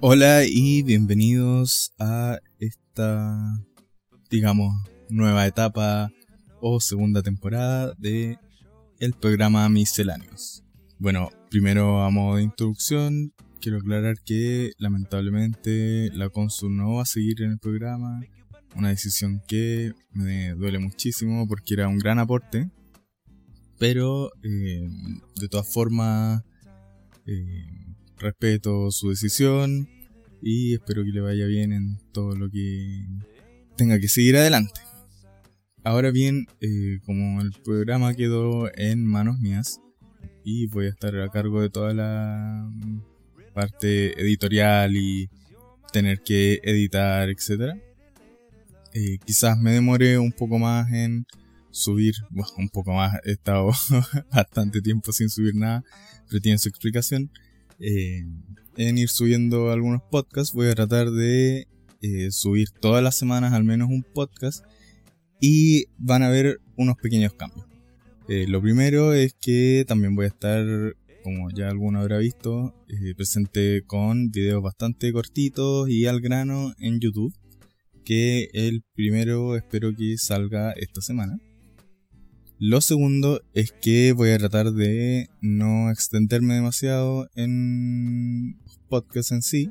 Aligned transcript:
Hola 0.00 0.42
y 0.44 0.82
bienvenidos 0.82 1.92
a 2.00 2.40
esta, 2.58 3.56
digamos, 4.28 4.74
nueva 5.08 5.46
etapa 5.46 6.10
o 6.60 6.80
segunda 6.80 7.22
temporada 7.22 7.94
de 7.96 8.38
el 8.98 9.12
programa 9.12 9.68
Misceláneos. 9.68 10.64
Bueno, 10.98 11.30
primero 11.48 12.02
a 12.02 12.10
modo 12.10 12.38
de 12.38 12.42
introducción, 12.42 13.32
quiero 13.60 13.78
aclarar 13.78 14.16
que 14.24 14.72
lamentablemente 14.78 16.10
la 16.12 16.28
Consul 16.28 16.76
no 16.76 16.94
va 16.94 17.02
a 17.02 17.06
seguir 17.06 17.42
en 17.42 17.52
el 17.52 17.58
programa. 17.60 18.20
Una 18.74 18.88
decisión 18.88 19.40
que 19.46 19.92
me 20.10 20.50
duele 20.54 20.80
muchísimo 20.80 21.46
porque 21.46 21.74
era 21.74 21.86
un 21.86 21.98
gran 21.98 22.18
aporte. 22.18 22.68
Pero 23.78 24.30
eh, 24.42 24.88
de 25.36 25.48
todas 25.48 25.72
formas, 25.72 26.42
eh, 27.26 27.66
respeto 28.18 28.90
su 28.90 29.10
decisión 29.10 29.88
y 30.40 30.74
espero 30.74 31.04
que 31.04 31.10
le 31.10 31.20
vaya 31.20 31.46
bien 31.46 31.72
en 31.72 31.98
todo 32.12 32.36
lo 32.36 32.50
que 32.50 33.04
tenga 33.76 33.98
que 33.98 34.08
seguir 34.08 34.36
adelante. 34.36 34.80
Ahora 35.84 36.10
bien, 36.10 36.46
eh, 36.60 36.98
como 37.04 37.40
el 37.40 37.52
programa 37.64 38.14
quedó 38.14 38.70
en 38.76 39.04
manos 39.04 39.38
mías 39.38 39.80
y 40.44 40.66
voy 40.66 40.86
a 40.86 40.90
estar 40.90 41.16
a 41.20 41.28
cargo 41.28 41.60
de 41.60 41.70
toda 41.70 41.94
la 41.94 42.68
parte 43.54 44.20
editorial 44.20 44.96
y 44.96 45.28
tener 45.92 46.22
que 46.22 46.60
editar, 46.62 47.28
etc. 47.28 47.76
Eh, 48.92 49.18
quizás 49.24 49.58
me 49.58 49.72
demore 49.72 50.18
un 50.18 50.32
poco 50.32 50.58
más 50.58 50.90
en 50.92 51.26
subir, 51.76 52.14
bueno, 52.30 52.48
un 52.58 52.68
poco 52.68 52.92
más, 52.92 53.18
he 53.24 53.32
estado 53.32 53.70
bastante 54.32 54.80
tiempo 54.80 55.12
sin 55.12 55.28
subir 55.28 55.54
nada, 55.54 55.84
pero 56.28 56.40
tiene 56.40 56.58
su 56.58 56.68
explicación. 56.68 57.30
Eh, 57.78 58.24
en 58.76 58.98
ir 58.98 59.08
subiendo 59.08 59.70
algunos 59.70 60.02
podcasts, 60.10 60.54
voy 60.54 60.68
a 60.68 60.74
tratar 60.74 61.10
de 61.10 61.68
eh, 62.02 62.30
subir 62.30 62.70
todas 62.70 63.02
las 63.02 63.16
semanas 63.16 63.52
al 63.52 63.64
menos 63.64 63.88
un 63.88 64.02
podcast 64.02 64.64
y 65.40 65.86
van 65.98 66.22
a 66.22 66.28
haber 66.28 66.60
unos 66.76 66.96
pequeños 66.96 67.32
cambios. 67.34 67.66
lo 68.28 68.60
primero 68.60 69.12
es 69.12 69.34
que 69.34 69.84
también 69.86 70.14
voy 70.14 70.24
a 70.24 70.28
estar 70.28 70.64
como 71.26 71.50
ya 71.50 71.70
alguno 71.70 71.98
habrá 71.98 72.18
visto, 72.18 72.72
eh, 72.86 73.12
presenté 73.16 73.82
con 73.84 74.30
videos 74.30 74.62
bastante 74.62 75.12
cortitos 75.12 75.90
y 75.90 76.06
al 76.06 76.20
grano 76.20 76.72
en 76.78 77.00
YouTube, 77.00 77.34
que 78.04 78.48
el 78.52 78.84
primero 78.94 79.56
espero 79.56 79.92
que 79.92 80.18
salga 80.18 80.70
esta 80.70 81.00
semana. 81.00 81.40
Lo 82.58 82.80
segundo 82.80 83.42
es 83.52 83.72
que 83.72 84.12
voy 84.12 84.30
a 84.30 84.38
tratar 84.38 84.72
de 84.72 85.28
no 85.42 85.90
extenderme 85.90 86.54
demasiado 86.54 87.28
en 87.34 88.58
podcast 88.88 89.32
en 89.32 89.42
sí. 89.42 89.70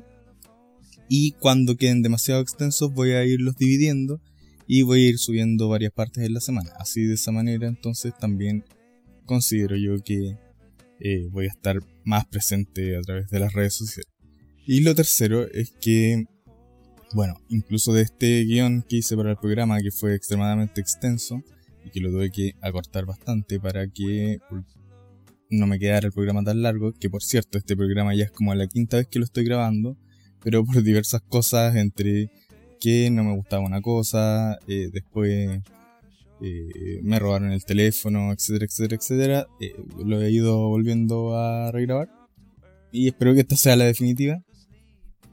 Y 1.08 1.32
cuando 1.32 1.76
queden 1.76 2.02
demasiado 2.02 2.40
extensos 2.40 2.94
voy 2.94 3.10
a 3.12 3.24
irlos 3.24 3.56
dividiendo 3.56 4.20
y 4.68 4.82
voy 4.82 5.04
a 5.04 5.08
ir 5.08 5.18
subiendo 5.18 5.68
varias 5.68 5.92
partes 5.92 6.24
en 6.24 6.34
la 6.34 6.40
semana. 6.40 6.70
Así 6.78 7.02
de 7.02 7.14
esa 7.14 7.32
manera 7.32 7.66
entonces 7.66 8.12
también 8.20 8.64
considero 9.24 9.74
yo 9.76 10.00
que 10.04 10.38
eh, 11.00 11.26
voy 11.32 11.46
a 11.46 11.50
estar 11.50 11.80
más 12.04 12.26
presente 12.26 12.96
a 12.96 13.00
través 13.00 13.28
de 13.30 13.40
las 13.40 13.52
redes 13.52 13.74
sociales. 13.74 14.12
Y 14.64 14.80
lo 14.82 14.94
tercero 14.94 15.50
es 15.50 15.72
que, 15.80 16.24
bueno, 17.14 17.34
incluso 17.48 17.92
de 17.92 18.02
este 18.02 18.44
guion 18.44 18.84
que 18.88 18.98
hice 18.98 19.16
para 19.16 19.32
el 19.32 19.36
programa, 19.38 19.80
que 19.80 19.90
fue 19.90 20.14
extremadamente 20.14 20.80
extenso 20.80 21.42
y 21.86 21.90
que 21.90 22.00
lo 22.00 22.10
tuve 22.10 22.30
que 22.30 22.54
acortar 22.60 23.06
bastante 23.06 23.60
para 23.60 23.86
que 23.88 24.38
no 25.50 25.66
me 25.66 25.78
quedara 25.78 26.08
el 26.08 26.12
programa 26.12 26.42
tan 26.42 26.62
largo, 26.62 26.92
que 26.92 27.08
por 27.08 27.22
cierto, 27.22 27.58
este 27.58 27.76
programa 27.76 28.14
ya 28.14 28.24
es 28.24 28.32
como 28.32 28.54
la 28.54 28.66
quinta 28.66 28.96
vez 28.96 29.06
que 29.06 29.20
lo 29.20 29.24
estoy 29.24 29.44
grabando, 29.44 29.96
pero 30.42 30.64
por 30.64 30.82
diversas 30.82 31.22
cosas 31.22 31.76
entre 31.76 32.30
que 32.80 33.10
no 33.10 33.24
me 33.24 33.34
gustaba 33.34 33.64
una 33.64 33.80
cosa, 33.80 34.58
eh, 34.66 34.90
después 34.92 35.60
eh, 36.42 37.00
me 37.02 37.18
robaron 37.18 37.52
el 37.52 37.64
teléfono, 37.64 38.32
etcétera, 38.32 38.66
etcétera, 38.66 38.96
etcétera. 38.96 39.46
Eh, 39.60 39.74
lo 40.04 40.20
he 40.20 40.30
ido 40.30 40.68
volviendo 40.68 41.36
a 41.36 41.70
regrabar. 41.72 42.10
Y 42.92 43.08
espero 43.08 43.34
que 43.34 43.40
esta 43.40 43.56
sea 43.56 43.76
la 43.76 43.84
definitiva. 43.84 44.42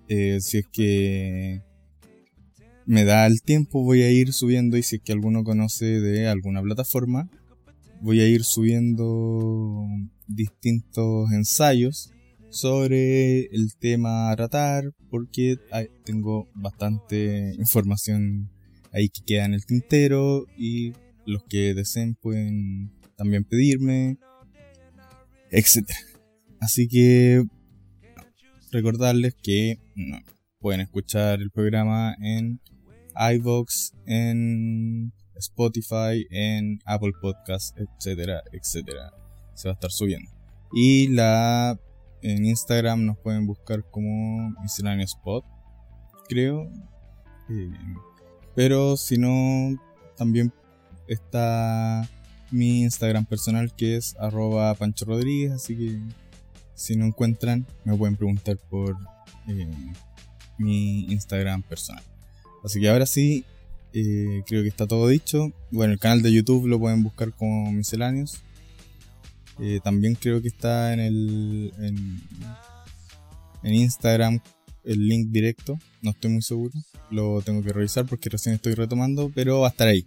Si 0.07 0.57
es 0.59 0.67
que 0.71 1.61
me 2.85 3.05
da 3.05 3.25
el 3.27 3.41
tiempo, 3.41 3.83
voy 3.83 4.01
a 4.01 4.11
ir 4.11 4.33
subiendo. 4.33 4.77
Y 4.77 4.83
si 4.83 4.97
es 4.97 5.01
que 5.01 5.13
alguno 5.13 5.43
conoce 5.43 5.85
de 5.85 6.27
alguna 6.27 6.61
plataforma, 6.61 7.29
voy 8.01 8.19
a 8.21 8.27
ir 8.27 8.43
subiendo 8.43 9.85
distintos 10.27 11.31
ensayos 11.31 12.11
sobre 12.49 13.45
el 13.45 13.75
tema 13.79 14.31
a 14.31 14.35
tratar. 14.35 14.93
Porque 15.09 15.57
tengo 16.05 16.49
bastante 16.55 17.53
información 17.57 18.49
ahí 18.91 19.09
que 19.09 19.21
queda 19.25 19.45
en 19.45 19.53
el 19.53 19.65
tintero 19.65 20.45
y 20.57 20.93
los 21.25 21.43
que 21.43 21.73
deseen 21.73 22.15
pueden 22.15 22.91
también 23.15 23.43
pedirme, 23.43 24.17
etc. 25.51 25.89
Así 26.59 26.87
que 26.87 27.43
recordarles 28.71 29.35
que 29.35 29.79
pueden 30.59 30.81
escuchar 30.81 31.41
el 31.41 31.51
programa 31.51 32.15
en 32.21 32.59
iVoox, 33.15 33.93
en 34.05 35.11
Spotify, 35.35 36.25
en 36.29 36.79
Apple 36.85 37.13
Podcasts, 37.21 37.73
etcétera, 37.77 38.43
etcétera. 38.51 39.11
Se 39.53 39.67
va 39.67 39.73
a 39.73 39.75
estar 39.75 39.91
subiendo. 39.91 40.29
Y 40.71 41.07
la 41.09 41.79
en 42.21 42.45
Instagram 42.45 43.05
nos 43.05 43.17
pueden 43.17 43.45
buscar 43.45 43.83
como 43.91 44.51
misceláneo 44.61 45.05
spot, 45.05 45.45
creo. 46.27 46.69
Eh, 47.49 47.71
pero 48.55 48.95
si 48.97 49.17
no, 49.17 49.77
también 50.15 50.53
está 51.07 52.07
mi 52.49 52.83
Instagram 52.83 53.25
personal 53.25 53.75
que 53.75 53.97
es 53.97 54.15
arroba 54.19 54.73
Pancho 54.75 55.05
Rodríguez, 55.05 55.51
así 55.51 55.75
que 55.75 55.99
si 56.75 56.95
no 56.95 57.05
encuentran 57.05 57.65
me 57.83 57.95
pueden 57.95 58.15
preguntar 58.15 58.57
por 58.69 58.95
eh, 59.47 59.93
mi 60.57 61.01
Instagram 61.11 61.61
personal. 61.63 62.03
Así 62.63 62.79
que 62.79 62.89
ahora 62.89 63.05
sí, 63.05 63.43
eh, 63.93 64.43
creo 64.47 64.63
que 64.63 64.69
está 64.69 64.87
todo 64.87 65.07
dicho. 65.07 65.51
Bueno, 65.71 65.93
el 65.93 65.99
canal 65.99 66.21
de 66.21 66.31
YouTube 66.31 66.67
lo 66.67 66.79
pueden 66.79 67.03
buscar 67.03 67.33
como 67.33 67.71
misceláneos. 67.71 68.41
Eh, 69.59 69.79
también 69.83 70.15
creo 70.15 70.41
que 70.41 70.47
está 70.47 70.93
en 70.93 70.99
el 70.99 71.73
en, 71.77 72.21
en 73.63 73.73
Instagram 73.73 74.39
el 74.83 75.07
link 75.07 75.29
directo, 75.29 75.79
no 76.01 76.11
estoy 76.11 76.31
muy 76.31 76.41
seguro, 76.41 76.73
lo 77.09 77.41
tengo 77.41 77.63
que 77.63 77.73
revisar 77.73 78.05
porque 78.05 78.29
recién 78.29 78.55
estoy 78.55 78.73
retomando, 78.73 79.31
pero 79.33 79.61
va 79.61 79.67
a 79.67 79.71
estar 79.71 79.87
ahí. 79.87 80.05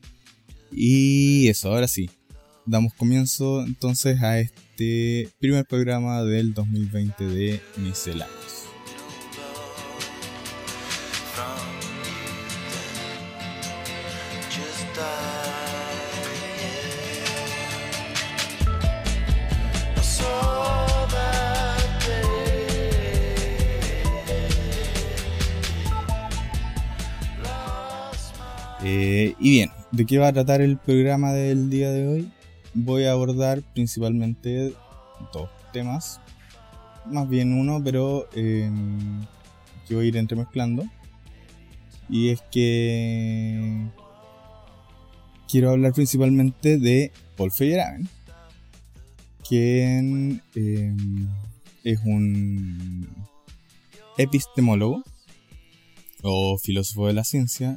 Y 0.71 1.49
eso, 1.49 1.73
ahora 1.73 1.89
sí, 1.89 2.11
damos 2.67 2.93
comienzo 2.95 3.63
entonces 3.65 4.21
a 4.23 4.39
este 4.39 5.29
primer 5.39 5.65
programa 5.65 6.23
del 6.23 6.53
2020 6.53 7.25
de 7.25 7.61
Misceláneos. 7.79 8.66
Eh, 28.89 29.35
y 29.41 29.51
bien, 29.51 29.73
¿de 29.91 30.07
qué 30.07 30.19
va 30.19 30.29
a 30.29 30.33
tratar 30.33 30.61
el 30.61 30.79
programa 30.79 31.33
del 31.33 31.71
día 31.71 31.91
de 31.91 32.07
hoy? 32.07 32.31
Voy 32.73 33.03
a 33.03 33.11
abordar 33.11 33.61
principalmente 33.75 34.75
dos 35.33 35.51
temas, 35.73 36.21
más 37.05 37.29
bien 37.29 37.53
uno, 37.53 37.83
pero 37.83 38.29
eh, 38.37 38.71
que 39.89 39.97
voy 39.97 40.05
a 40.05 40.09
ir 40.09 40.17
entremezclando. 40.17 40.85
Y 42.09 42.29
es 42.29 42.41
que 42.53 43.89
quiero 45.49 45.71
hablar 45.71 45.93
principalmente 45.93 46.79
de 46.79 47.11
Paul 47.37 47.51
Feyerabend, 47.51 48.09
quien 49.49 50.43
eh, 50.55 50.95
es 51.83 51.99
un 52.05 53.09
epistemólogo 54.17 55.03
o 56.23 56.57
filósofo 56.57 57.09
de 57.09 57.15
la 57.15 57.25
ciencia 57.25 57.77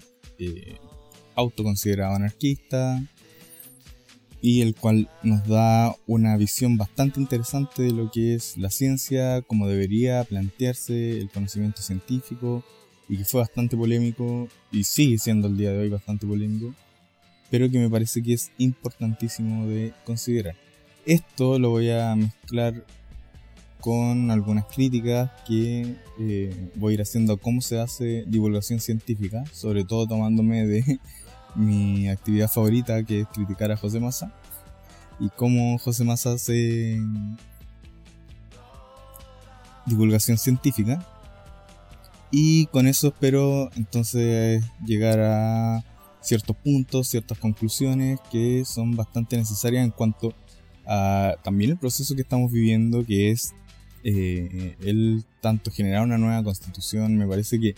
autoconsiderado 1.39 2.15
anarquista 2.15 3.01
y 4.41 4.61
el 4.61 4.75
cual 4.75 5.09
nos 5.23 5.45
da 5.47 5.95
una 6.07 6.37
visión 6.37 6.77
bastante 6.77 7.19
interesante 7.19 7.83
de 7.83 7.91
lo 7.91 8.09
que 8.09 8.35
es 8.35 8.57
la 8.57 8.69
ciencia, 8.69 9.41
cómo 9.41 9.67
debería 9.67 10.23
plantearse 10.23 11.17
el 11.17 11.29
conocimiento 11.29 11.81
científico 11.81 12.63
y 13.09 13.17
que 13.17 13.25
fue 13.25 13.41
bastante 13.41 13.75
polémico 13.75 14.47
y 14.71 14.83
sigue 14.83 15.17
siendo 15.17 15.47
el 15.47 15.57
día 15.57 15.71
de 15.71 15.79
hoy 15.79 15.89
bastante 15.89 16.25
polémico, 16.25 16.73
pero 17.49 17.69
que 17.69 17.79
me 17.79 17.89
parece 17.89 18.23
que 18.23 18.33
es 18.33 18.51
importantísimo 18.57 19.67
de 19.67 19.93
considerar. 20.05 20.55
Esto 21.05 21.59
lo 21.59 21.71
voy 21.71 21.89
a 21.89 22.15
mezclar 22.15 22.85
con 23.81 24.29
algunas 24.29 24.65
críticas 24.65 25.31
que 25.47 25.95
eh, 26.19 26.69
voy 26.75 26.91
a 26.91 26.95
ir 26.95 27.01
haciendo 27.01 27.33
a 27.33 27.37
cómo 27.37 27.61
se 27.61 27.79
hace 27.79 28.23
divulgación 28.27 28.79
científica, 28.79 29.43
sobre 29.51 29.83
todo 29.85 30.07
tomándome 30.07 30.65
de 30.67 30.99
mi 31.55 32.09
actividad 32.09 32.49
favorita 32.49 33.03
que 33.03 33.21
es 33.21 33.27
criticar 33.27 33.71
a 33.71 33.77
José 33.77 33.99
Massa 33.99 34.31
y 35.19 35.29
cómo 35.29 35.77
José 35.77 36.03
Massa 36.03 36.33
hace 36.33 37.01
divulgación 39.85 40.37
científica. 40.37 41.05
Y 42.31 42.67
con 42.67 42.87
eso 42.87 43.07
espero 43.07 43.69
entonces 43.75 44.63
llegar 44.85 45.19
a 45.19 45.83
ciertos 46.21 46.55
puntos, 46.57 47.07
ciertas 47.07 47.37
conclusiones 47.39 48.19
que 48.31 48.63
son 48.65 48.95
bastante 48.95 49.35
necesarias 49.37 49.83
en 49.83 49.91
cuanto 49.91 50.33
a 50.85 51.35
también 51.43 51.71
el 51.71 51.77
proceso 51.77 52.15
que 52.15 52.21
estamos 52.21 52.51
viviendo 52.51 53.05
que 53.05 53.31
es 53.31 53.53
eh, 54.03 54.75
el 54.81 55.25
tanto 55.41 55.71
generar 55.71 56.03
una 56.03 56.17
nueva 56.17 56.43
constitución, 56.43 57.17
me 57.17 57.27
parece 57.27 57.59
que 57.59 57.75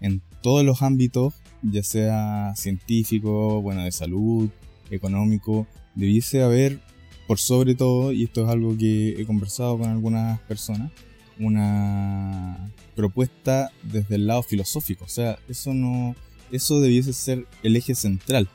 en 0.00 0.20
todos 0.42 0.64
los 0.64 0.82
ámbitos, 0.82 1.34
ya 1.70 1.82
sea 1.82 2.52
científico, 2.56 3.60
bueno, 3.62 3.84
de 3.84 3.92
salud, 3.92 4.50
económico, 4.90 5.66
debiese 5.94 6.42
haber, 6.42 6.80
por 7.26 7.38
sobre 7.38 7.74
todo, 7.74 8.12
y 8.12 8.24
esto 8.24 8.44
es 8.44 8.50
algo 8.50 8.76
que 8.76 9.20
he 9.20 9.24
conversado 9.24 9.78
con 9.78 9.88
algunas 9.88 10.40
personas, 10.40 10.92
una 11.38 12.70
propuesta 12.94 13.70
desde 13.82 14.16
el 14.16 14.26
lado 14.26 14.42
filosófico. 14.42 15.04
O 15.04 15.08
sea, 15.08 15.38
eso 15.48 15.74
no. 15.74 16.14
Eso 16.52 16.80
debiese 16.80 17.12
ser 17.12 17.46
el 17.62 17.74
eje 17.74 17.94
central. 17.94 18.48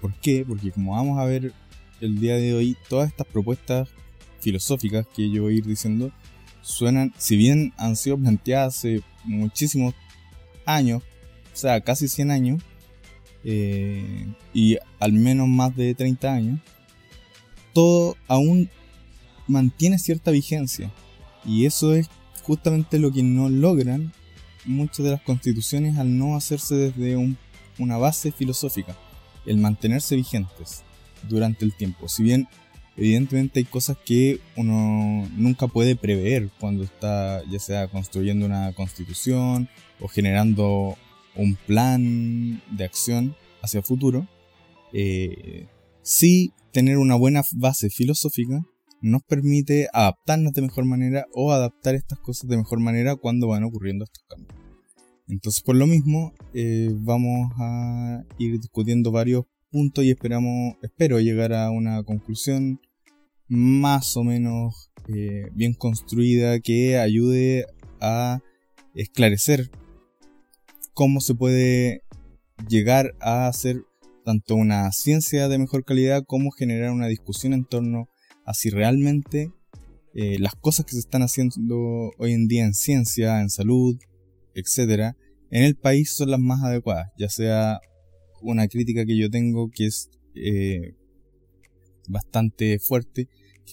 ¿Por 0.00 0.12
qué? 0.14 0.44
Porque 0.46 0.72
como 0.72 0.92
vamos 0.92 1.18
a 1.18 1.24
ver 1.24 1.52
el 2.00 2.18
día 2.18 2.36
de 2.36 2.52
hoy, 2.52 2.76
todas 2.88 3.08
estas 3.08 3.26
propuestas 3.26 3.88
filosóficas 4.40 5.06
que 5.06 5.30
yo 5.30 5.44
voy 5.44 5.54
a 5.54 5.58
ir 5.58 5.64
diciendo 5.64 6.12
suenan, 6.60 7.14
si 7.16 7.36
bien 7.36 7.72
han 7.78 7.96
sido 7.96 8.18
planteadas 8.18 8.78
hace 8.78 9.00
muchísimos 9.24 9.94
años, 10.66 11.02
o 11.56 11.58
sea, 11.58 11.80
casi 11.80 12.06
100 12.06 12.30
años, 12.30 12.62
eh, 13.42 14.26
y 14.52 14.76
al 15.00 15.14
menos 15.14 15.48
más 15.48 15.74
de 15.74 15.94
30 15.94 16.30
años, 16.30 16.60
todo 17.72 18.14
aún 18.28 18.68
mantiene 19.46 19.98
cierta 19.98 20.30
vigencia. 20.32 20.92
Y 21.46 21.64
eso 21.64 21.94
es 21.94 22.10
justamente 22.42 22.98
lo 22.98 23.10
que 23.10 23.22
no 23.22 23.48
logran 23.48 24.12
muchas 24.66 25.02
de 25.06 25.12
las 25.12 25.22
constituciones 25.22 25.96
al 25.96 26.18
no 26.18 26.36
hacerse 26.36 26.74
desde 26.74 27.16
una 27.78 27.96
base 27.96 28.32
filosófica, 28.32 28.94
el 29.46 29.56
mantenerse 29.56 30.14
vigentes 30.14 30.82
durante 31.26 31.64
el 31.64 31.74
tiempo. 31.74 32.06
Si 32.10 32.22
bien 32.22 32.48
evidentemente 32.98 33.60
hay 33.60 33.64
cosas 33.64 33.96
que 34.04 34.40
uno 34.56 35.26
nunca 35.36 35.68
puede 35.68 35.96
prever 35.96 36.50
cuando 36.60 36.84
está 36.84 37.42
ya 37.50 37.58
sea 37.58 37.88
construyendo 37.88 38.44
una 38.44 38.74
constitución 38.74 39.70
o 40.00 40.08
generando 40.08 40.98
un 41.36 41.56
plan 41.66 42.62
de 42.76 42.84
acción 42.84 43.36
hacia 43.62 43.78
el 43.78 43.84
futuro. 43.84 44.28
Eh, 44.92 45.66
sí 46.02 46.52
tener 46.72 46.98
una 46.98 47.16
buena 47.16 47.42
base 47.56 47.88
filosófica 47.90 48.62
nos 49.00 49.22
permite 49.22 49.88
adaptarnos 49.92 50.52
de 50.52 50.62
mejor 50.62 50.84
manera 50.84 51.26
o 51.32 51.52
adaptar 51.52 51.94
estas 51.94 52.18
cosas 52.18 52.48
de 52.48 52.56
mejor 52.56 52.80
manera 52.80 53.16
cuando 53.16 53.48
van 53.48 53.64
ocurriendo 53.64 54.04
estos 54.04 54.24
cambios. 54.28 54.54
Entonces 55.28 55.62
por 55.62 55.76
lo 55.76 55.86
mismo 55.86 56.32
eh, 56.54 56.90
vamos 56.92 57.50
a 57.58 58.24
ir 58.38 58.58
discutiendo 58.60 59.10
varios 59.10 59.44
puntos 59.70 60.04
y 60.04 60.10
esperamos, 60.10 60.76
espero 60.82 61.20
llegar 61.20 61.52
a 61.52 61.70
una 61.70 62.02
conclusión 62.04 62.80
más 63.48 64.16
o 64.16 64.24
menos 64.24 64.90
eh, 65.08 65.48
bien 65.54 65.74
construida 65.74 66.60
que 66.60 66.98
ayude 66.98 67.66
a 68.00 68.40
esclarecer 68.94 69.70
cómo 70.96 71.20
se 71.20 71.34
puede 71.34 72.04
llegar 72.70 73.14
a 73.20 73.48
hacer 73.48 73.84
tanto 74.24 74.54
una 74.54 74.90
ciencia 74.92 75.46
de 75.46 75.58
mejor 75.58 75.84
calidad 75.84 76.24
como 76.26 76.50
generar 76.50 76.90
una 76.90 77.06
discusión 77.06 77.52
en 77.52 77.66
torno 77.66 78.08
a 78.46 78.54
si 78.54 78.70
realmente 78.70 79.52
eh, 80.14 80.38
las 80.38 80.54
cosas 80.54 80.86
que 80.86 80.92
se 80.92 81.00
están 81.00 81.20
haciendo 81.20 81.76
hoy 82.18 82.32
en 82.32 82.48
día 82.48 82.64
en 82.64 82.72
ciencia, 82.72 83.42
en 83.42 83.50
salud, 83.50 83.98
etc., 84.54 85.14
en 85.50 85.64
el 85.64 85.76
país 85.76 86.16
son 86.16 86.30
las 86.30 86.40
más 86.40 86.64
adecuadas, 86.64 87.08
ya 87.18 87.28
sea 87.28 87.78
una 88.40 88.66
crítica 88.66 89.04
que 89.04 89.18
yo 89.18 89.28
tengo 89.28 89.68
que 89.70 89.88
es 89.88 90.08
eh, 90.34 90.94
bastante 92.08 92.78
fuerte 92.78 93.28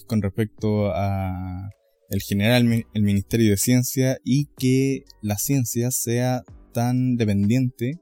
con 0.08 0.22
respecto 0.22 0.92
a 0.94 1.70
el 2.10 2.22
generar 2.22 2.62
el, 2.62 3.02
Ministerio 3.02 3.52
de 3.52 3.58
Ciencia 3.58 4.18
y 4.26 4.48
que 4.58 5.06
la 5.22 5.38
ciencia 5.38 5.90
sea 5.90 6.44
tan 6.74 7.16
dependiente 7.16 8.02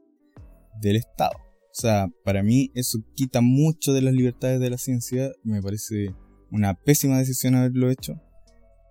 del 0.81 0.95
Estado. 0.95 1.38
O 1.38 1.73
sea, 1.73 2.07
para 2.23 2.44
mí 2.44 2.71
eso 2.73 3.00
quita 3.15 3.41
mucho 3.41 3.94
de 3.94 4.01
las 4.01 4.13
libertades 4.13 4.59
de 4.59 4.69
la 4.69 4.77
ciencia, 4.77 5.31
me 5.44 5.62
parece 5.62 6.13
una 6.51 6.73
pésima 6.73 7.18
decisión 7.18 7.56
haberlo 7.56 7.89
hecho, 7.89 8.19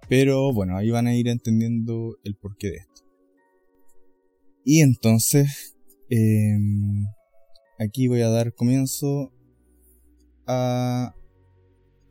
pero 0.09 0.53
bueno, 0.53 0.77
ahí 0.77 0.91
van 0.91 1.07
a 1.07 1.15
ir 1.15 1.29
entendiendo 1.29 2.17
el 2.25 2.37
porqué 2.37 2.69
de 2.71 2.77
esto. 2.77 3.03
Y 4.65 4.81
entonces, 4.81 5.77
em, 6.09 7.07
aquí 7.79 8.09
voy 8.09 8.23
a 8.23 8.29
dar 8.29 8.55
comienzo 8.55 9.33
a 10.47 11.15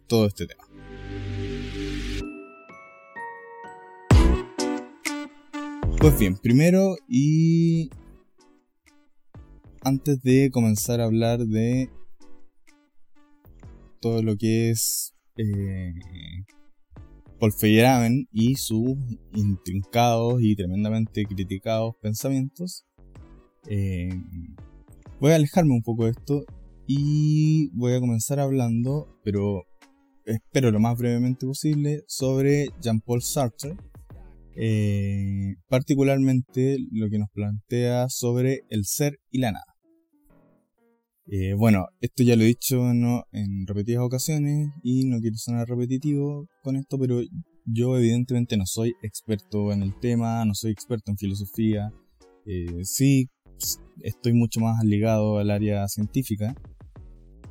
todo 0.08 0.28
este 0.28 0.48
tema. 0.48 0.59
Pues 6.00 6.18
bien, 6.18 6.38
primero 6.38 6.96
y 7.10 7.90
antes 9.82 10.22
de 10.22 10.50
comenzar 10.50 11.02
a 11.02 11.04
hablar 11.04 11.40
de 11.40 11.90
todo 14.00 14.24
lo 14.24 14.38
que 14.38 14.70
es 14.70 15.14
eh, 15.36 15.94
Paul 17.38 17.52
Feyerabend 17.52 18.30
y 18.32 18.56
sus 18.56 18.96
intrincados 19.34 20.42
y 20.42 20.56
tremendamente 20.56 21.26
criticados 21.26 21.96
pensamientos, 22.02 22.86
eh, 23.68 24.08
voy 25.20 25.34
a 25.34 25.36
alejarme 25.36 25.74
un 25.74 25.84
poco 25.84 26.06
de 26.06 26.12
esto 26.12 26.46
y 26.88 27.72
voy 27.74 27.92
a 27.92 28.00
comenzar 28.00 28.40
hablando, 28.40 29.20
pero 29.22 29.66
espero 30.24 30.72
lo 30.72 30.80
más 30.80 30.98
brevemente 30.98 31.46
posible, 31.46 32.06
sobre 32.08 32.70
Jean-Paul 32.80 33.22
Sartre 33.22 33.76
eh, 34.62 35.56
particularmente 35.70 36.78
lo 36.92 37.10
que 37.10 37.18
nos 37.18 37.30
plantea 37.32 38.10
sobre 38.10 38.64
el 38.70 38.84
ser 38.84 39.18
y 39.32 39.40
la 39.40 39.54
nada. 39.54 39.66
Eh, 41.32 41.54
bueno, 41.54 41.86
esto 42.02 42.24
ya 42.24 42.36
lo 42.36 42.44
he 42.44 42.48
dicho 42.48 42.90
en 42.90 43.68
repetidas 43.68 44.04
ocasiones 44.04 44.70
y 44.84 45.06
no 45.06 45.20
quiero 45.20 45.38
sonar 45.38 45.68
repetitivo 45.68 46.48
con 46.62 46.76
esto, 46.76 46.98
pero 47.00 47.22
yo 47.66 47.98
evidentemente 47.98 48.58
no 48.58 48.66
soy 48.66 48.94
experto 49.02 49.72
en 49.72 49.82
el 49.82 49.98
tema, 50.00 50.44
no 50.44 50.54
soy 50.56 50.72
experto 50.72 51.12
en 51.12 51.18
filosofía. 51.18 51.94
Eh, 52.46 52.84
sí, 52.84 53.30
estoy 54.02 54.34
mucho 54.34 54.60
más 54.60 54.84
ligado 54.84 55.38
al 55.38 55.52
área 55.52 55.88
científica. 55.88 56.54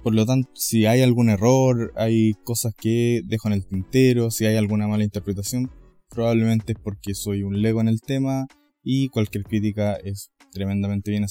Por 0.03 0.15
lo 0.15 0.27
tanto, 0.27 0.51
si 0.55 0.85
hay 0.85 1.01
algún 1.01 1.31
error, 1.31 1.93
hay 1.97 2.35
cosas 2.45 2.75
que 2.75 3.23
dejo 3.27 3.49
en 3.49 3.55
el 3.55 3.67
tintero, 3.67 4.31
si 4.31 4.45
hay 4.45 4.57
alguna 4.57 4.89
mala 4.89 5.05
interpretación, 5.05 5.71
probablemente 6.19 6.73
es 6.73 6.79
porque 6.83 7.15
soy 7.15 7.45
un 7.45 7.63
lego 7.63 7.81
en 7.81 7.87
el 7.87 8.01
tema 8.01 8.49
y 8.83 9.09
cualquier 9.09 9.45
crítica 9.45 9.95
es 9.95 10.33
tremendamente 10.51 11.13
bien 11.13 11.25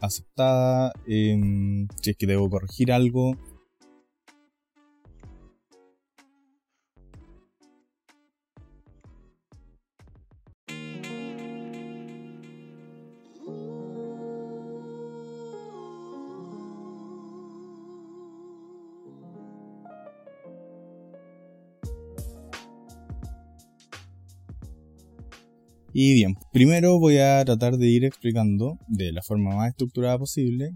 aceptada. 0.00 0.90
Em, 1.06 1.86
si 2.02 2.10
es 2.10 2.16
que 2.16 2.26
debo 2.26 2.50
corregir 2.50 2.90
algo, 2.90 3.36
Y 25.96 26.12
bien, 26.12 26.34
primero 26.52 26.98
voy 26.98 27.18
a 27.18 27.44
tratar 27.44 27.78
de 27.78 27.86
ir 27.86 28.04
explicando 28.04 28.80
de 28.88 29.12
la 29.12 29.22
forma 29.22 29.54
más 29.54 29.68
estructurada 29.68 30.18
posible 30.18 30.74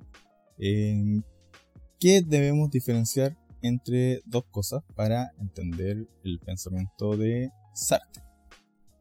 eh, 0.58 1.20
qué 1.98 2.22
debemos 2.24 2.70
diferenciar 2.70 3.36
entre 3.60 4.20
dos 4.26 4.44
cosas 4.48 4.84
para 4.94 5.32
entender 5.40 6.06
el 6.22 6.38
pensamiento 6.38 7.16
de 7.16 7.50
Sartre. 7.74 8.22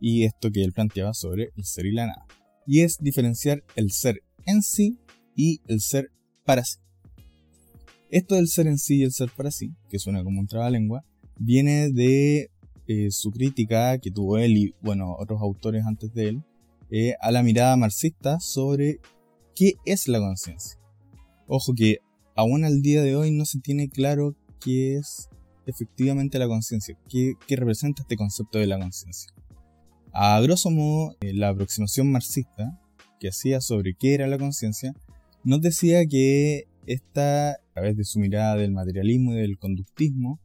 Y 0.01 0.23
esto 0.23 0.49
que 0.51 0.63
él 0.63 0.73
planteaba 0.73 1.13
sobre 1.13 1.51
el 1.55 1.65
ser 1.65 1.85
y 1.85 1.91
la 1.91 2.07
nada. 2.07 2.25
Y 2.65 2.81
es 2.81 2.97
diferenciar 2.99 3.63
el 3.75 3.91
ser 3.91 4.23
en 4.47 4.63
sí 4.63 4.97
y 5.35 5.61
el 5.67 5.81
ser 5.81 6.09
para 6.45 6.63
sí. 6.65 6.79
Esto 8.09 8.33
del 8.33 8.47
ser 8.47 8.65
en 8.65 8.79
sí 8.79 9.01
y 9.01 9.03
el 9.03 9.11
ser 9.11 9.29
para 9.37 9.51
sí, 9.51 9.75
que 9.87 9.99
suena 9.99 10.23
como 10.23 10.39
un 10.39 10.47
trabalengua, 10.47 11.05
viene 11.37 11.91
de 11.91 12.49
eh, 12.87 13.11
su 13.11 13.31
crítica 13.31 13.97
que 13.97 14.11
tuvo 14.11 14.37
él 14.37 14.57
y, 14.57 14.75
bueno, 14.81 15.15
otros 15.19 15.41
autores 15.41 15.85
antes 15.85 16.13
de 16.13 16.29
él, 16.29 16.43
eh, 16.89 17.15
a 17.19 17.31
la 17.31 17.43
mirada 17.43 17.75
marxista 17.75 18.39
sobre 18.39 18.99
qué 19.55 19.73
es 19.85 20.07
la 20.07 20.19
conciencia. 20.19 20.79
Ojo 21.47 21.73
que 21.73 21.97
aún 22.35 22.63
al 22.63 22.81
día 22.81 23.01
de 23.01 23.15
hoy 23.15 23.31
no 23.31 23.45
se 23.45 23.59
tiene 23.59 23.89
claro 23.89 24.35
qué 24.61 24.95
es 24.95 25.29
efectivamente 25.65 26.39
la 26.39 26.47
conciencia, 26.47 26.97
qué, 27.09 27.35
representa 27.49 28.03
este 28.03 28.15
concepto 28.15 28.57
de 28.57 28.67
la 28.67 28.79
conciencia. 28.79 29.31
A 30.13 30.39
grosso 30.41 30.69
modo, 30.69 31.15
eh, 31.19 31.33
la 31.33 31.49
aproximación 31.49 32.11
marxista 32.11 32.79
que 33.19 33.29
hacía 33.29 33.59
sobre 33.59 33.95
qué 33.95 34.13
era 34.13 34.27
la 34.27 34.37
conciencia 34.37 34.93
nos 35.43 35.61
decía 35.61 36.05
que 36.05 36.67
esta, 36.85 37.51
a 37.51 37.57
través 37.73 37.97
de 37.97 38.05
su 38.05 38.19
mirada 38.19 38.55
del 38.55 38.71
materialismo 38.71 39.33
y 39.33 39.37
del 39.37 39.57
conductismo, 39.57 40.39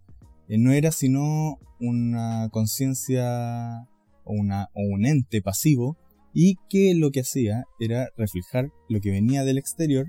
no 0.59 0.73
era 0.73 0.93
sino 0.93 1.59
una 1.81 2.49
conciencia 2.51 3.89
o, 4.25 4.35
o 4.35 4.81
un 4.95 5.07
ente 5.07 5.43
pasivo 5.43 5.97
y 6.35 6.57
que 6.69 6.95
lo 6.95 7.11
que 7.11 7.21
hacía 7.21 7.65
era 7.79 8.09
reflejar 8.17 8.71
lo 8.89 9.01
que 9.01 9.11
venía 9.11 9.45
del 9.45 9.59
exterior 9.59 10.07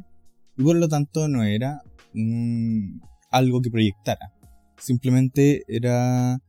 y 0.57 0.63
por 0.63 0.75
lo 0.75 0.87
tanto 0.87 1.27
no 1.27 1.43
era 1.43 1.81
algo 3.29 3.61
que 3.61 3.71
proyectara. 3.71 4.33
Simplemente 4.77 5.63
era, 5.67 6.39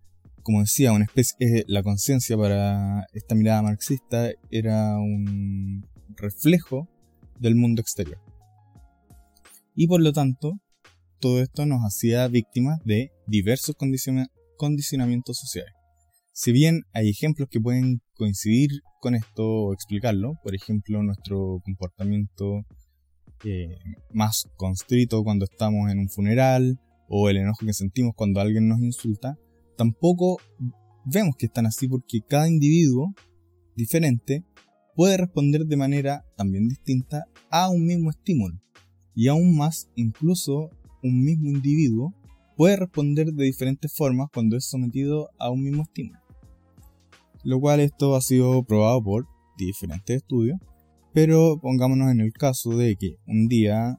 como 0.43 0.61
decía, 0.61 0.93
una 0.93 1.05
especie, 1.05 1.37
eh, 1.41 1.65
la 1.67 1.83
conciencia 1.83 2.37
para 2.37 3.07
esta 3.13 3.35
mirada 3.35 3.63
marxista 3.63 4.31
era 4.51 4.99
un 4.99 5.87
reflejo 6.17 6.89
del 7.39 7.55
mundo 7.55 7.81
exterior. 7.81 8.19
Y 9.75 9.87
por 9.89 10.01
lo 10.01 10.13
tanto, 10.13 10.61
todo 11.21 11.41
esto 11.41 11.67
nos 11.67 11.81
hacía 11.83 12.29
víctimas 12.29 12.81
de 12.85 13.11
diversos 13.27 13.77
condicionamientos 14.57 15.39
sociales. 15.39 15.73
Si 16.33 16.53
bien 16.53 16.83
hay 16.93 17.11
ejemplos 17.11 17.49
que 17.49 17.61
pueden 17.61 18.03
coincidir 18.17 18.71
con 19.01 19.15
esto 19.15 19.45
o 19.45 19.73
explicarlo, 19.73 20.35
por 20.43 20.55
ejemplo, 20.55 21.03
nuestro 21.03 21.61
comportamiento 21.65 22.65
eh, 23.45 23.77
más 24.11 24.49
constrito 24.57 25.23
cuando 25.23 25.45
estamos 25.45 25.91
en 25.93 25.99
un 25.99 26.09
funeral 26.09 26.81
o 27.09 27.29
el 27.29 27.37
enojo 27.37 27.67
que 27.67 27.73
sentimos 27.73 28.15
cuando 28.17 28.41
alguien 28.41 28.69
nos 28.69 28.81
insulta, 28.81 29.37
tampoco 29.77 30.39
vemos 31.05 31.37
que 31.37 31.47
están 31.47 31.67
así 31.67 31.87
porque 31.87 32.21
cada 32.27 32.49
individuo 32.49 33.15
diferente 33.77 34.45
puede 34.97 35.17
responder 35.17 35.67
de 35.67 35.77
manera 35.77 36.25
también 36.37 36.69
distinta 36.69 37.27
a 37.51 37.69
un 37.69 37.85
mismo 37.85 38.11
estímulo. 38.11 38.61
Y 39.15 39.29
aún 39.29 39.57
más, 39.57 39.89
incluso 39.95 40.71
un 41.03 41.23
mismo 41.23 41.51
individuo 41.51 42.15
puede 42.57 42.77
responder 42.77 43.33
de 43.33 43.45
diferentes 43.45 43.93
formas 43.95 44.29
cuando 44.33 44.57
es 44.57 44.67
sometido 44.67 45.31
a 45.39 45.51
un 45.51 45.63
mismo 45.63 45.83
estímulo. 45.83 46.21
Lo 47.43 47.61
cual 47.61 47.81
esto 47.81 48.17
ha 48.17 48.21
sido 48.21 48.63
probado 48.65 49.03
por 49.03 49.27
diferentes 49.59 50.17
estudios, 50.17 50.59
pero 51.13 51.59
pongámonos 51.61 52.11
en 52.11 52.21
el 52.21 52.33
caso 52.33 52.77
de 52.77 52.97
que 52.97 53.17
un 53.27 53.47
día 53.47 53.99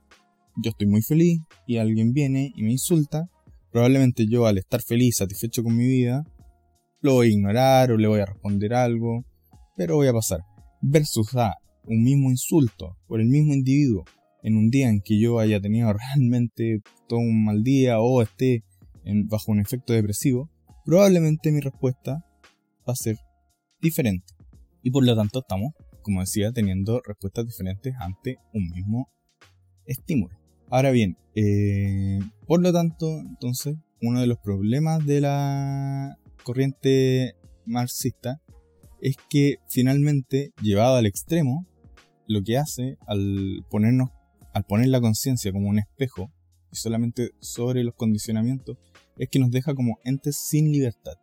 yo 0.57 0.71
estoy 0.71 0.88
muy 0.88 1.01
feliz 1.01 1.41
y 1.67 1.77
alguien 1.77 2.13
viene 2.13 2.51
y 2.55 2.63
me 2.63 2.71
insulta, 2.71 3.29
probablemente 3.71 4.25
yo 4.27 4.45
al 4.47 4.57
estar 4.57 4.81
feliz, 4.81 5.17
satisfecho 5.17 5.63
con 5.63 5.75
mi 5.75 5.85
vida, 5.85 6.24
lo 7.01 7.13
voy 7.13 7.27
a 7.27 7.31
ignorar 7.31 7.91
o 7.91 7.97
le 7.97 8.07
voy 8.07 8.19
a 8.21 8.25
responder 8.25 8.74
algo, 8.74 9.25
pero 9.75 9.95
voy 9.95 10.07
a 10.07 10.13
pasar. 10.13 10.39
Versus 10.81 11.35
a 11.35 11.55
un 11.83 12.03
mismo 12.03 12.31
insulto 12.31 12.97
por 13.07 13.21
el 13.21 13.27
mismo 13.27 13.53
individuo 13.53 14.05
en 14.46 14.58
un 14.58 14.70
día 14.70 14.90
en 14.90 15.02
que 15.02 15.20
yo 15.20 15.40
haya 15.40 15.60
tenido 15.60 15.92
realmente 15.92 16.82
todo 17.08 17.20
un 17.20 17.46
mal 17.46 17.64
día 17.64 18.00
o 18.00 18.22
esté 18.22 18.64
bajo 19.28 19.52
un 19.52 19.60
efecto 19.60 19.92
depresivo, 19.92 20.52
probablemente 20.86 21.52
mi 21.52 21.62
respuesta 21.62 22.24
va 22.88 22.94
a 22.94 22.96
ser 22.96 23.18
diferente. 23.82 24.36
Y 24.84 24.92
por 24.92 25.04
lo 25.04 25.16
tanto 25.16 25.40
estamos, 25.40 25.74
como 26.04 26.22
decía, 26.22 26.52
teniendo 26.52 27.02
respuestas 27.04 27.48
diferentes 27.48 27.96
ante 28.00 28.38
un 28.54 28.70
mismo 28.70 29.10
estímulo. 29.86 30.38
Ahora 30.70 30.92
bien, 30.92 31.18
eh, 31.34 32.20
por 32.46 32.62
lo 32.62 32.72
tanto, 32.72 33.18
entonces, 33.18 33.78
uno 34.00 34.22
de 34.22 34.28
los 34.28 34.38
problemas 34.38 35.04
de 35.08 35.22
la 35.22 36.18
corriente 36.44 37.34
marxista 37.66 38.42
es 39.02 39.18
que 39.28 39.56
finalmente, 39.68 40.52
llevado 40.62 40.98
al 40.98 41.08
extremo, 41.08 41.66
lo 42.28 42.44
que 42.44 42.58
hace 42.60 42.98
al 43.08 43.66
ponernos 43.72 44.10
al 44.55 44.63
poner 44.63 44.88
la 44.88 45.01
conciencia 45.01 45.51
como 45.51 45.67
un 45.67 45.79
espejo 45.79 46.31
y 46.71 46.77
solamente 46.77 47.31
sobre 47.41 47.83
los 47.83 47.93
condicionamientos, 47.93 48.77
es 49.17 49.27
que 49.29 49.38
nos 49.38 49.51
deja 49.51 49.75
como 49.75 50.00
entes 50.05 50.38
sin 50.38 50.71
libertad, 50.71 51.15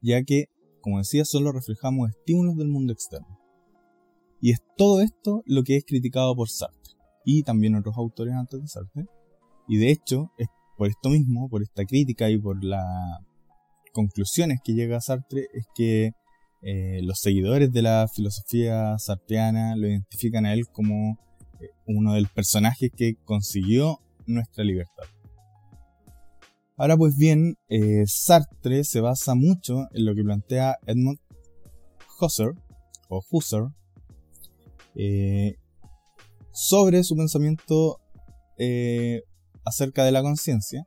ya 0.00 0.22
que, 0.22 0.46
como 0.80 0.96
decía, 0.96 1.26
solo 1.26 1.52
reflejamos 1.52 2.08
estímulos 2.08 2.56
del 2.56 2.68
mundo 2.68 2.94
externo. 2.94 3.38
Y 4.40 4.52
es 4.52 4.60
todo 4.78 5.02
esto 5.02 5.42
lo 5.44 5.64
que 5.64 5.76
es 5.76 5.84
criticado 5.84 6.34
por 6.34 6.48
Sartre 6.48 6.94
y 7.26 7.42
también 7.42 7.74
otros 7.74 7.94
autores 7.98 8.32
antes 8.32 8.62
de 8.62 8.68
Sartre. 8.68 9.04
Y 9.68 9.76
de 9.76 9.90
hecho, 9.90 10.32
es 10.38 10.48
por 10.78 10.88
esto 10.88 11.10
mismo, 11.10 11.50
por 11.50 11.62
esta 11.62 11.84
crítica 11.84 12.30
y 12.30 12.38
por 12.38 12.64
las 12.64 12.86
conclusiones 13.92 14.60
que 14.64 14.72
llega 14.72 14.98
Sartre, 15.02 15.46
es 15.52 15.66
que 15.74 16.12
eh, 16.62 17.00
los 17.02 17.18
seguidores 17.20 17.70
de 17.70 17.82
la 17.82 18.08
filosofía 18.08 18.98
sartreana 18.98 19.76
lo 19.76 19.88
identifican 19.88 20.46
a 20.46 20.54
él 20.54 20.68
como 20.72 21.18
uno 21.86 22.14
de 22.14 22.22
los 22.22 22.30
personajes 22.30 22.90
que 22.96 23.14
consiguió 23.24 24.00
nuestra 24.26 24.64
libertad. 24.64 25.04
Ahora 26.76 26.96
pues 26.96 27.16
bien, 27.16 27.56
eh, 27.68 28.04
Sartre 28.06 28.84
se 28.84 29.00
basa 29.00 29.34
mucho 29.34 29.86
en 29.92 30.04
lo 30.04 30.14
que 30.14 30.24
plantea 30.24 30.78
Edmund 30.86 31.18
Husserl, 32.20 32.56
o 33.08 33.22
eh, 34.94 35.56
sobre 36.52 37.04
su 37.04 37.16
pensamiento 37.16 37.98
eh, 38.58 39.22
acerca 39.64 40.04
de 40.04 40.12
la 40.12 40.22
conciencia. 40.22 40.84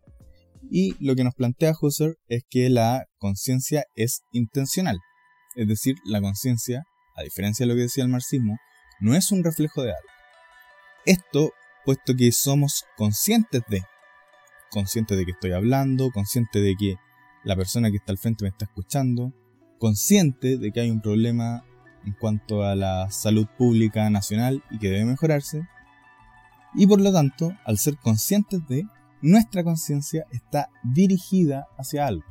Y 0.72 0.96
lo 1.00 1.16
que 1.16 1.24
nos 1.24 1.36
plantea 1.36 1.74
Husserl 1.80 2.16
es 2.28 2.44
que 2.50 2.70
la 2.70 3.06
conciencia 3.20 3.86
es 3.96 4.24
intencional. 4.32 4.98
Es 5.56 5.68
decir, 5.68 5.96
la 6.06 6.22
conciencia, 6.22 6.84
a 7.16 7.22
diferencia 7.22 7.66
de 7.66 7.68
lo 7.68 7.76
que 7.76 7.84
decía 7.84 8.04
el 8.04 8.10
marxismo, 8.10 8.58
no 9.00 9.16
es 9.16 9.32
un 9.32 9.44
reflejo 9.44 9.84
de 9.84 9.92
algo. 9.92 10.15
Esto 11.06 11.52
puesto 11.86 12.16
que 12.16 12.32
somos 12.32 12.86
conscientes 12.98 13.62
de, 13.68 13.84
conscientes 14.72 15.16
de 15.16 15.26
que 15.26 15.32
estoy 15.32 15.52
hablando, 15.52 16.10
conscientes 16.10 16.64
de 16.64 16.76
que 16.76 16.96
la 17.44 17.56
persona 17.56 17.92
que 17.92 17.98
está 17.98 18.12
al 18.12 18.18
frente 18.18 18.44
me 18.44 18.50
está 18.50 18.66
escuchando, 18.66 19.32
consciente 19.78 20.58
de 20.58 20.72
que 20.72 20.80
hay 20.80 20.90
un 20.90 21.02
problema 21.02 21.64
en 22.06 22.14
cuanto 22.14 22.64
a 22.64 22.76
la 22.76 23.12
salud 23.12 23.46
pública 23.56 24.10
nacional 24.10 24.64
y 24.72 24.80
que 24.80 24.90
debe 24.90 25.06
mejorarse, 25.06 25.68
y 26.74 26.88
por 26.88 27.00
lo 27.00 27.14
tanto, 27.14 27.56
al 27.66 27.78
ser 27.78 27.98
conscientes 27.98 28.68
de, 28.68 28.88
nuestra 29.22 29.64
conciencia 29.64 30.26
está 30.32 30.70
dirigida 30.84 31.68
hacia 31.78 32.08
algo. 32.08 32.26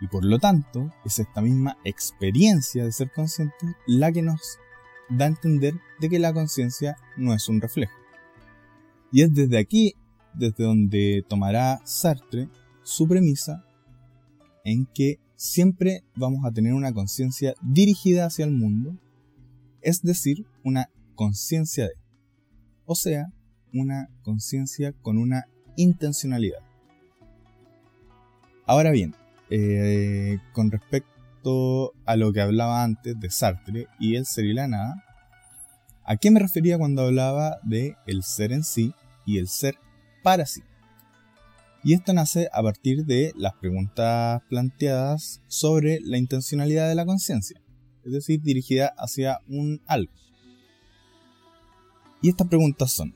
Y 0.00 0.06
por 0.06 0.24
lo 0.24 0.38
tanto, 0.38 0.92
es 1.04 1.18
esta 1.18 1.42
misma 1.42 1.76
experiencia 1.84 2.84
de 2.84 2.92
ser 2.92 3.12
conscientes 3.12 3.74
la 3.86 4.10
que 4.10 4.22
nos 4.22 4.58
da 5.10 5.26
a 5.26 5.28
entender 5.28 5.74
de 6.00 6.08
que 6.08 6.18
la 6.18 6.32
conciencia 6.32 6.96
no 7.16 7.34
es 7.34 7.48
un 7.48 7.60
reflejo. 7.60 7.92
Y 9.12 9.22
es 9.22 9.34
desde 9.34 9.58
aquí, 9.58 9.94
desde 10.34 10.64
donde 10.64 11.24
tomará 11.28 11.80
Sartre 11.84 12.48
su 12.82 13.06
premisa 13.08 13.64
en 14.64 14.86
que 14.86 15.18
siempre 15.36 16.04
vamos 16.16 16.44
a 16.44 16.52
tener 16.52 16.74
una 16.74 16.92
conciencia 16.92 17.54
dirigida 17.62 18.26
hacia 18.26 18.44
el 18.44 18.52
mundo, 18.52 18.96
es 19.80 20.02
decir, 20.02 20.46
una 20.64 20.90
conciencia 21.14 21.84
de, 21.84 21.94
o 22.84 22.94
sea, 22.94 23.32
una 23.72 24.08
conciencia 24.22 24.92
con 25.02 25.18
una 25.18 25.46
intencionalidad. 25.76 26.60
Ahora 28.66 28.90
bien, 28.90 29.14
eh, 29.48 30.38
con 30.52 30.70
respecto 30.70 31.92
a 32.04 32.16
lo 32.16 32.32
que 32.32 32.40
hablaba 32.40 32.84
antes 32.84 33.18
de 33.18 33.30
Sartre 33.30 33.86
y 33.98 34.16
el 34.16 34.26
ser 34.26 34.44
y 34.44 34.52
la 34.52 34.68
nada, 34.68 35.02
¿a 36.10 36.16
qué 36.16 36.32
me 36.32 36.40
refería 36.40 36.76
cuando 36.76 37.02
hablaba 37.02 37.60
de 37.62 37.94
el 38.04 38.24
ser 38.24 38.50
en 38.50 38.64
sí 38.64 38.92
y 39.24 39.38
el 39.38 39.46
ser 39.46 39.76
para 40.24 40.44
sí? 40.44 40.62
Y 41.84 41.94
esto 41.94 42.12
nace 42.12 42.48
a 42.52 42.60
partir 42.64 43.04
de 43.06 43.32
las 43.36 43.54
preguntas 43.54 44.42
planteadas 44.48 45.40
sobre 45.46 46.00
la 46.00 46.18
intencionalidad 46.18 46.88
de 46.88 46.96
la 46.96 47.06
conciencia, 47.06 47.62
es 48.04 48.12
decir, 48.12 48.42
dirigida 48.42 48.92
hacia 48.98 49.38
un 49.46 49.80
algo. 49.86 50.12
Y 52.20 52.30
estas 52.30 52.48
preguntas 52.48 52.90
son, 52.90 53.14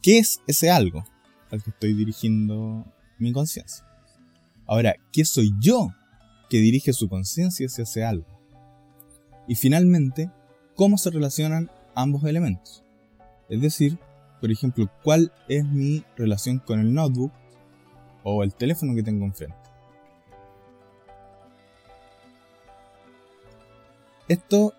¿qué 0.00 0.20
es 0.20 0.40
ese 0.46 0.70
algo 0.70 1.04
al 1.50 1.64
que 1.64 1.70
estoy 1.70 1.94
dirigiendo 1.94 2.86
mi 3.18 3.32
conciencia? 3.32 3.84
Ahora, 4.68 4.94
¿qué 5.12 5.24
soy 5.24 5.50
yo 5.60 5.90
que 6.48 6.58
dirige 6.58 6.92
su 6.92 7.08
conciencia 7.08 7.66
hacia 7.66 7.82
ese 7.82 8.04
algo. 8.04 8.26
Y 9.46 9.56
finalmente, 9.56 10.30
cómo 10.74 10.96
se 10.96 11.10
relacionan 11.10 11.70
ambos 11.98 12.22
elementos. 12.24 12.84
Es 13.48 13.60
decir, 13.60 13.98
por 14.40 14.50
ejemplo, 14.50 14.88
cuál 15.02 15.32
es 15.48 15.64
mi 15.64 16.04
relación 16.16 16.60
con 16.60 16.78
el 16.78 16.94
notebook 16.94 17.32
o 18.22 18.44
el 18.44 18.54
teléfono 18.54 18.94
que 18.94 19.02
tengo 19.02 19.24
enfrente. 19.24 19.56
Esto, 24.28 24.74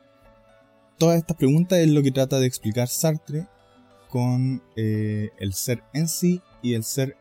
todas 0.97 1.17
estas 1.17 1.35
preguntas 1.35 1.79
es 1.79 1.89
lo 1.89 2.01
que 2.01 2.11
trata 2.11 2.39
de 2.39 2.47
explicar 2.47 2.87
Sartre 2.87 3.47
con 4.09 4.63
eh, 4.75 5.29
el 5.39 5.53
ser 5.53 5.83
en 5.93 6.07
sí 6.07 6.41
y 6.61 6.75
el 6.75 6.83
ser 6.83 7.17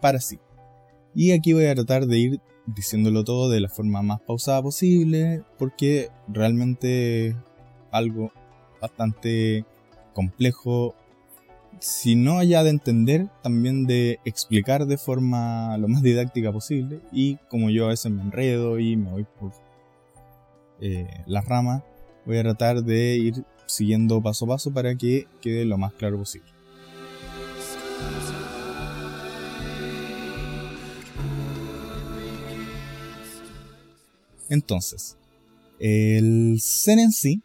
para 0.00 0.20
sí. 0.20 0.40
Y 1.14 1.32
aquí 1.32 1.52
voy 1.52 1.66
a 1.66 1.74
tratar 1.74 2.06
de 2.06 2.18
ir 2.18 2.40
diciéndolo 2.66 3.22
todo 3.22 3.48
de 3.48 3.60
la 3.60 3.68
forma 3.68 4.02
más 4.02 4.20
pausada 4.22 4.62
posible, 4.62 5.44
porque 5.58 6.08
realmente 6.28 7.36
algo 7.90 8.32
bastante 8.82 9.64
complejo, 10.12 10.94
si 11.78 12.16
no 12.16 12.42
ya 12.42 12.62
de 12.62 12.70
entender, 12.70 13.28
también 13.42 13.86
de 13.86 14.18
explicar 14.24 14.86
de 14.86 14.98
forma 14.98 15.78
lo 15.78 15.88
más 15.88 16.02
didáctica 16.02 16.52
posible, 16.52 17.00
y 17.12 17.36
como 17.48 17.70
yo 17.70 17.86
a 17.86 17.88
veces 17.88 18.12
me 18.12 18.20
enredo 18.20 18.78
y 18.78 18.96
me 18.96 19.10
voy 19.10 19.24
por 19.38 19.52
eh, 20.80 21.08
las 21.26 21.46
ramas, 21.46 21.82
voy 22.26 22.36
a 22.36 22.42
tratar 22.42 22.82
de 22.82 23.16
ir 23.16 23.44
siguiendo 23.66 24.20
paso 24.20 24.44
a 24.44 24.48
paso 24.48 24.72
para 24.72 24.94
que 24.96 25.26
quede 25.40 25.64
lo 25.64 25.78
más 25.78 25.92
claro 25.94 26.18
posible. 26.18 26.50
Entonces, 34.50 35.16
el 35.78 36.58
ser 36.60 36.98
en 36.98 37.12
sí 37.12 37.42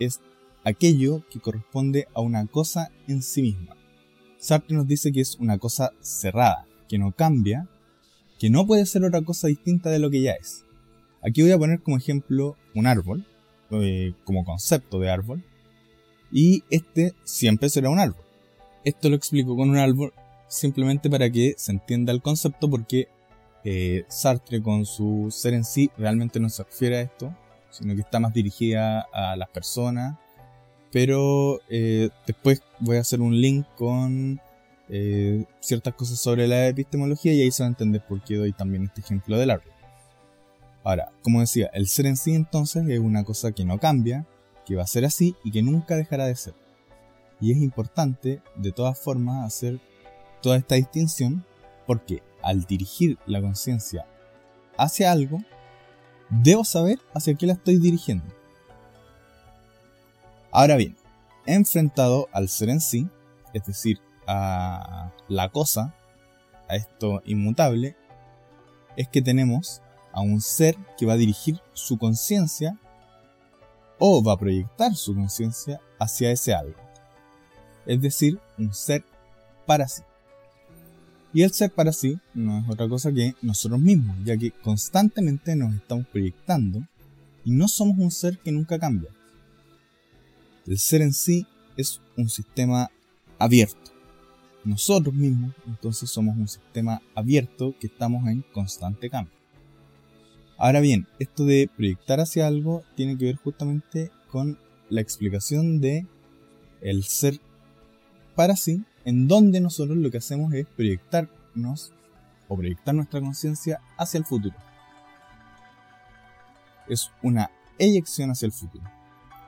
es 0.00 0.20
aquello 0.64 1.22
que 1.30 1.40
corresponde 1.40 2.08
a 2.14 2.20
una 2.20 2.46
cosa 2.46 2.90
en 3.06 3.22
sí 3.22 3.42
misma. 3.42 3.76
Sartre 4.38 4.74
nos 4.74 4.88
dice 4.88 5.12
que 5.12 5.20
es 5.20 5.36
una 5.36 5.58
cosa 5.58 5.92
cerrada, 6.00 6.66
que 6.88 6.98
no 6.98 7.12
cambia, 7.12 7.68
que 8.38 8.50
no 8.50 8.66
puede 8.66 8.86
ser 8.86 9.04
otra 9.04 9.22
cosa 9.22 9.48
distinta 9.48 9.90
de 9.90 9.98
lo 9.98 10.10
que 10.10 10.22
ya 10.22 10.32
es. 10.32 10.64
Aquí 11.22 11.42
voy 11.42 11.52
a 11.52 11.58
poner 11.58 11.82
como 11.82 11.98
ejemplo 11.98 12.56
un 12.74 12.86
árbol, 12.86 13.26
eh, 13.70 14.14
como 14.24 14.44
concepto 14.44 14.98
de 14.98 15.10
árbol, 15.10 15.44
y 16.32 16.64
este 16.70 17.14
siempre 17.24 17.68
será 17.68 17.90
un 17.90 17.98
árbol. 17.98 18.24
Esto 18.84 19.10
lo 19.10 19.16
explico 19.16 19.56
con 19.56 19.70
un 19.70 19.76
árbol 19.76 20.12
simplemente 20.48 21.10
para 21.10 21.30
que 21.30 21.54
se 21.58 21.72
entienda 21.72 22.12
el 22.12 22.22
concepto 22.22 22.68
porque 22.68 23.08
eh, 23.64 24.04
Sartre 24.08 24.62
con 24.62 24.86
su 24.86 25.28
ser 25.30 25.52
en 25.54 25.64
sí 25.64 25.90
realmente 25.98 26.40
no 26.40 26.48
se 26.48 26.64
refiere 26.64 26.96
a 26.96 27.02
esto, 27.02 27.36
sino 27.70 27.94
que 27.94 28.00
está 28.00 28.20
más 28.20 28.32
dirigida 28.32 29.06
a 29.12 29.36
las 29.36 29.48
personas. 29.48 30.16
Pero 30.92 31.60
eh, 31.68 32.10
después 32.26 32.62
voy 32.80 32.96
a 32.96 33.00
hacer 33.00 33.20
un 33.20 33.40
link 33.40 33.66
con 33.76 34.40
eh, 34.88 35.44
ciertas 35.60 35.94
cosas 35.94 36.18
sobre 36.18 36.48
la 36.48 36.66
epistemología 36.66 37.32
y 37.32 37.42
ahí 37.42 37.50
se 37.52 37.62
va 37.62 37.68
a 37.68 37.70
entender 37.70 38.04
por 38.04 38.22
qué 38.22 38.36
doy 38.36 38.52
también 38.52 38.84
este 38.84 39.00
ejemplo 39.00 39.38
del 39.38 39.50
árbol. 39.50 39.72
Ahora, 40.82 41.12
como 41.22 41.40
decía, 41.40 41.70
el 41.74 41.86
ser 41.86 42.06
en 42.06 42.16
sí 42.16 42.34
entonces 42.34 42.88
es 42.88 42.98
una 42.98 43.22
cosa 43.22 43.52
que 43.52 43.64
no 43.64 43.78
cambia, 43.78 44.26
que 44.66 44.76
va 44.76 44.82
a 44.82 44.88
ser 44.88 45.04
así 45.04 45.36
y 45.44 45.52
que 45.52 45.62
nunca 45.62 45.96
dejará 45.96 46.26
de 46.26 46.34
ser. 46.34 46.54
Y 47.40 47.52
es 47.52 47.58
importante, 47.58 48.42
de 48.56 48.72
todas 48.72 48.98
formas, 48.98 49.46
hacer 49.46 49.78
toda 50.42 50.56
esta 50.56 50.74
distinción 50.74 51.44
porque 51.86 52.22
al 52.42 52.64
dirigir 52.64 53.18
la 53.26 53.40
conciencia 53.40 54.06
hacia 54.76 55.12
algo, 55.12 55.42
debo 56.30 56.64
saber 56.64 56.98
hacia 57.14 57.34
qué 57.34 57.46
la 57.46 57.54
estoy 57.54 57.78
dirigiendo. 57.78 58.24
Ahora 60.50 60.76
bien, 60.76 60.96
enfrentado 61.46 62.28
al 62.32 62.48
ser 62.48 62.70
en 62.70 62.80
sí, 62.80 63.08
es 63.52 63.64
decir, 63.64 64.00
a 64.26 65.12
la 65.28 65.48
cosa, 65.50 65.94
a 66.68 66.76
esto 66.76 67.22
inmutable, 67.24 67.96
es 68.96 69.08
que 69.08 69.22
tenemos 69.22 69.82
a 70.12 70.20
un 70.20 70.40
ser 70.40 70.76
que 70.96 71.06
va 71.06 71.14
a 71.14 71.16
dirigir 71.16 71.60
su 71.72 71.98
conciencia 71.98 72.78
o 73.98 74.22
va 74.22 74.32
a 74.32 74.38
proyectar 74.38 74.94
su 74.94 75.14
conciencia 75.14 75.80
hacia 75.98 76.30
ese 76.30 76.54
algo. 76.54 76.80
Es 77.86 78.00
decir, 78.00 78.40
un 78.58 78.72
ser 78.72 79.04
para 79.66 79.88
sí. 79.88 80.02
Y 81.32 81.42
el 81.42 81.52
ser 81.52 81.70
para 81.70 81.92
sí 81.92 82.18
no 82.34 82.58
es 82.58 82.68
otra 82.68 82.88
cosa 82.88 83.12
que 83.12 83.34
nosotros 83.40 83.80
mismos, 83.80 84.16
ya 84.24 84.36
que 84.36 84.50
constantemente 84.50 85.54
nos 85.54 85.74
estamos 85.74 86.06
proyectando 86.08 86.82
y 87.44 87.52
no 87.52 87.68
somos 87.68 87.98
un 87.98 88.10
ser 88.10 88.38
que 88.38 88.50
nunca 88.50 88.78
cambia. 88.78 89.10
El 90.66 90.78
ser 90.78 91.02
en 91.02 91.12
sí 91.12 91.46
es 91.76 92.00
un 92.16 92.28
sistema 92.28 92.90
abierto. 93.38 93.92
Nosotros 94.64 95.14
mismos 95.14 95.54
entonces 95.66 96.10
somos 96.10 96.36
un 96.36 96.48
sistema 96.48 97.00
abierto 97.14 97.74
que 97.80 97.86
estamos 97.86 98.26
en 98.28 98.42
constante 98.52 99.08
cambio. 99.08 99.32
Ahora 100.58 100.80
bien, 100.80 101.06
esto 101.18 101.44
de 101.44 101.70
proyectar 101.74 102.20
hacia 102.20 102.46
algo 102.46 102.82
tiene 102.94 103.16
que 103.16 103.24
ver 103.26 103.36
justamente 103.36 104.10
con 104.30 104.58
la 104.90 105.00
explicación 105.00 105.80
de 105.80 106.06
el 106.82 107.04
ser 107.04 107.40
para 108.34 108.56
sí 108.56 108.84
en 109.10 109.26
donde 109.26 109.60
nosotros 109.60 109.98
lo 109.98 110.08
que 110.08 110.18
hacemos 110.18 110.54
es 110.54 110.68
proyectarnos 110.68 111.92
o 112.46 112.56
proyectar 112.56 112.94
nuestra 112.94 113.20
conciencia 113.20 113.80
hacia 113.98 114.18
el 114.18 114.24
futuro. 114.24 114.54
Es 116.88 117.10
una 117.20 117.50
eyección 117.76 118.30
hacia 118.30 118.46
el 118.46 118.52
futuro. 118.52 118.84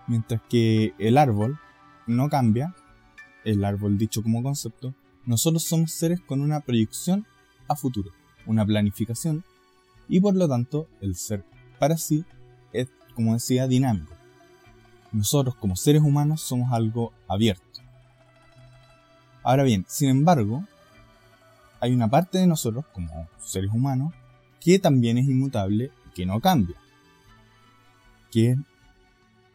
Mientras 0.09 0.41
que 0.51 0.95
el 0.99 1.17
árbol 1.17 1.61
no 2.09 2.29
cambia, 2.29 2.75
el 3.45 3.65
árbol 3.65 3.99
dicho 3.99 4.21
como 4.25 4.43
concepto, 4.43 4.95
nosotros 5.27 5.63
somos 5.63 5.93
seres 5.93 6.21
con 6.21 6.41
una 6.41 6.59
proyección 6.59 7.25
a 7.69 7.77
futuro, 7.77 8.11
una 8.47 8.67
planificación, 8.67 9.45
y 10.09 10.19
por 10.19 10.35
lo 10.35 10.49
tanto 10.49 10.89
el 11.01 11.15
ser 11.15 11.45
para 11.79 11.97
sí 11.97 12.25
es, 12.73 12.89
como 13.15 13.35
decía, 13.35 13.69
dinámico. 13.69 14.13
Nosotros 15.13 15.55
como 15.55 15.77
seres 15.77 16.03
humanos 16.03 16.41
somos 16.41 16.73
algo 16.73 17.13
abierto 17.29 17.72
Ahora 19.43 19.65
bien, 19.65 19.85
sin 19.89 20.09
embargo, 20.09 20.65
hay 21.81 21.93
una 21.93 22.09
parte 22.09 22.39
de 22.39 22.47
nosotros, 22.47 22.85
como 22.93 23.29
seres 23.39 23.71
humanos, 23.73 24.15
que 24.61 24.79
también 24.79 25.19
es 25.19 25.27
inmutable 25.27 25.91
y 26.07 26.15
que 26.15 26.27
no 26.27 26.41
cambia. 26.41 26.77
Que 28.31 28.53
es, 28.53 28.59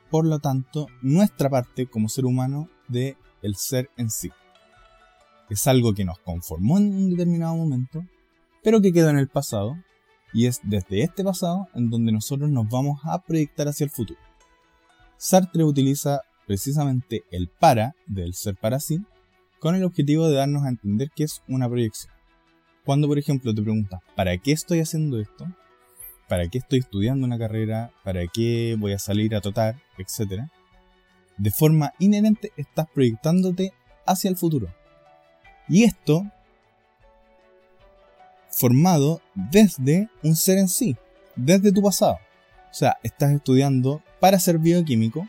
por 0.10 0.26
lo 0.26 0.40
tanto, 0.40 0.88
nuestra 1.02 1.50
parte 1.50 1.88
como 1.88 2.10
ser 2.10 2.26
humano 2.26 2.70
de 2.90 3.16
el 3.42 3.56
ser 3.56 3.90
en 3.96 4.10
sí. 4.10 4.30
Es 5.50 5.68
algo 5.68 5.94
que 5.94 6.04
nos 6.04 6.20
conformó 6.20 6.78
en 6.78 6.94
un 6.94 7.10
determinado 7.12 7.56
momento, 7.56 8.04
pero 8.62 8.82
que 8.82 8.92
quedó 8.92 9.10
en 9.10 9.20
el 9.20 9.30
pasado, 9.30 9.78
y 10.34 10.48
es 10.48 10.60
desde 10.64 11.04
este 11.04 11.24
pasado 11.24 11.70
en 11.74 11.90
donde 11.90 12.12
nosotros 12.12 12.50
nos 12.50 12.68
vamos 12.68 13.00
a 13.06 13.22
proyectar 13.22 13.70
hacia 13.70 13.86
el 13.86 13.90
futuro. 13.90 14.20
Sartre 15.16 15.64
utiliza 15.64 16.24
precisamente 16.46 17.24
el 17.32 17.48
para 17.48 17.96
del 18.06 18.34
ser 18.34 18.58
para 18.58 18.82
sí 18.82 19.00
con 19.60 19.76
el 19.76 19.84
objetivo 19.84 20.28
de 20.28 20.36
darnos 20.36 20.64
a 20.64 20.70
entender 20.70 21.10
que 21.16 21.24
es 21.24 21.42
una 21.48 21.70
proyección. 21.70 22.14
Cuando, 22.86 23.08
por 23.08 23.20
ejemplo, 23.20 23.54
te 23.54 23.62
preguntas, 23.62 24.00
¿para 24.16 24.38
qué 24.38 24.52
estoy 24.52 24.80
haciendo 24.80 25.20
esto? 25.20 25.46
¿Para 26.28 26.48
qué 26.48 26.58
estoy 26.58 26.80
estudiando 26.80 27.26
una 27.26 27.38
carrera? 27.38 27.92
¿Para 28.04 28.26
qué 28.28 28.76
voy 28.78 28.94
a 28.94 29.00
salir 29.00 29.36
a 29.36 29.42
totar? 29.42 29.76
Etcétera. 29.98 30.50
De 31.38 31.52
forma 31.52 31.94
inherente 32.00 32.52
estás 32.58 32.88
proyectándote 32.94 33.74
hacia 34.06 34.30
el 34.30 34.38
futuro. 34.38 34.74
Y 35.68 35.84
esto 35.84 36.26
formado 38.50 39.22
desde 39.36 40.10
un 40.24 40.36
ser 40.36 40.58
en 40.58 40.68
sí, 40.68 40.96
desde 41.36 41.72
tu 41.72 41.82
pasado. 41.82 42.18
O 42.72 42.74
sea, 42.74 42.98
estás 43.04 43.32
estudiando 43.32 44.02
para 44.20 44.40
ser 44.40 44.58
bioquímico 44.58 45.28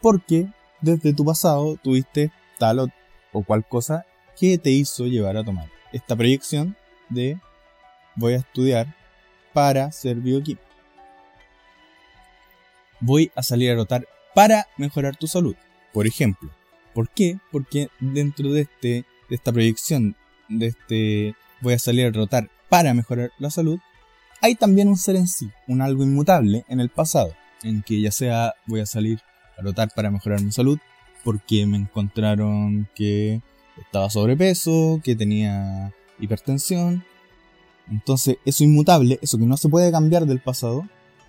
porque 0.00 0.48
desde 0.80 1.12
tu 1.12 1.24
pasado 1.24 1.76
tuviste 1.82 2.32
tal 2.58 2.78
o 2.78 2.88
o 3.32 3.42
cual 3.42 3.66
cosa 3.66 4.06
que 4.38 4.58
te 4.58 4.70
hizo 4.70 5.06
llevar 5.06 5.36
a 5.36 5.44
tomar 5.44 5.68
esta 5.92 6.16
proyección 6.16 6.76
de 7.08 7.38
voy 8.14 8.34
a 8.34 8.38
estudiar 8.38 8.94
para 9.52 9.90
ser 9.92 10.16
bioquímico. 10.16 10.62
Voy 13.00 13.30
a 13.34 13.42
salir 13.42 13.70
a 13.70 13.76
rotar 13.76 14.06
para 14.34 14.66
mejorar 14.76 15.16
tu 15.16 15.26
salud, 15.26 15.56
por 15.92 16.06
ejemplo. 16.06 16.50
¿Por 16.94 17.08
qué? 17.08 17.38
Porque 17.52 17.88
dentro 18.00 18.52
de, 18.52 18.62
este, 18.62 19.04
de 19.28 19.36
esta 19.36 19.52
proyección, 19.52 20.16
de 20.48 20.66
este 20.66 21.34
voy 21.60 21.74
a 21.74 21.78
salir 21.78 22.06
a 22.06 22.10
rotar 22.10 22.50
para 22.68 22.94
mejorar 22.94 23.30
la 23.38 23.50
salud, 23.50 23.78
hay 24.40 24.54
también 24.54 24.88
un 24.88 24.96
ser 24.96 25.16
en 25.16 25.26
sí, 25.26 25.50
un 25.66 25.80
algo 25.80 26.02
inmutable 26.02 26.64
en 26.68 26.80
el 26.80 26.88
pasado, 26.88 27.34
en 27.62 27.82
que 27.82 28.00
ya 28.00 28.12
sea 28.12 28.54
voy 28.66 28.80
a 28.80 28.86
salir 28.86 29.20
a 29.56 29.62
rotar 29.62 29.90
para 29.94 30.10
mejorar 30.10 30.40
mi 30.42 30.52
salud, 30.52 30.78
porque 31.24 31.66
me 31.66 31.76
encontraron 31.76 32.88
que 32.94 33.42
estaba 33.76 34.10
sobrepeso, 34.10 35.00
que 35.02 35.16
tenía 35.16 35.94
hipertensión. 36.18 37.04
Entonces, 37.90 38.36
eso 38.44 38.64
inmutable, 38.64 39.18
eso 39.22 39.38
que 39.38 39.46
no 39.46 39.56
se 39.56 39.68
puede 39.68 39.90
cambiar 39.90 40.26
del 40.26 40.40
pasado, 40.40 40.88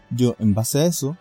yo 0.09 0.35
en 0.39 0.53
base 0.53 0.79
a 0.79 0.85
eso 0.85 1.17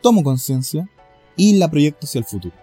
tomo 0.00 0.22
conciencia 0.22 0.88
y 1.36 1.56
la 1.56 1.70
proyecto 1.70 2.06
hacia 2.06 2.20
el 2.20 2.24
futuro, 2.24 2.54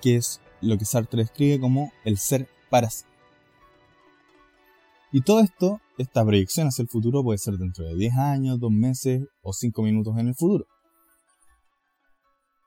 que 0.00 0.16
es 0.16 0.40
lo 0.60 0.78
que 0.78 0.84
Sartre 0.84 1.22
describe 1.22 1.60
como 1.60 1.92
el 2.04 2.18
ser 2.18 2.48
para 2.70 2.90
sí. 2.90 3.04
Y 5.12 5.20
todo 5.20 5.40
esto, 5.40 5.80
esta 5.98 6.24
proyección 6.24 6.68
hacia 6.68 6.82
el 6.82 6.88
futuro 6.88 7.22
puede 7.22 7.38
ser 7.38 7.58
dentro 7.58 7.84
de 7.84 7.94
10 7.94 8.14
años, 8.14 8.58
2 8.58 8.72
meses 8.72 9.22
o 9.42 9.52
5 9.52 9.82
minutos 9.82 10.16
en 10.18 10.28
el 10.28 10.34
futuro. 10.34 10.66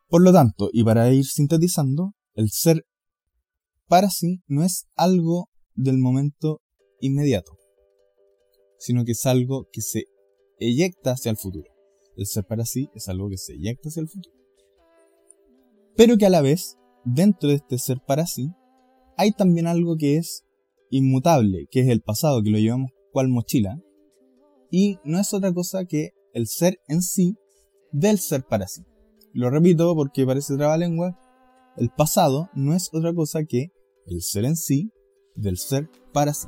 Por 0.07 0.21
lo 0.21 0.31
tanto, 0.31 0.69
y 0.71 0.83
para 0.83 1.11
ir 1.11 1.25
sintetizando, 1.25 2.13
el 2.35 2.49
ser 2.49 2.85
para 3.87 4.09
sí 4.09 4.41
no 4.47 4.63
es 4.63 4.87
algo 4.95 5.49
del 5.73 5.97
momento 5.97 6.61
inmediato, 6.99 7.57
sino 8.77 9.03
que 9.03 9.13
es 9.13 9.25
algo 9.25 9.67
que 9.71 9.81
se 9.81 10.05
eyecta 10.59 11.11
hacia 11.11 11.31
el 11.31 11.37
futuro. 11.37 11.71
El 12.15 12.27
ser 12.27 12.45
para 12.45 12.65
sí 12.65 12.89
es 12.93 13.09
algo 13.09 13.29
que 13.29 13.37
se 13.37 13.53
eyecta 13.53 13.89
hacia 13.89 14.01
el 14.01 14.07
futuro. 14.07 14.35
Pero 15.95 16.17
que 16.17 16.25
a 16.25 16.29
la 16.29 16.41
vez, 16.41 16.77
dentro 17.03 17.49
de 17.49 17.55
este 17.55 17.77
ser 17.77 17.99
para 18.05 18.25
sí, 18.25 18.51
hay 19.17 19.31
también 19.31 19.67
algo 19.67 19.95
que 19.97 20.17
es 20.17 20.45
inmutable, 20.89 21.67
que 21.71 21.81
es 21.81 21.89
el 21.89 22.01
pasado, 22.01 22.41
que 22.43 22.49
lo 22.49 22.57
llevamos 22.57 22.91
cual 23.11 23.29
mochila, 23.29 23.79
y 24.69 24.99
no 25.03 25.19
es 25.19 25.33
otra 25.33 25.53
cosa 25.53 25.85
que 25.85 26.11
el 26.33 26.47
ser 26.47 26.79
en 26.87 27.01
sí 27.01 27.37
del 27.91 28.19
ser 28.19 28.43
para 28.43 28.67
sí. 28.67 28.83
Lo 29.35 29.49
repito 29.49 29.93
porque 29.95 30.25
parece 30.25 30.55
lengua. 30.77 31.19
El 31.75 31.89
pasado 31.89 32.49
no 32.53 32.73
es 32.73 32.89
otra 32.93 33.13
cosa 33.13 33.43
que 33.43 33.69
el 34.05 34.21
ser 34.21 34.45
en 34.45 34.55
sí 34.55 34.93
del 35.35 35.57
ser 35.57 35.89
para 36.13 36.33
sí. 36.33 36.47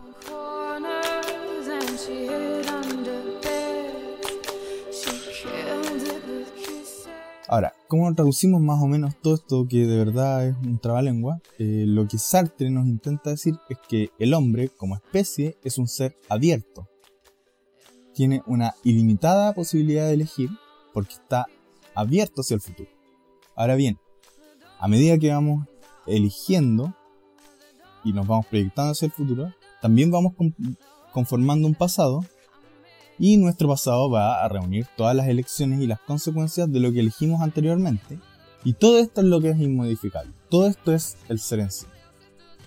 Ahora, 7.50 7.74
¿cómo 7.90 8.16
traducimos 8.16 8.62
más 8.62 8.82
o 8.82 8.88
menos 8.88 9.16
todo 9.22 9.36
esto 9.36 9.68
que 9.68 9.86
de 9.86 9.98
verdad 9.98 10.48
es 10.48 10.56
un 10.56 10.80
trabalengua? 10.80 11.42
Eh, 11.60 11.84
lo 11.86 12.08
que 12.08 12.18
Sartre 12.18 12.70
nos 12.70 12.88
intenta 12.88 13.32
decir 13.32 13.56
es 13.68 13.80
que 13.90 14.12
el 14.18 14.34
hombre, 14.34 14.70
como 14.70 14.96
especie, 14.96 15.58
es 15.62 15.78
un 15.78 15.90
ser 15.90 16.16
abierto. 16.30 16.88
Tiene 18.14 18.44
una 18.48 18.76
ilimitada 18.86 19.54
posibilidad 19.54 20.08
de 20.08 20.14
elegir 20.14 20.50
porque 20.94 21.16
está 21.16 21.48
abierto 21.98 22.42
hacia 22.42 22.54
el 22.54 22.62
futuro. 22.62 22.90
Ahora 23.56 23.76
bien, 23.76 23.98
a 24.80 24.88
medida 24.88 25.18
que 25.18 25.32
vamos 25.32 25.68
eligiendo 26.06 26.94
y 28.04 28.14
nos 28.14 28.28
vamos 28.28 28.46
proyectando 28.46 28.92
hacia 28.92 29.08
el 29.08 29.12
futuro, 29.12 29.52
también 29.82 30.12
vamos 30.12 30.34
conformando 31.12 31.68
un 31.68 31.74
pasado 31.74 32.24
y 33.18 33.38
nuestro 33.38 33.68
pasado 33.68 34.12
va 34.12 34.46
a 34.46 34.48
reunir 34.48 34.86
todas 34.96 35.16
las 35.16 35.28
elecciones 35.28 35.82
y 35.82 35.88
las 35.88 36.00
consecuencias 36.00 36.72
de 36.72 36.80
lo 36.80 36.94
que 36.94 37.00
elegimos 37.00 37.42
anteriormente. 37.42 38.20
Y 38.64 38.74
todo 38.74 39.00
esto 39.00 39.22
es 39.22 39.28
lo 39.28 39.42
que 39.42 39.50
es 39.50 39.60
inmodificable. 39.60 40.32
Todo 40.50 40.68
esto 40.68 40.94
es 40.94 41.18
el 41.30 41.40
ser 41.40 41.62
en 41.62 41.72
sí. 41.72 41.88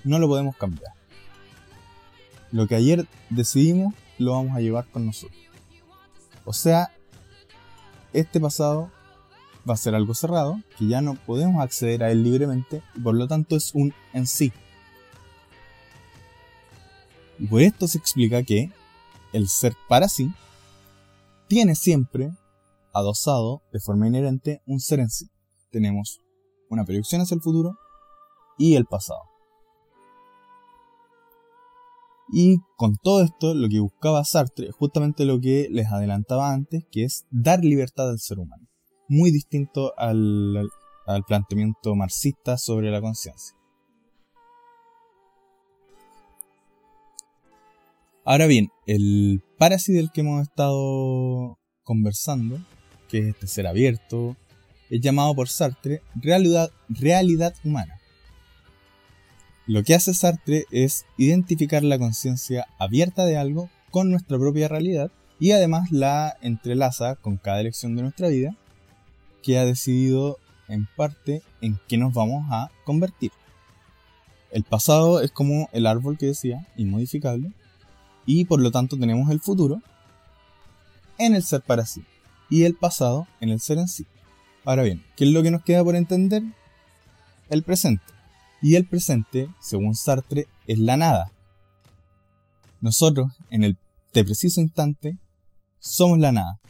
No 0.03 0.19
lo 0.19 0.27
podemos 0.27 0.57
cambiar. 0.57 0.93
Lo 2.51 2.67
que 2.67 2.75
ayer 2.75 3.07
decidimos 3.29 3.95
lo 4.19 4.33
vamos 4.33 4.57
a 4.57 4.61
llevar 4.61 4.87
con 4.87 5.07
nosotros. 5.07 5.39
O 6.45 6.53
sea, 6.53 6.91
este 8.13 8.41
pasado 8.41 8.91
va 9.69 9.75
a 9.75 9.79
ser 9.79 9.95
algo 9.95 10.15
cerrado, 10.15 10.61
que 10.79 10.87
ya 10.87 11.01
no 11.01 11.15
podemos 11.15 11.63
acceder 11.63 12.03
a 12.03 12.11
él 12.11 12.23
libremente 12.23 12.83
y 12.95 13.01
por 13.01 13.15
lo 13.15 13.27
tanto 13.27 13.57
es 13.57 13.75
un 13.75 13.93
en 14.13 14.27
sí. 14.27 14.53
Y 17.39 17.47
por 17.47 17.63
esto 17.63 17.89
se 17.89 17.99
explica 17.99 18.43
que 18.43 18.71
el 19.33 19.49
ser 19.49 19.75
para 19.89 20.09
sí 20.09 20.33
tiene 21.49 21.75
siempre 21.75 22.33
adosado 22.93 23.63
de 23.73 23.81
forma 23.81 24.07
inherente 24.07 24.63
un 24.67 24.81
ser 24.81 25.01
en 25.01 25.11
sí. 25.11 25.31
Tenemos 25.71 26.21
una 26.69 26.85
proyección 26.85 27.21
hacia 27.21 27.35
el 27.35 27.43
futuro 27.43 27.77
y 28.59 28.75
el 28.75 28.85
pasado. 28.85 29.23
Y 32.33 32.59
con 32.77 32.97
todo 33.03 33.23
esto, 33.23 33.55
lo 33.55 33.69
que 33.69 33.81
buscaba 33.81 34.25
Sartre 34.25 34.69
es 34.69 34.75
justamente 34.75 35.25
lo 35.25 35.41
que 35.41 35.67
les 35.71 35.89
adelantaba 35.89 36.53
antes, 36.53 36.85
que 36.93 37.05
es 37.05 37.27
dar 37.31 37.65
libertad 37.65 38.09
al 38.09 38.21
ser 38.21 38.39
humano. 38.39 38.70
Muy 39.13 39.33
distinto 39.33 39.93
al, 39.99 40.71
planteamiento 41.27 41.97
marxista 41.97 42.57
sobre 42.57 42.93
la 42.93 43.01
conciencia. 43.01 43.57
Ahora 48.25 48.47
bien, 48.47 48.69
el 48.87 49.43
parásito 49.59 49.97
del 49.97 50.13
que 50.13 50.21
hemos 50.21 50.43
estado 50.43 51.59
conversando, 51.83 52.61
que 53.09 53.19
es 53.19 53.27
este 53.31 53.49
ser 53.49 53.67
abierto, 53.67 54.37
es 54.91 55.01
llamado 55.01 55.35
por 55.35 55.49
Sartre 55.49 56.03
realidad, 56.15 56.71
realidad 56.89 57.53
humana. 57.65 57.99
Lo 59.67 59.83
que 59.83 59.97
hace 59.97 60.15
Sartre 60.15 60.67
es 60.71 61.05
identificar 61.17 61.83
la 61.83 61.99
conciencia 61.99 62.69
abierta 62.79 63.25
de 63.25 63.37
algo 63.37 63.71
con 63.91 64.09
nuestra 64.09 64.39
propia 64.39 64.69
realidad 64.69 65.11
y 65.41 65.51
además 65.51 65.91
la 65.91 66.37
entrelaza 66.43 67.17
con 67.17 67.39
cada 67.39 67.61
elección 67.61 67.97
de 67.97 68.03
nuestra 68.03 68.29
vida 68.29 68.57
que 69.43 69.59
ha 69.59 69.65
decidido 69.65 70.39
en 70.69 70.87
parte 70.97 71.43
en 71.61 71.79
qué 71.89 71.97
nos 71.97 72.15
vamos 72.15 72.47
a 72.51 72.71
convertir. 72.85 73.33
El 74.51 74.65
pasado 74.65 75.21
es 75.21 75.31
como 75.31 75.69
el 75.73 75.87
árbol 75.87 76.19
que 76.19 76.27
decía, 76.27 76.67
inmodificable, 76.77 77.53
y 78.27 78.45
por 78.45 78.61
lo 78.61 78.71
tanto 78.71 78.99
tenemos 78.99 79.31
el 79.31 79.41
futuro 79.41 79.81
en 81.19 81.35
el 81.35 81.43
ser 81.43 81.63
para 81.63 81.87
sí 81.87 82.05
y 82.49 82.65
el 82.65 82.75
pasado 82.75 83.27
en 83.41 83.51
el 83.51 83.61
ser 83.61 83.79
en 83.79 83.89
sí. 83.89 84.07
Ahora 84.65 84.83
bien, 84.83 85.03
¿qué 85.17 85.25
es 85.25 85.31
lo 85.31 85.43
que 85.43 85.51
nos 85.51 85.63
queda 85.63 85.83
por 85.83 85.97
entender? 85.97 86.43
El 87.49 87.63
presente. 87.63 88.05
Y 88.61 88.75
el 88.75 88.87
presente, 88.87 89.49
según 89.61 89.95
Sartre, 89.95 90.47
es 90.67 90.79
la 90.79 90.97
nada. 90.97 91.33
Nosotros, 92.81 93.33
en 93.51 93.65
el 93.65 93.79
preciso 94.13 94.61
instante, 94.61 95.19
somos 95.79 96.19
la 96.19 96.33
nada. 96.33 96.61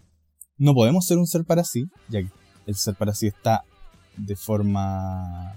No 0.56 0.74
podemos 0.74 1.06
ser 1.06 1.18
un 1.18 1.26
ser 1.26 1.44
para 1.44 1.64
sí, 1.64 1.86
ya 2.08 2.20
que 2.22 2.28
el 2.66 2.74
ser 2.74 2.94
para 2.94 3.14
sí 3.14 3.26
está 3.26 3.64
de 4.16 4.36
forma 4.36 5.56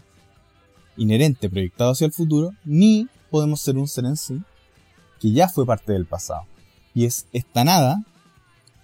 inherente 0.97 1.49
proyectado 1.49 1.91
hacia 1.91 2.05
el 2.05 2.13
futuro, 2.13 2.53
ni 2.63 3.07
podemos 3.29 3.61
ser 3.61 3.77
un 3.77 3.87
ser 3.87 4.05
en 4.05 4.17
sí, 4.17 4.41
que 5.19 5.31
ya 5.31 5.49
fue 5.49 5.65
parte 5.65 5.93
del 5.93 6.05
pasado. 6.05 6.45
Y 6.93 7.05
es 7.05 7.27
esta 7.33 7.63
nada, 7.63 8.03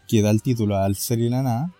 que 0.07 0.21
da 0.21 0.31
el 0.31 0.41
título 0.41 0.77
al 0.77 0.95
ser 0.95 1.19
y 1.19 1.29
la 1.29 1.43
nada, 1.43 1.71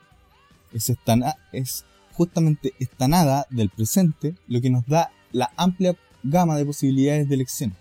es, 0.72 0.90
esta 0.90 1.38
es 1.52 1.86
justamente 2.14 2.74
esta 2.80 3.08
nada 3.08 3.48
del 3.50 3.70
presente 3.70 4.36
lo 4.48 4.62
que 4.62 4.70
nos 4.70 4.86
da 4.86 5.12
la 5.32 5.52
amplia 5.56 5.96
gama 6.24 6.58
de 6.58 6.66
posibilidades 6.66 7.28
de 7.28 7.36
elección, 7.36 7.76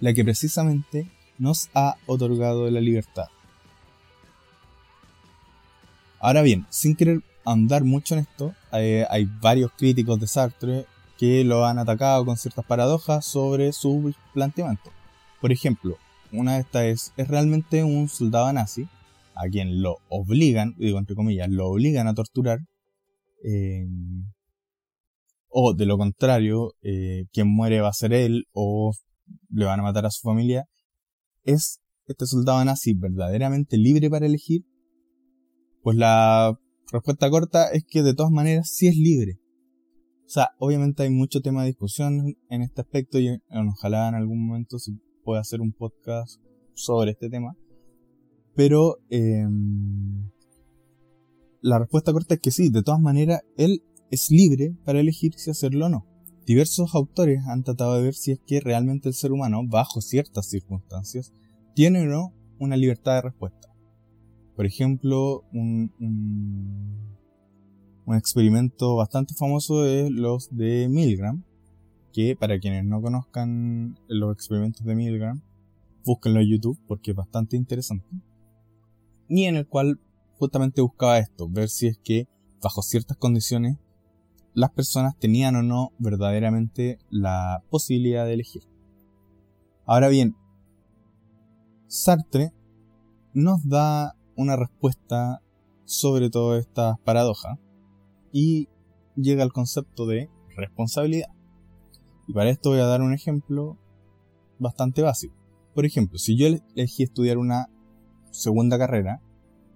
la 0.00 0.12
que 0.12 0.24
precisamente 0.24 1.10
nos 1.38 1.70
ha 1.74 1.96
otorgado 2.06 2.70
la 2.70 2.80
libertad. 2.80 3.26
Ahora 6.20 6.42
bien, 6.42 6.66
sin 6.70 6.96
querer 6.96 7.22
andar 7.44 7.84
mucho 7.84 8.14
en 8.14 8.20
esto, 8.20 8.54
eh, 8.72 9.06
hay 9.10 9.26
varios 9.40 9.72
críticos 9.72 10.20
de 10.20 10.26
Sartre 10.26 10.86
que 11.18 11.44
lo 11.44 11.64
han 11.64 11.78
atacado 11.78 12.24
con 12.24 12.36
ciertas 12.36 12.64
paradojas 12.64 13.24
sobre 13.24 13.72
su 13.72 14.14
planteamiento. 14.32 14.90
Por 15.40 15.52
ejemplo, 15.52 15.96
una 16.32 16.54
de 16.54 16.60
estas 16.60 16.84
es, 16.84 17.12
es 17.16 17.28
realmente 17.28 17.84
un 17.84 18.08
soldado 18.08 18.52
nazi 18.52 18.88
a 19.34 19.48
quien 19.48 19.82
lo 19.82 19.98
obligan, 20.08 20.74
digo 20.78 20.98
entre 20.98 21.16
comillas, 21.16 21.48
lo 21.50 21.68
obligan 21.68 22.08
a 22.08 22.14
torturar. 22.14 22.60
Eh, 23.44 23.86
o 25.48 25.74
de 25.74 25.86
lo 25.86 25.96
contrario, 25.98 26.72
eh, 26.82 27.26
quien 27.32 27.48
muere 27.48 27.80
va 27.80 27.88
a 27.88 27.92
ser 27.92 28.12
él 28.12 28.46
o 28.52 28.92
le 29.50 29.64
van 29.64 29.80
a 29.80 29.84
matar 29.84 30.04
a 30.06 30.10
su 30.10 30.20
familia, 30.22 30.64
¿es 31.44 31.80
este 32.06 32.26
soldado 32.26 32.64
nazi 32.64 32.94
verdaderamente 32.94 33.76
libre 33.76 34.10
para 34.10 34.26
elegir? 34.26 34.62
Pues 35.82 35.96
la 35.96 36.58
respuesta 36.92 37.30
corta 37.30 37.68
es 37.68 37.84
que 37.84 38.02
de 38.02 38.14
todas 38.14 38.32
maneras 38.32 38.70
sí 38.70 38.86
es 38.86 38.96
libre. 38.96 39.40
O 40.26 40.28
sea, 40.28 40.48
obviamente 40.58 41.02
hay 41.02 41.10
mucho 41.10 41.40
tema 41.40 41.62
de 41.62 41.68
discusión 41.68 42.36
en 42.48 42.62
este 42.62 42.80
aspecto 42.80 43.18
y 43.18 43.40
ojalá 43.50 44.08
en 44.08 44.14
algún 44.14 44.46
momento 44.46 44.78
se 44.78 44.92
pueda 45.22 45.40
hacer 45.40 45.60
un 45.60 45.72
podcast 45.72 46.40
sobre 46.74 47.12
este 47.12 47.28
tema. 47.28 47.56
Pero 48.54 48.96
em, 49.10 50.30
la 51.60 51.78
respuesta 51.78 52.12
corta 52.12 52.34
es 52.34 52.40
que 52.40 52.50
sí, 52.50 52.70
de 52.70 52.82
todas 52.82 53.00
maneras, 53.00 53.40
él 53.56 53.82
es 54.10 54.30
libre 54.30 54.76
para 54.84 55.00
elegir 55.00 55.34
si 55.34 55.50
hacerlo 55.50 55.86
o 55.86 55.88
no. 55.88 56.06
Diversos 56.46 56.94
autores 56.94 57.40
han 57.46 57.62
tratado 57.62 57.96
de 57.96 58.02
ver 58.02 58.14
si 58.14 58.32
es 58.32 58.40
que 58.46 58.60
realmente 58.60 59.08
el 59.08 59.14
ser 59.14 59.32
humano, 59.32 59.62
bajo 59.66 60.00
ciertas 60.00 60.46
circunstancias, 60.46 61.32
tiene 61.74 62.02
o 62.02 62.06
no 62.06 62.34
una 62.58 62.76
libertad 62.76 63.14
de 63.16 63.22
respuesta. 63.22 63.63
Por 64.56 64.66
ejemplo, 64.66 65.44
un, 65.52 65.92
un, 68.06 68.16
experimento 68.16 68.96
bastante 68.96 69.34
famoso 69.34 69.84
es 69.86 70.10
los 70.10 70.54
de 70.54 70.88
Milgram, 70.88 71.42
que 72.12 72.36
para 72.36 72.58
quienes 72.60 72.84
no 72.84 73.02
conozcan 73.02 73.98
los 74.06 74.32
experimentos 74.32 74.84
de 74.84 74.94
Milgram, 74.94 75.42
búsquenlo 76.04 76.40
en 76.40 76.48
YouTube 76.48 76.78
porque 76.86 77.10
es 77.10 77.16
bastante 77.16 77.56
interesante. 77.56 78.06
Y 79.28 79.44
en 79.44 79.56
el 79.56 79.66
cual 79.66 79.98
justamente 80.38 80.82
buscaba 80.82 81.18
esto, 81.18 81.48
ver 81.48 81.68
si 81.68 81.88
es 81.88 81.98
que 81.98 82.28
bajo 82.62 82.82
ciertas 82.82 83.16
condiciones 83.16 83.78
las 84.54 84.70
personas 84.70 85.18
tenían 85.18 85.56
o 85.56 85.62
no 85.62 85.92
verdaderamente 85.98 86.98
la 87.10 87.62
posibilidad 87.70 88.24
de 88.24 88.34
elegir. 88.34 88.62
Ahora 89.84 90.08
bien, 90.08 90.36
Sartre 91.88 92.52
nos 93.34 93.68
da 93.68 94.14
una 94.36 94.56
respuesta 94.56 95.40
sobre 95.84 96.30
todas 96.30 96.60
estas 96.60 96.98
paradojas 97.00 97.58
y 98.32 98.68
llega 99.16 99.42
al 99.42 99.52
concepto 99.52 100.06
de 100.06 100.30
responsabilidad. 100.56 101.28
Y 102.26 102.32
para 102.32 102.50
esto 102.50 102.70
voy 102.70 102.80
a 102.80 102.86
dar 102.86 103.02
un 103.02 103.12
ejemplo 103.12 103.78
bastante 104.58 105.02
básico. 105.02 105.34
Por 105.74 105.84
ejemplo, 105.84 106.18
si 106.18 106.36
yo 106.36 106.46
elegí 106.46 107.02
estudiar 107.02 107.38
una 107.38 107.68
segunda 108.30 108.78
carrera, 108.78 109.20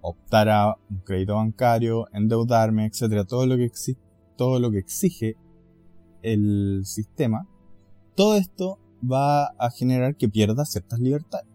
optar 0.01 0.49
a 0.49 0.77
un 0.91 1.01
crédito 1.01 1.35
bancario, 1.35 2.07
endeudarme, 2.13 2.87
etcétera, 2.87 3.25
todo 3.25 3.47
lo 3.47 3.57
que 3.57 3.71
todo 4.37 4.61
lo 4.61 4.71
que 4.71 4.79
exige 4.79 5.37
el 6.23 6.83
sistema, 6.85 7.47
todo 8.15 8.37
esto 8.37 8.79
va 9.01 9.47
a 9.59 9.71
generar 9.71 10.17
que 10.17 10.29
pierda 10.29 10.65
ciertas 10.65 10.99
libertades, 10.99 11.49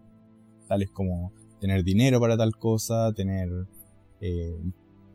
tales 0.68 0.90
como 0.90 1.32
tener 1.64 1.82
dinero 1.82 2.20
para 2.20 2.36
tal 2.36 2.54
cosa, 2.58 3.10
tener, 3.14 3.48
eh, 4.20 4.54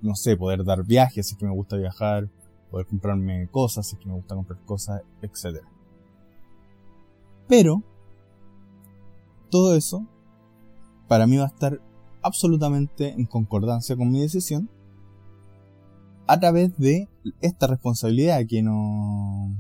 no 0.01 0.15
sé, 0.15 0.35
poder 0.35 0.63
dar 0.63 0.83
viajes 0.83 1.27
si 1.27 1.33
es 1.33 1.37
que 1.37 1.45
me 1.45 1.53
gusta 1.53 1.77
viajar, 1.77 2.27
poder 2.71 2.87
comprarme 2.87 3.47
cosas 3.51 3.85
si 3.85 3.95
es 3.95 4.01
que 4.01 4.07
me 4.07 4.15
gusta 4.15 4.33
comprar 4.33 4.59
cosas, 4.65 5.03
etc. 5.21 5.63
Pero, 7.47 7.83
todo 9.51 9.75
eso, 9.75 10.07
para 11.07 11.27
mí 11.27 11.37
va 11.37 11.43
a 11.43 11.49
estar 11.49 11.79
absolutamente 12.23 13.09
en 13.09 13.27
concordancia 13.27 13.95
con 13.95 14.09
mi 14.09 14.19
decisión 14.19 14.71
a 16.25 16.39
través 16.39 16.75
de 16.79 17.09
esta 17.41 17.67
responsabilidad 17.67 18.41
que, 18.49 18.63
no, 18.63 19.55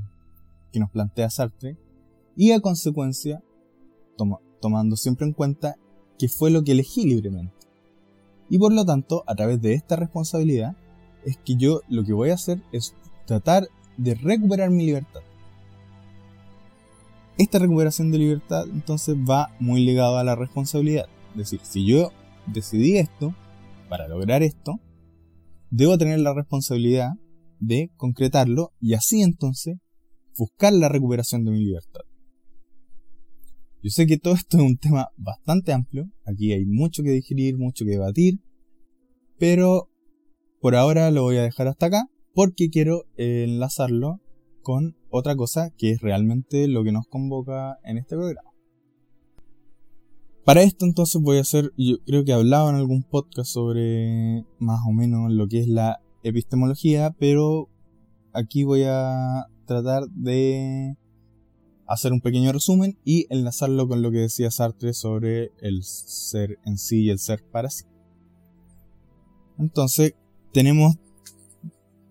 que 0.71 0.79
nos 0.79 0.89
plantea 0.89 1.29
Sartre 1.29 1.77
y 2.35 2.51
a 2.51 2.59
consecuencia 2.61 3.43
tomando 4.59 4.95
siempre 4.95 5.27
en 5.27 5.33
cuenta 5.33 5.75
que 6.19 6.27
fue 6.27 6.51
lo 6.51 6.63
que 6.63 6.73
elegí 6.73 7.05
libremente. 7.05 7.55
Y 8.49 8.59
por 8.59 8.73
lo 8.73 8.85
tanto, 8.85 9.23
a 9.25 9.33
través 9.33 9.61
de 9.61 9.73
esta 9.73 9.95
responsabilidad, 9.95 10.75
es 11.25 11.37
que 11.37 11.55
yo 11.55 11.81
lo 11.87 12.03
que 12.03 12.13
voy 12.13 12.29
a 12.29 12.35
hacer 12.35 12.61
es 12.71 12.93
tratar 13.25 13.67
de 13.97 14.15
recuperar 14.15 14.69
mi 14.69 14.85
libertad. 14.85 15.21
Esta 17.37 17.57
recuperación 17.57 18.11
de 18.11 18.17
libertad 18.17 18.65
entonces 18.71 19.15
va 19.15 19.55
muy 19.59 19.85
ligada 19.85 20.19
a 20.19 20.23
la 20.23 20.35
responsabilidad. 20.35 21.07
Es 21.31 21.37
decir, 21.37 21.61
si 21.63 21.85
yo 21.85 22.11
decidí 22.47 22.97
esto, 22.97 23.33
para 23.87 24.07
lograr 24.07 24.43
esto, 24.43 24.79
debo 25.69 25.97
tener 25.97 26.19
la 26.19 26.33
responsabilidad 26.33 27.11
de 27.59 27.91
concretarlo 27.95 28.73
y 28.81 28.93
así 28.93 29.21
entonces 29.21 29.77
buscar 30.37 30.73
la 30.73 30.89
recuperación 30.89 31.45
de 31.45 31.51
mi 31.51 31.59
libertad. 31.59 32.01
Yo 33.81 33.89
sé 33.91 34.07
que 34.07 34.17
todo 34.17 34.33
esto 34.33 34.57
es 34.57 34.63
un 34.63 34.77
tema 34.77 35.07
bastante 35.15 35.71
amplio, 35.71 36.09
aquí 36.25 36.51
hay 36.51 36.65
mucho 36.65 37.01
que 37.01 37.11
digerir, 37.11 37.57
mucho 37.57 37.85
que 37.85 37.91
debatir, 37.91 38.39
pero 39.37 39.89
por 40.59 40.75
ahora 40.75 41.11
lo 41.11 41.23
voy 41.23 41.37
a 41.37 41.43
dejar 41.43 41.67
hasta 41.67 41.85
acá 41.85 42.09
porque 42.33 42.69
quiero 42.69 43.05
enlazarlo 43.15 44.19
con 44.63 44.97
otra 45.09 45.35
cosa 45.35 45.71
que 45.77 45.91
es 45.91 46.01
realmente 46.01 46.67
lo 46.67 46.83
que 46.83 46.91
nos 46.91 47.07
convoca 47.07 47.77
en 47.83 47.97
este 47.97 48.15
programa. 48.17 48.49
Para 50.43 50.63
esto 50.63 50.85
entonces 50.85 51.21
voy 51.21 51.37
a 51.37 51.41
hacer, 51.41 51.71
yo 51.77 51.97
creo 52.05 52.25
que 52.25 52.31
he 52.31 52.35
hablado 52.35 52.69
en 52.69 52.75
algún 52.75 53.03
podcast 53.03 53.49
sobre 53.49 54.45
más 54.59 54.81
o 54.87 54.91
menos 54.91 55.31
lo 55.31 55.47
que 55.47 55.59
es 55.59 55.67
la 55.67 55.99
epistemología, 56.23 57.15
pero 57.17 57.69
aquí 58.33 58.63
voy 58.63 58.83
a 58.85 59.45
tratar 59.65 60.03
de 60.09 60.97
hacer 61.89 62.13
un 62.13 62.21
pequeño 62.21 62.51
resumen 62.51 62.97
y 63.03 63.25
enlazarlo 63.31 63.87
con 63.87 64.03
lo 64.03 64.11
que 64.11 64.19
decía 64.19 64.51
Sartre 64.51 64.93
sobre 64.93 65.51
el 65.59 65.83
ser 65.83 66.59
en 66.63 66.77
sí 66.77 67.05
y 67.05 67.09
el 67.09 67.17
ser 67.17 67.43
para 67.43 67.71
sí. 67.71 67.85
Entonces, 69.57 70.13
tenemos, 70.53 70.97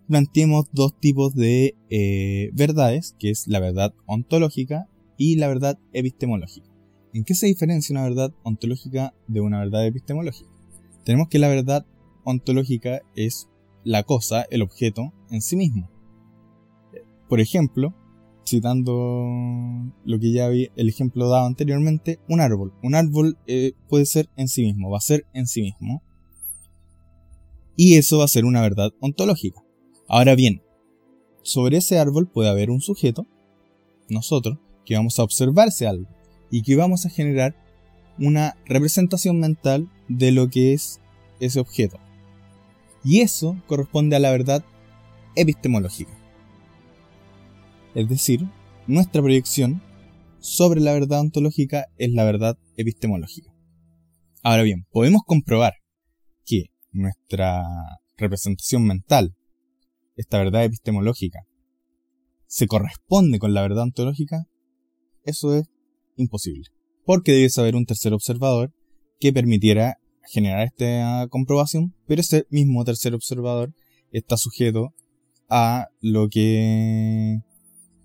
planteemos 0.08 0.66
dos 0.72 0.98
tipos 0.98 1.34
de 1.34 1.76
eh, 1.90 2.50
verdades, 2.54 3.14
que 3.20 3.30
es 3.30 3.46
la 3.46 3.60
verdad 3.60 3.94
ontológica 4.06 4.88
y 5.16 5.36
la 5.36 5.46
verdad 5.46 5.78
epistemológica. 5.92 6.68
¿En 7.14 7.24
qué 7.24 7.34
se 7.34 7.46
diferencia 7.46 7.92
una 7.92 8.02
verdad 8.02 8.34
ontológica 8.42 9.14
de 9.28 9.40
una 9.40 9.60
verdad 9.60 9.86
epistemológica? 9.86 10.50
Tenemos 11.04 11.28
que 11.28 11.38
la 11.38 11.48
verdad 11.48 11.86
ontológica 12.24 13.00
es 13.14 13.48
la 13.84 14.02
cosa, 14.02 14.44
el 14.50 14.62
objeto 14.62 15.12
en 15.30 15.40
sí 15.40 15.54
mismo. 15.54 15.88
Por 17.28 17.40
ejemplo, 17.40 17.94
citando 18.48 18.92
lo 20.04 20.18
que 20.18 20.32
ya 20.32 20.48
vi, 20.48 20.70
el 20.76 20.88
ejemplo 20.88 21.28
dado 21.28 21.46
anteriormente, 21.46 22.18
un 22.28 22.40
árbol. 22.40 22.72
Un 22.82 22.94
árbol 22.94 23.38
eh, 23.46 23.72
puede 23.88 24.06
ser 24.06 24.28
en 24.36 24.48
sí 24.48 24.62
mismo, 24.62 24.90
va 24.90 24.98
a 24.98 25.02
ser 25.02 25.26
en 25.32 25.46
sí 25.46 25.62
mismo. 25.62 26.02
Y 27.76 27.96
eso 27.96 28.18
va 28.18 28.24
a 28.24 28.28
ser 28.28 28.44
una 28.44 28.60
verdad 28.60 28.90
ontológica. 29.00 29.62
Ahora 30.08 30.34
bien, 30.34 30.62
sobre 31.42 31.76
ese 31.76 31.98
árbol 31.98 32.28
puede 32.28 32.48
haber 32.48 32.70
un 32.70 32.80
sujeto, 32.80 33.26
nosotros, 34.08 34.58
que 34.84 34.96
vamos 34.96 35.18
a 35.18 35.22
observar 35.22 35.68
ese 35.68 35.86
árbol 35.86 36.08
y 36.50 36.62
que 36.62 36.76
vamos 36.76 37.06
a 37.06 37.10
generar 37.10 37.54
una 38.18 38.56
representación 38.66 39.38
mental 39.38 39.88
de 40.08 40.32
lo 40.32 40.48
que 40.48 40.72
es 40.72 41.00
ese 41.40 41.60
objeto. 41.60 41.98
Y 43.04 43.20
eso 43.20 43.56
corresponde 43.66 44.16
a 44.16 44.20
la 44.20 44.30
verdad 44.30 44.64
epistemológica. 45.36 46.17
Es 47.94 48.08
decir, 48.08 48.46
nuestra 48.86 49.22
proyección 49.22 49.82
sobre 50.40 50.80
la 50.80 50.92
verdad 50.92 51.20
ontológica 51.20 51.86
es 51.96 52.10
la 52.12 52.24
verdad 52.24 52.58
epistemológica. 52.76 53.52
Ahora 54.42 54.62
bien, 54.62 54.86
podemos 54.90 55.22
comprobar 55.26 55.74
que 56.44 56.66
nuestra 56.92 57.64
representación 58.16 58.84
mental, 58.84 59.34
esta 60.16 60.38
verdad 60.38 60.64
epistemológica, 60.64 61.40
se 62.46 62.66
corresponde 62.66 63.38
con 63.38 63.52
la 63.52 63.62
verdad 63.62 63.84
ontológica, 63.84 64.46
eso 65.24 65.54
es 65.54 65.66
imposible. 66.16 66.64
Porque 67.04 67.32
debe 67.32 67.48
haber 67.58 67.76
un 67.76 67.86
tercer 67.86 68.12
observador 68.12 68.72
que 69.18 69.32
permitiera 69.32 69.98
generar 70.24 70.66
esta 70.66 71.26
comprobación, 71.30 71.94
pero 72.06 72.20
ese 72.20 72.46
mismo 72.50 72.84
tercer 72.84 73.14
observador 73.14 73.74
está 74.12 74.36
sujeto 74.36 74.94
a 75.48 75.88
lo 76.00 76.28
que 76.28 77.40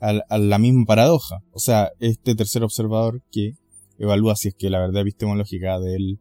a, 0.04 0.38
la 0.38 0.60
misma 0.60 0.86
paradoja. 0.86 1.40
O 1.52 1.60
sea, 1.60 1.92
este 2.00 2.36
tercer 2.36 2.64
observador 2.64 3.24
que 3.32 3.54
evalúa 3.98 4.36
si 4.36 4.50
es 4.50 4.56
que 4.56 4.70
la 4.70 4.80
verdad 4.80 5.02
epistemológica 5.02 5.80
del, 5.80 6.20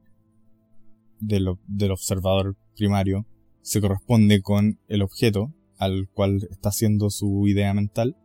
del, 1.18 1.90
observador 1.90 2.56
primario 2.76 3.26
se 3.62 3.80
corresponde 3.80 4.40
con 4.40 4.78
el 4.88 5.02
objeto 5.02 5.52
al 5.78 6.08
cual 6.12 6.46
está 6.50 6.68
haciendo 6.68 7.10
su 7.10 7.46
idea 7.48 7.74
mental, 7.74 8.16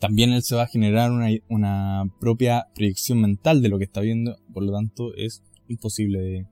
también 0.00 0.32
él 0.32 0.42
se 0.42 0.56
va 0.56 0.62
a 0.62 0.66
generar 0.66 1.10
una, 1.10 1.28
una, 1.48 2.04
propia 2.20 2.66
proyección 2.74 3.20
mental 3.20 3.62
de 3.62 3.68
lo 3.68 3.78
que 3.78 3.84
está 3.84 4.00
viendo, 4.00 4.36
por 4.52 4.62
lo 4.62 4.72
tanto 4.72 5.14
es 5.14 5.42
imposible 5.68 6.18
de, 6.20 6.46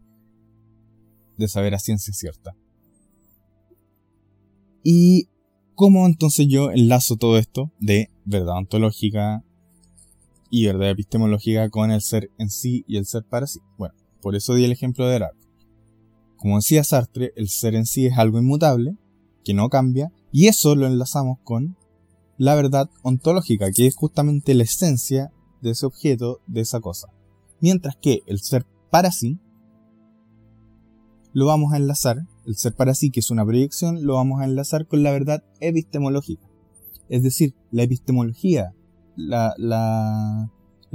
de 1.38 1.48
saber 1.48 1.74
a 1.74 1.78
ciencia 1.78 2.12
cierta. 2.12 2.54
Y 4.84 5.28
¿Cómo 5.74 6.06
entonces 6.06 6.46
yo 6.48 6.70
enlazo 6.70 7.16
todo 7.16 7.38
esto 7.38 7.72
de 7.80 8.10
verdad 8.24 8.58
ontológica 8.58 9.42
y 10.50 10.66
verdad 10.66 10.90
epistemológica 10.90 11.70
con 11.70 11.90
el 11.90 12.02
ser 12.02 12.30
en 12.38 12.50
sí 12.50 12.84
y 12.86 12.98
el 12.98 13.06
ser 13.06 13.24
para 13.24 13.46
sí? 13.46 13.60
Bueno, 13.78 13.94
por 14.20 14.36
eso 14.36 14.54
di 14.54 14.64
el 14.64 14.72
ejemplo 14.72 15.06
de 15.08 15.16
árbol. 15.16 15.38
Como 16.36 16.56
decía 16.56 16.84
Sartre, 16.84 17.32
el 17.36 17.48
ser 17.48 17.74
en 17.74 17.86
sí 17.86 18.06
es 18.06 18.18
algo 18.18 18.38
inmutable, 18.38 18.96
que 19.44 19.54
no 19.54 19.68
cambia, 19.70 20.12
y 20.30 20.48
eso 20.48 20.76
lo 20.76 20.86
enlazamos 20.86 21.38
con 21.42 21.76
la 22.36 22.54
verdad 22.54 22.90
ontológica, 23.02 23.70
que 23.70 23.86
es 23.86 23.96
justamente 23.96 24.54
la 24.54 24.64
esencia 24.64 25.32
de 25.62 25.70
ese 25.70 25.86
objeto, 25.86 26.40
de 26.46 26.60
esa 26.60 26.80
cosa. 26.80 27.08
Mientras 27.60 27.96
que 27.96 28.22
el 28.26 28.40
ser 28.40 28.66
para 28.90 29.10
sí 29.10 29.38
lo 31.32 31.46
vamos 31.46 31.72
a 31.72 31.76
enlazar 31.76 32.26
el 32.46 32.56
ser 32.56 32.74
para 32.74 32.94
sí, 32.94 33.10
que 33.10 33.20
es 33.20 33.30
una 33.30 33.44
proyección, 33.44 34.04
lo 34.04 34.14
vamos 34.14 34.40
a 34.40 34.44
enlazar 34.44 34.86
con 34.86 35.02
la 35.02 35.12
verdad 35.12 35.44
epistemológica. 35.60 36.46
Es 37.08 37.22
decir, 37.22 37.54
la 37.70 37.82
epistemología, 37.82 38.74
la, 39.16 40.50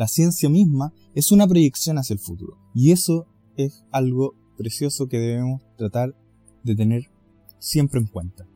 ciencia 0.08 0.50
misma, 0.50 0.94
es 1.14 1.32
una 1.32 1.48
proyección 1.48 1.98
hacia 1.98 2.14
el 2.14 2.20
futuro. 2.20 2.58
Y 2.74 2.92
eso 2.92 3.28
es 3.56 3.84
algo 3.92 4.36
precioso 4.58 5.08
que 5.08 5.20
debemos 5.20 5.62
tratar 5.78 6.16
de 6.64 6.76
tener 6.76 7.12
siempre 7.60 8.00
en 8.00 8.08
cuenta. 8.08 8.48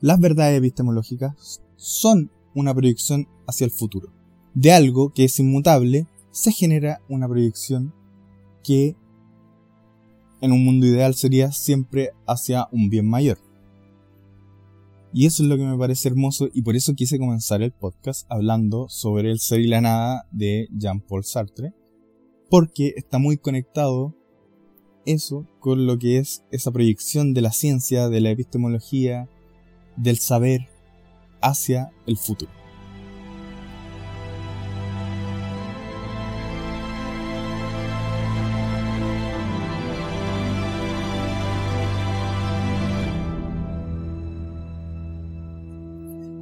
Las 0.00 0.20
verdades 0.20 0.58
epistemológicas 0.58 1.62
son 1.76 2.30
una 2.54 2.74
proyección 2.74 3.28
hacia 3.46 3.64
el 3.64 3.70
futuro. 3.70 4.12
De 4.54 4.72
algo 4.72 5.12
que 5.12 5.24
es 5.24 5.38
inmutable, 5.38 6.06
se 6.30 6.52
genera 6.52 7.00
una 7.08 7.28
proyección 7.28 7.92
que 8.62 8.96
en 10.40 10.52
un 10.52 10.64
mundo 10.64 10.86
ideal 10.86 11.14
sería 11.14 11.52
siempre 11.52 12.12
hacia 12.26 12.68
un 12.72 12.88
bien 12.88 13.08
mayor. 13.08 13.38
Y 15.12 15.26
eso 15.26 15.42
es 15.42 15.48
lo 15.48 15.56
que 15.56 15.64
me 15.64 15.78
parece 15.78 16.08
hermoso 16.08 16.48
y 16.52 16.62
por 16.62 16.76
eso 16.76 16.94
quise 16.94 17.18
comenzar 17.18 17.62
el 17.62 17.72
podcast 17.72 18.26
hablando 18.30 18.88
sobre 18.88 19.30
el 19.30 19.40
ser 19.40 19.60
y 19.60 19.66
la 19.66 19.80
nada 19.80 20.26
de 20.30 20.68
Jean-Paul 20.76 21.24
Sartre, 21.24 21.72
porque 22.50 22.92
está 22.96 23.18
muy 23.18 23.38
conectado 23.38 24.14
eso 25.06 25.46
con 25.60 25.86
lo 25.86 25.98
que 25.98 26.18
es 26.18 26.44
esa 26.50 26.70
proyección 26.70 27.32
de 27.32 27.40
la 27.40 27.52
ciencia, 27.52 28.10
de 28.10 28.20
la 28.20 28.30
epistemología, 28.30 29.28
del 29.96 30.18
saber 30.18 30.68
hacia 31.40 31.90
el 32.06 32.18
futuro. 32.18 32.57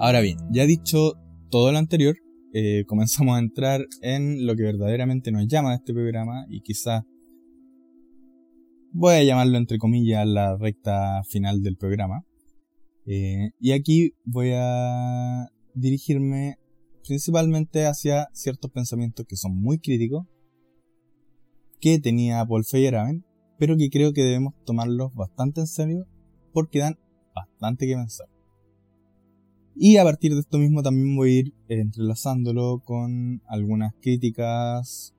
Ahora 0.07 0.21
bien, 0.21 0.39
ya 0.53 0.67
dicho 0.67 1.15
todo 1.51 1.73
lo 1.73 1.79
anterior, 1.79 2.15
eh, 2.53 2.85
comenzamos 2.87 3.35
a 3.35 3.41
entrar 3.41 3.85
en 4.03 4.47
lo 4.47 4.55
que 4.55 4.63
verdaderamente 4.63 5.33
nos 5.33 5.49
llama 5.49 5.75
este 5.75 5.93
programa 5.93 6.47
y 6.49 6.61
quizás 6.61 7.03
voy 8.93 9.15
a 9.15 9.25
llamarlo 9.25 9.59
entre 9.59 9.79
comillas 9.79 10.25
la 10.25 10.57
recta 10.57 11.25
final 11.25 11.61
del 11.61 11.77
programa. 11.77 12.23
Eh, 13.05 13.51
y 13.59 13.73
aquí 13.73 14.13
voy 14.25 14.53
a 14.55 15.49
dirigirme 15.75 16.55
principalmente 17.05 17.87
hacia 17.87 18.29
ciertos 18.33 18.71
pensamientos 18.71 19.27
que 19.29 19.35
son 19.35 19.61
muy 19.61 19.81
críticos 19.81 20.25
que 21.81 21.99
tenía 21.99 22.47
Paul 22.47 22.65
Feyerabend, 22.65 23.25
pero 23.59 23.77
que 23.77 23.91
creo 23.91 24.13
que 24.13 24.23
debemos 24.23 24.55
tomarlos 24.65 25.13
bastante 25.17 25.63
en 25.63 25.67
serio 25.67 26.07
porque 26.53 26.79
dan 26.79 26.97
bastante 27.35 27.89
que 27.89 27.97
pensar. 27.97 28.36
Y 29.79 29.99
a 29.99 30.05
partir 30.05 30.33
de 30.33 30.41
esto 30.41 30.57
mismo 30.57 30.83
también 30.83 31.15
voy 31.15 31.29
a 31.29 31.39
ir 31.41 31.55
entrelazándolo 31.69 32.81
con 32.83 33.43
algunas 33.47 33.93
críticas 34.01 35.15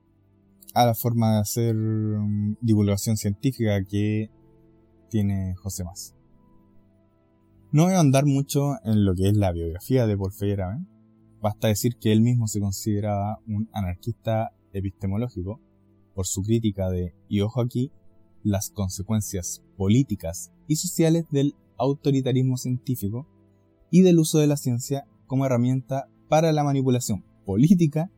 a 0.74 0.84
la 0.84 0.94
forma 0.94 1.34
de 1.34 1.40
hacer 1.40 1.76
um, 1.76 2.56
divulgación 2.60 3.16
científica 3.16 3.84
que 3.84 4.30
tiene 5.10 5.54
José 5.54 5.84
Más. 5.84 6.16
No 7.70 7.84
voy 7.84 7.94
a 7.94 8.00
andar 8.00 8.26
mucho 8.26 8.74
en 8.82 9.04
lo 9.04 9.14
que 9.14 9.28
es 9.28 9.36
la 9.36 9.52
biografía 9.52 10.08
de 10.08 10.16
Paul 10.16 10.32
Feyerabend. 10.32 10.88
Basta 11.40 11.68
decir 11.68 11.96
que 11.96 12.10
él 12.10 12.20
mismo 12.20 12.48
se 12.48 12.58
consideraba 12.58 13.38
un 13.46 13.68
anarquista 13.72 14.50
epistemológico 14.72 15.60
por 16.16 16.26
su 16.26 16.42
crítica 16.42 16.90
de, 16.90 17.14
y 17.28 17.42
ojo 17.42 17.60
aquí, 17.60 17.92
las 18.42 18.70
consecuencias 18.70 19.62
políticas 19.76 20.50
y 20.66 20.74
sociales 20.74 21.26
del 21.30 21.54
autoritarismo 21.76 22.56
científico 22.56 23.28
y 23.90 24.02
del 24.02 24.18
uso 24.18 24.38
de 24.38 24.46
la 24.46 24.56
ciencia 24.56 25.06
como 25.26 25.46
herramienta 25.46 26.08
para 26.28 26.52
la 26.52 26.64
manipulación 26.64 27.24
política 27.44 28.10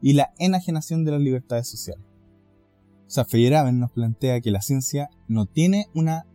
y 0.00 0.12
la 0.12 0.32
enajenación 0.38 1.04
de 1.04 1.12
las 1.12 1.20
libertades 1.20 1.68
sociales. 1.68 2.04
O 3.08 3.72
nos 3.72 3.92
plantea 3.92 4.40
que 4.40 4.50
la 4.50 4.60
ciencia 4.60 5.10
no 5.28 5.46
tiene 5.46 5.86
una 5.94 6.26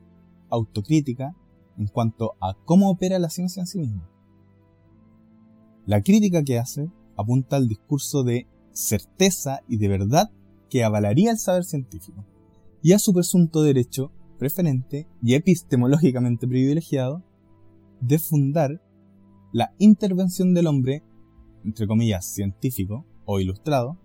autocrítica 0.50 1.36
en 1.78 1.88
cuanto 1.88 2.36
a 2.42 2.56
cómo 2.66 2.90
opera 2.90 3.20
la 3.20 3.30
ciencia 3.30 3.62
en 3.62 3.68
sí 3.68 3.80
misma. 3.80 4.10
La 5.86 6.02
crítica 6.02 6.44
que 6.44 6.60
hace 6.60 6.90
apunta 7.18 7.56
al 7.56 7.68
discurso 7.68 8.24
de 8.24 8.48
certeza 8.72 9.62
y 9.68 9.78
de 9.78 9.88
verdad 9.88 10.32
que 10.70 10.84
avalaría 10.84 11.32
el 11.32 11.38
saber 11.38 11.66
científico, 11.66 12.26
y 12.82 12.94
a 12.94 13.00
su 13.00 13.14
presunto 13.14 13.62
derecho 13.62 14.12
preferente 14.40 15.08
y 15.22 15.36
epistemológicamente 15.36 16.48
privilegiado 16.48 17.24
de 18.02 18.20
fundar 18.20 18.82
la 19.54 19.74
intervención 19.78 20.54
del 20.54 20.68
hombre, 20.68 21.04
entre 21.64 21.88
comillas, 21.88 22.26
científico 22.26 23.06
o 23.26 23.40
ilustrado, 23.40 23.98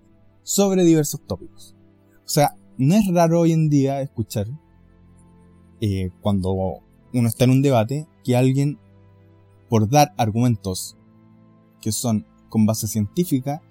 sobre 0.42 0.84
diversos 0.84 1.20
tópicos. 1.26 1.74
O 2.18 2.28
sea, 2.28 2.54
no 2.78 2.94
es 2.94 3.06
raro 3.12 3.40
hoy 3.40 3.52
en 3.52 3.68
día 3.68 4.00
escuchar, 4.00 4.46
eh, 5.80 6.10
cuando 6.20 6.82
uno 7.12 7.28
está 7.28 7.44
en 7.44 7.50
un 7.50 7.62
debate, 7.62 8.06
que 8.22 8.36
alguien, 8.36 8.78
por 9.68 9.88
dar 9.88 10.12
argumentos 10.16 10.96
que 11.80 11.92
son 11.92 12.26
con 12.48 12.66
base 12.66 12.86
científica, 12.86 13.62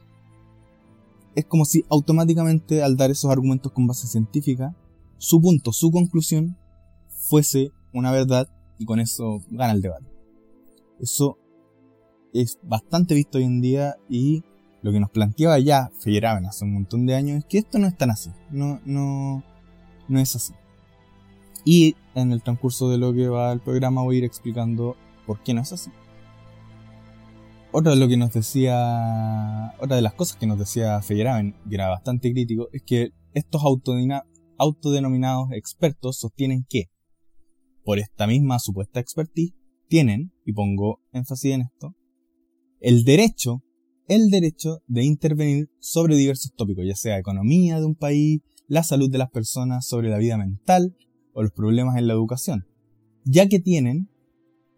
es 1.35 1.45
como 1.45 1.65
si 1.65 1.83
automáticamente 1.89 2.81
al 2.81 2.95
dar 2.95 3.11
esos 3.11 3.29
argumentos 3.29 3.71
con 3.71 3.87
base 3.87 4.07
científica, 4.07 4.75
su 5.17 5.41
punto, 5.41 5.73
su 5.73 5.91
conclusión, 5.91 6.57
fuese 7.29 7.71
una 7.93 8.11
verdad 8.11 8.47
y 8.79 8.85
con 8.85 8.99
eso 8.99 9.41
gana 9.49 9.73
el 9.73 9.81
debate. 9.81 10.14
Eso 10.99 11.37
es 12.33 12.59
bastante 12.63 13.15
visto 13.15 13.37
hoy 13.37 13.45
en 13.45 13.61
día 13.61 13.95
y 14.09 14.43
lo 14.81 14.91
que 14.91 14.99
nos 14.99 15.09
planteaba 15.09 15.57
ya 15.59 15.89
Feyerabend 15.99 16.47
hace 16.47 16.65
un 16.65 16.73
montón 16.73 17.05
de 17.05 17.15
años 17.15 17.39
es 17.39 17.45
que 17.45 17.57
esto 17.57 17.79
no 17.79 17.87
es 17.87 17.97
tan 17.97 18.11
así, 18.11 18.31
no, 18.51 18.79
no, 18.85 19.43
no 20.07 20.19
es 20.19 20.35
así. 20.35 20.53
Y 21.63 21.95
en 22.13 22.31
el 22.31 22.43
transcurso 22.43 22.89
de 22.89 22.97
lo 22.97 23.13
que 23.13 23.27
va 23.27 23.51
el 23.51 23.61
programa 23.61 24.03
voy 24.03 24.15
a 24.15 24.19
ir 24.19 24.23
explicando 24.25 24.95
por 25.25 25.41
qué 25.41 25.53
no 25.53 25.61
es 25.61 25.73
así. 25.73 25.89
Otra 27.71 27.93
de 27.93 27.97
lo 27.97 28.07
que 28.07 28.15
nos 28.15 28.31
decía, 28.31 29.73
otra 29.79 29.95
de 29.95 30.01
las 30.01 30.13
cosas 30.13 30.37
que 30.37 30.45
nos 30.45 30.59
decía 30.59 31.01
Feyerabend, 31.01 31.55
que 31.67 31.75
era 31.75 31.89
bastante 31.89 32.31
crítico, 32.31 32.69
es 32.71 32.83
que 32.83 33.09
estos 33.33 33.63
autodenominados 34.57 35.51
expertos 35.51 36.17
sostienen 36.17 36.65
que, 36.69 36.91
por 37.83 37.99
esta 37.99 38.27
misma 38.27 38.59
supuesta 38.59 38.99
expertise, 38.99 39.53
tienen, 39.87 40.31
y 40.45 40.53
pongo 40.53 41.01
énfasis 41.11 41.53
en 41.53 41.61
esto, 41.61 41.95
el 42.79 43.03
derecho, 43.03 43.63
el 44.07 44.29
derecho 44.29 44.81
de 44.87 45.03
intervenir 45.03 45.69
sobre 45.79 46.15
diversos 46.15 46.53
tópicos, 46.55 46.85
ya 46.85 46.95
sea 46.95 47.17
economía 47.17 47.79
de 47.79 47.85
un 47.85 47.95
país, 47.95 48.41
la 48.67 48.83
salud 48.83 49.09
de 49.09 49.17
las 49.17 49.31
personas, 49.31 49.87
sobre 49.87 50.09
la 50.09 50.17
vida 50.17 50.37
mental 50.37 50.95
o 51.33 51.43
los 51.43 51.51
problemas 51.51 51.97
en 51.97 52.07
la 52.07 52.13
educación, 52.13 52.65
ya 53.23 53.47
que 53.47 53.59
tienen, 53.59 54.09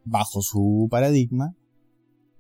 bajo 0.04 0.42
su 0.42 0.88
paradigma, 0.90 1.56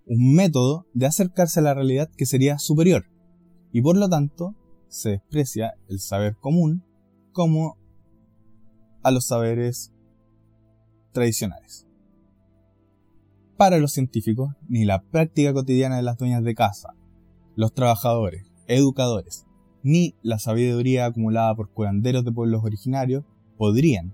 un 0.06 0.34
método 0.34 0.88
de 0.94 1.06
acercarse 1.06 1.60
a 1.60 1.64
la 1.64 1.74
realidad 1.74 2.10
que 2.16 2.26
sería 2.26 2.60
superior, 2.60 3.06
y 3.72 3.82
por 3.82 3.98
lo 3.98 4.08
tanto 4.08 4.56
se 4.88 5.10
desprecia 5.12 5.74
el 5.90 6.00
saber 6.00 6.38
común 6.38 6.84
como 7.34 7.78
a 9.04 9.12
los 9.12 9.28
saberes 9.28 9.92
tradicionales 11.12 11.87
para 13.58 13.80
los 13.80 13.92
científicos 13.92 14.54
ni 14.70 14.86
la 14.86 15.02
práctica 15.02 15.54
cotidiana 15.54 15.98
de 15.98 16.04
las 16.04 16.18
dueñas 16.18 16.44
de 16.44 16.56
casa, 16.56 16.94
los 17.56 17.74
trabajadores, 17.74 18.46
educadores, 18.68 19.46
ni 19.84 20.16
la 20.22 20.40
sabiduría 20.40 21.06
acumulada 21.06 21.56
por 21.56 21.70
curanderos 21.70 22.24
de 22.24 22.32
pueblos 22.32 22.64
originarios 22.64 23.24
podrían 23.58 24.14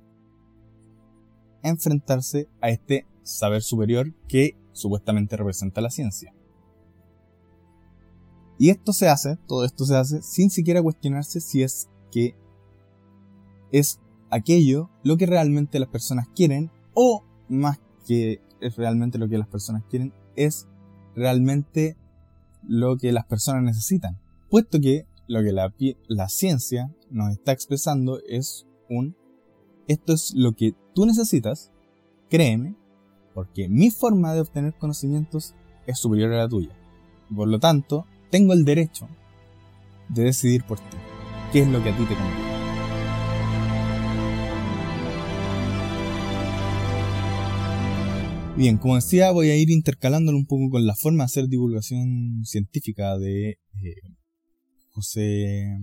enfrentarse 1.62 2.48
a 2.62 2.70
este 2.70 3.06
saber 3.24 3.62
superior 3.62 4.14
que 4.28 4.58
supuestamente 4.72 5.38
representa 5.38 5.82
la 5.82 5.90
ciencia. 5.90 6.34
Y 8.58 8.70
esto 8.70 8.94
se 8.94 9.10
hace, 9.10 9.38
todo 9.48 9.66
esto 9.66 9.86
se 9.86 9.96
hace 9.96 10.22
sin 10.22 10.50
siquiera 10.50 10.82
cuestionarse 10.82 11.42
si 11.42 11.64
es 11.64 11.90
que 12.12 12.36
es 13.72 14.00
aquello 14.30 14.90
lo 15.04 15.18
que 15.18 15.26
realmente 15.26 15.80
las 15.80 15.90
personas 15.90 16.28
quieren 16.36 16.72
o 16.94 17.24
más 17.50 17.80
que 18.08 18.42
es 18.64 18.76
realmente 18.78 19.18
lo 19.18 19.28
que 19.28 19.38
las 19.38 19.48
personas 19.48 19.84
quieren, 19.90 20.14
es 20.36 20.68
realmente 21.16 21.98
lo 22.68 22.98
que 22.98 23.12
las 23.12 23.26
personas 23.26 23.64
necesitan. 23.64 24.18
Puesto 24.50 24.80
que 24.80 25.06
lo 25.28 25.42
que 25.42 25.96
la, 26.08 26.30
ciencia 26.30 26.94
nos 27.10 27.32
está 27.32 27.52
expresando 27.52 28.20
es 28.28 28.66
un, 28.90 29.16
esto 29.88 30.14
es 30.14 30.34
lo 30.36 30.54
que 30.54 30.74
tú 30.94 31.06
necesitas, 31.06 31.72
créeme, 32.30 32.76
porque 33.34 33.68
mi 33.68 33.90
forma 33.90 34.34
de 34.34 34.42
obtener 34.42 34.74
conocimientos 34.76 35.56
es 35.88 36.00
superior 36.00 36.34
a 36.34 36.38
la 36.38 36.50
tuya. 36.50 36.76
por 37.36 37.48
lo 37.48 37.60
tanto, 37.60 38.06
tengo 38.30 38.54
el 38.54 38.66
derecho 38.66 39.08
de 40.10 40.24
decidir 40.24 40.64
por 40.66 40.80
ti 40.80 40.98
qué 41.52 41.62
es 41.62 41.68
lo 41.68 41.82
que 41.84 41.90
a 41.90 41.98
ti 41.98 42.04
te 42.06 42.16
conviene. 42.16 42.53
Bien, 48.56 48.78
como 48.78 48.96
decía, 48.96 49.32
voy 49.32 49.50
a 49.50 49.58
ir 49.58 49.72
intercalándolo 49.72 50.38
un 50.38 50.46
poco 50.46 50.70
con 50.70 50.86
la 50.86 50.94
forma 50.94 51.24
de 51.24 51.26
hacer 51.26 51.48
divulgación 51.48 52.46
científica 52.46 53.18
de 53.18 53.50
eh, 53.50 53.96
José 54.92 55.76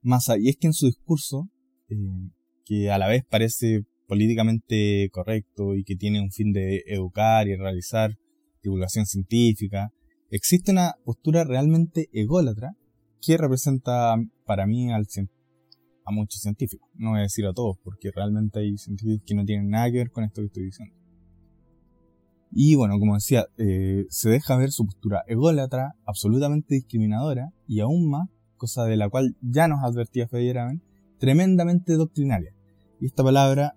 Massa. 0.00 0.38
Y 0.38 0.48
es 0.48 0.56
que 0.58 0.68
en 0.68 0.72
su 0.72 0.86
discurso, 0.86 1.50
eh, 1.88 2.30
que 2.64 2.92
a 2.92 2.98
la 2.98 3.08
vez 3.08 3.24
parece 3.28 3.82
políticamente 4.06 5.10
correcto 5.10 5.74
y 5.74 5.82
que 5.82 5.96
tiene 5.96 6.20
un 6.20 6.30
fin 6.30 6.52
de 6.52 6.84
educar 6.86 7.48
y 7.48 7.56
realizar 7.56 8.16
divulgación 8.62 9.04
científica, 9.04 9.90
existe 10.30 10.70
una 10.70 10.94
postura 11.04 11.42
realmente 11.42 12.08
ególatra 12.12 12.76
que 13.20 13.36
representa 13.36 14.14
para 14.44 14.68
mí 14.68 14.92
al, 14.92 15.08
a 16.04 16.12
muchos 16.12 16.42
científicos. 16.42 16.88
No 16.94 17.10
voy 17.10 17.18
a 17.18 17.22
decir 17.22 17.44
a 17.44 17.52
todos, 17.52 17.76
porque 17.82 18.12
realmente 18.14 18.60
hay 18.60 18.78
científicos 18.78 19.24
que 19.26 19.34
no 19.34 19.44
tienen 19.44 19.68
nada 19.68 19.90
que 19.90 19.98
ver 19.98 20.10
con 20.12 20.22
esto 20.22 20.42
que 20.42 20.46
estoy 20.46 20.66
diciendo. 20.66 21.05
Y 22.58 22.74
bueno, 22.74 22.98
como 22.98 23.16
decía, 23.16 23.44
eh, 23.58 24.06
se 24.08 24.30
deja 24.30 24.56
ver 24.56 24.70
su 24.70 24.86
postura 24.86 25.22
ególatra, 25.28 25.94
absolutamente 26.06 26.74
discriminadora 26.74 27.52
y 27.68 27.80
aún 27.80 28.08
más 28.08 28.30
cosa 28.56 28.86
de 28.86 28.96
la 28.96 29.10
cual 29.10 29.36
ya 29.42 29.68
nos 29.68 29.84
advertía 29.84 30.26
Feyerabend, 30.26 30.80
tremendamente 31.18 31.92
doctrinaria. 31.92 32.54
Y 32.98 33.04
esta 33.04 33.22
palabra, 33.22 33.74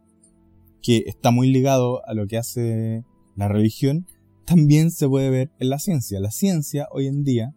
que 0.81 1.03
está 1.07 1.31
muy 1.31 1.51
ligado 1.51 2.07
a 2.07 2.13
lo 2.13 2.25
que 2.25 2.37
hace 2.37 3.03
la 3.35 3.49
religión, 3.49 4.07
también 4.45 4.91
se 4.91 5.09
puede 5.09 5.29
ver 5.29 5.51
en 5.59 5.69
la 5.71 5.79
ciencia. 5.79 6.21
La 6.21 6.31
ciencia 6.31 6.87
hoy 6.93 7.07
en 7.07 7.25
día 7.25 7.53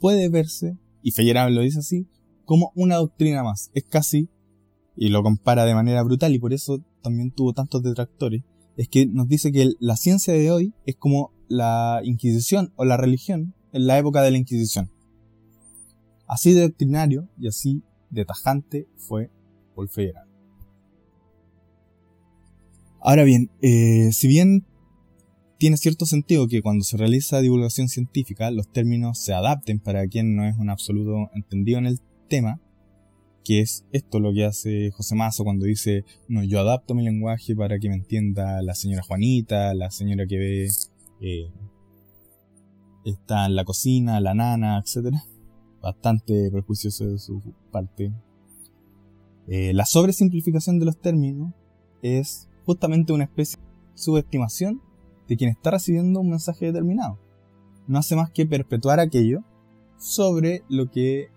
puede 0.00 0.28
verse, 0.28 0.76
y 1.04 1.12
Feyerabend 1.12 1.54
lo 1.54 1.62
dice 1.62 1.78
así, 1.78 2.08
como 2.44 2.72
una 2.74 2.96
doctrina 2.96 3.44
más. 3.44 3.70
Es 3.74 3.84
casi, 3.84 4.28
y 4.96 5.10
lo 5.10 5.22
compara 5.22 5.66
de 5.66 5.74
manera 5.74 6.02
brutal, 6.02 6.34
y 6.34 6.40
por 6.40 6.52
eso 6.52 6.84
también 7.00 7.30
tuvo 7.30 7.52
tantos 7.52 7.80
detractores, 7.84 8.42
es 8.76 8.88
que 8.88 9.06
nos 9.06 9.28
dice 9.28 9.52
que 9.52 9.72
la 9.78 9.96
ciencia 9.96 10.34
de 10.34 10.50
hoy 10.50 10.74
es 10.86 10.96
como 10.96 11.32
la 11.48 12.00
Inquisición 12.04 12.72
o 12.76 12.84
la 12.84 12.96
religión 12.96 13.54
en 13.72 13.86
la 13.86 13.98
época 13.98 14.22
de 14.22 14.30
la 14.30 14.38
Inquisición. 14.38 14.90
Así 16.26 16.52
de 16.52 16.62
doctrinario 16.62 17.28
y 17.38 17.48
así 17.48 17.82
de 18.10 18.24
tajante 18.24 18.88
fue 18.96 19.30
Paul 19.74 19.90
Ahora 23.00 23.24
bien, 23.24 23.50
eh, 23.60 24.10
si 24.12 24.28
bien 24.28 24.64
tiene 25.58 25.76
cierto 25.76 26.06
sentido 26.06 26.48
que 26.48 26.62
cuando 26.62 26.84
se 26.84 26.96
realiza 26.96 27.40
divulgación 27.40 27.88
científica 27.88 28.50
los 28.50 28.70
términos 28.72 29.18
se 29.18 29.34
adapten 29.34 29.78
para 29.78 30.06
quien 30.08 30.34
no 30.34 30.44
es 30.44 30.56
un 30.56 30.70
absoluto 30.70 31.30
entendido 31.34 31.78
en 31.78 31.86
el 31.86 32.00
tema, 32.28 32.60
que 33.44 33.60
es 33.60 33.84
esto 33.92 34.18
lo 34.20 34.32
que 34.32 34.44
hace 34.46 34.90
José 34.90 35.14
Mazo 35.14 35.44
cuando 35.44 35.66
dice, 35.66 36.04
no, 36.28 36.42
yo 36.42 36.60
adapto 36.60 36.94
mi 36.94 37.04
lenguaje 37.04 37.54
para 37.54 37.78
que 37.78 37.90
me 37.90 37.96
entienda 37.96 38.62
la 38.62 38.74
señora 38.74 39.02
Juanita, 39.02 39.74
la 39.74 39.90
señora 39.90 40.26
que 40.26 40.38
ve, 40.38 40.68
eh, 41.20 41.52
está 43.04 43.46
en 43.46 43.54
la 43.54 43.64
cocina, 43.64 44.20
la 44.20 44.34
nana, 44.34 44.78
etc. 44.78 45.14
Bastante 45.82 46.50
prejuicioso 46.50 47.06
de 47.06 47.18
su 47.18 47.42
parte. 47.70 48.12
Eh, 49.46 49.74
la 49.74 49.84
sobresimplificación 49.84 50.78
de 50.78 50.86
los 50.86 50.98
términos 50.98 51.52
es 52.02 52.48
justamente 52.64 53.12
una 53.12 53.24
especie 53.24 53.58
de 53.58 53.66
subestimación 53.94 54.80
de 55.28 55.36
quien 55.36 55.50
está 55.50 55.70
recibiendo 55.72 56.20
un 56.20 56.30
mensaje 56.30 56.66
determinado. 56.66 57.18
No 57.86 57.98
hace 57.98 58.16
más 58.16 58.30
que 58.30 58.46
perpetuar 58.46 59.00
aquello 59.00 59.44
sobre 59.98 60.62
lo 60.70 60.90
que 60.90 61.28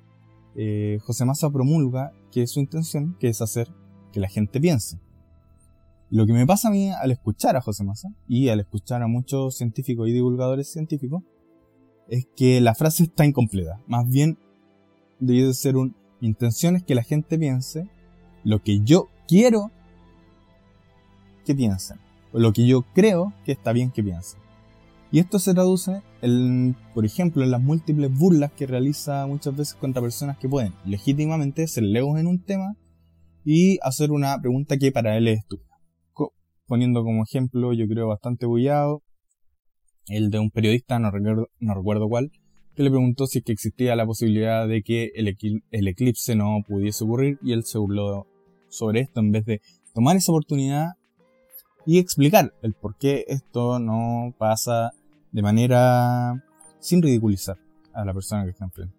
eh, 0.58 0.98
José 1.04 1.24
Massa 1.24 1.50
promulga 1.50 2.12
que 2.32 2.48
su 2.48 2.60
intención, 2.60 3.16
que 3.20 3.30
es 3.30 3.42
hacer 3.42 3.70
que 4.12 4.20
la 4.20 4.28
gente 4.28 4.60
piense. 4.60 5.00
Lo 6.10 6.26
que 6.26 6.34
me 6.34 6.46
pasa 6.46 6.70
a 6.70 6.72
mí 6.72 6.90
al 6.90 7.12
escuchar 7.12 7.56
a 7.56 7.62
José 7.62 7.84
Massa 7.84 8.10
y 8.28 8.50
al 8.50 8.60
escuchar 8.60 9.04
a 9.04 9.08
muchos 9.08 9.56
científicos 9.56 10.08
y 10.10 10.14
divulgadores 10.14 10.72
científicos 10.72 11.22
es 12.10 12.28
que 12.36 12.60
la 12.60 12.74
frase 12.74 13.04
está 13.04 13.26
incompleta. 13.26 13.82
Más 13.88 14.10
bien 14.10 14.38
debe 15.20 15.54
ser 15.54 15.78
un 15.78 15.96
intención 16.22 16.76
es 16.76 16.84
que 16.84 16.96
la 16.96 17.04
gente 17.04 17.38
piense 17.38 17.90
lo 18.44 18.64
que 18.64 18.80
yo 18.80 19.10
quiero 19.28 19.72
que 21.46 21.54
piensen 21.54 22.00
o 22.34 22.40
lo 22.40 22.52
que 22.54 22.66
yo 22.66 22.84
creo 22.94 23.34
que 23.46 23.52
está 23.52 23.74
bien 23.74 23.92
que 23.92 24.04
piensen. 24.04 24.40
Y 25.12 25.20
esto 25.20 25.40
se 25.40 25.54
traduce, 25.54 26.02
por 26.94 27.06
ejemplo, 27.06 27.44
en 27.44 27.52
las 27.52 27.62
múltiples 27.62 28.12
burlas 28.12 28.52
que 28.52 28.68
realiza 28.68 29.26
muchas 29.26 29.56
veces 29.56 29.76
contra 29.76 30.02
personas 30.02 30.38
que 30.38 30.50
pueden 30.50 30.74
legítimamente 30.86 31.66
ser 31.68 31.84
legos 31.84 32.20
en 32.20 32.28
un 32.28 32.44
tema 32.44 32.76
y 33.46 33.80
hacer 33.82 34.12
una 34.12 34.38
pregunta 34.42 34.78
que 34.78 34.92
para 34.92 35.18
él 35.18 35.30
es 35.30 35.40
estúpida. 35.40 35.68
Poniendo 36.66 37.02
como 37.04 37.24
ejemplo, 37.24 37.72
yo 37.72 37.88
creo 37.88 38.08
bastante 38.08 38.46
bullado, 38.46 39.02
el 40.08 40.30
de 40.30 40.40
un 40.40 40.52
periodista, 40.52 41.00
no 41.00 41.12
recuerdo, 41.12 41.48
no 41.60 41.74
recuerdo 41.74 42.10
cuál, 42.10 42.30
que 42.76 42.84
le 42.84 42.90
preguntó 42.90 43.26
si 43.26 43.40
es 43.40 43.46
que 43.46 43.54
existía 43.54 43.96
la 43.96 44.06
posibilidad 44.06 44.68
de 44.68 44.84
que 44.84 45.12
el, 45.16 45.34
el 45.72 45.88
eclipse 45.88 46.36
no 46.36 46.58
pudiese 46.68 47.06
ocurrir 47.06 47.40
y 47.42 47.54
él 47.54 47.64
se 47.64 47.78
burló 47.78 48.28
sobre 48.68 49.00
esto 49.00 49.22
en 49.22 49.32
vez 49.32 49.46
de 49.46 49.62
tomar 49.94 50.18
esa 50.18 50.34
oportunidad 50.34 50.88
y 51.88 52.00
explicar 52.00 52.54
el 52.62 52.74
por 52.74 52.98
qué 52.98 53.24
esto 53.30 53.80
no 53.80 54.34
pasa 54.38 54.92
de 55.32 55.42
manera 55.42 56.44
sin 56.80 57.02
ridiculizar 57.02 57.58
a 57.94 58.04
la 58.04 58.14
persona 58.14 58.44
que 58.44 58.50
está 58.50 58.66
enfrente. 58.66 58.94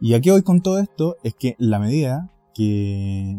Y 0.00 0.14
aquí 0.14 0.30
voy 0.30 0.42
con 0.42 0.62
todo 0.62 0.78
esto 0.78 1.18
es 1.22 1.34
que 1.34 1.56
la 1.58 1.78
medida 1.78 2.30
que 2.54 3.38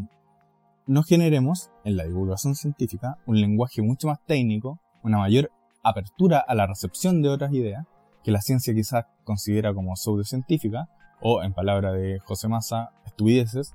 nos 0.86 1.08
generemos 1.08 1.72
en 1.84 1.98
la 1.98 2.04
divulgación 2.06 2.54
científica 2.54 3.18
un 3.26 3.42
lenguaje 3.42 3.82
mucho 3.82 4.08
más 4.08 4.24
técnico, 4.26 4.80
una 5.04 5.18
mayor 5.18 5.50
apertura 5.82 6.38
a 6.48 6.54
la 6.54 6.68
recepción 6.68 7.24
de 7.24 7.30
otras 7.30 7.52
ideas, 7.52 7.88
que 8.24 8.30
la 8.30 8.42
ciencia 8.42 8.76
quizás 8.76 9.06
considera 9.24 9.74
como 9.74 9.96
pseudocientífica, 9.96 10.88
o 11.20 11.42
en 11.42 11.54
palabra 11.54 11.94
de 11.94 12.20
José 12.20 12.48
Massa, 12.48 12.92
estupideces, 13.08 13.74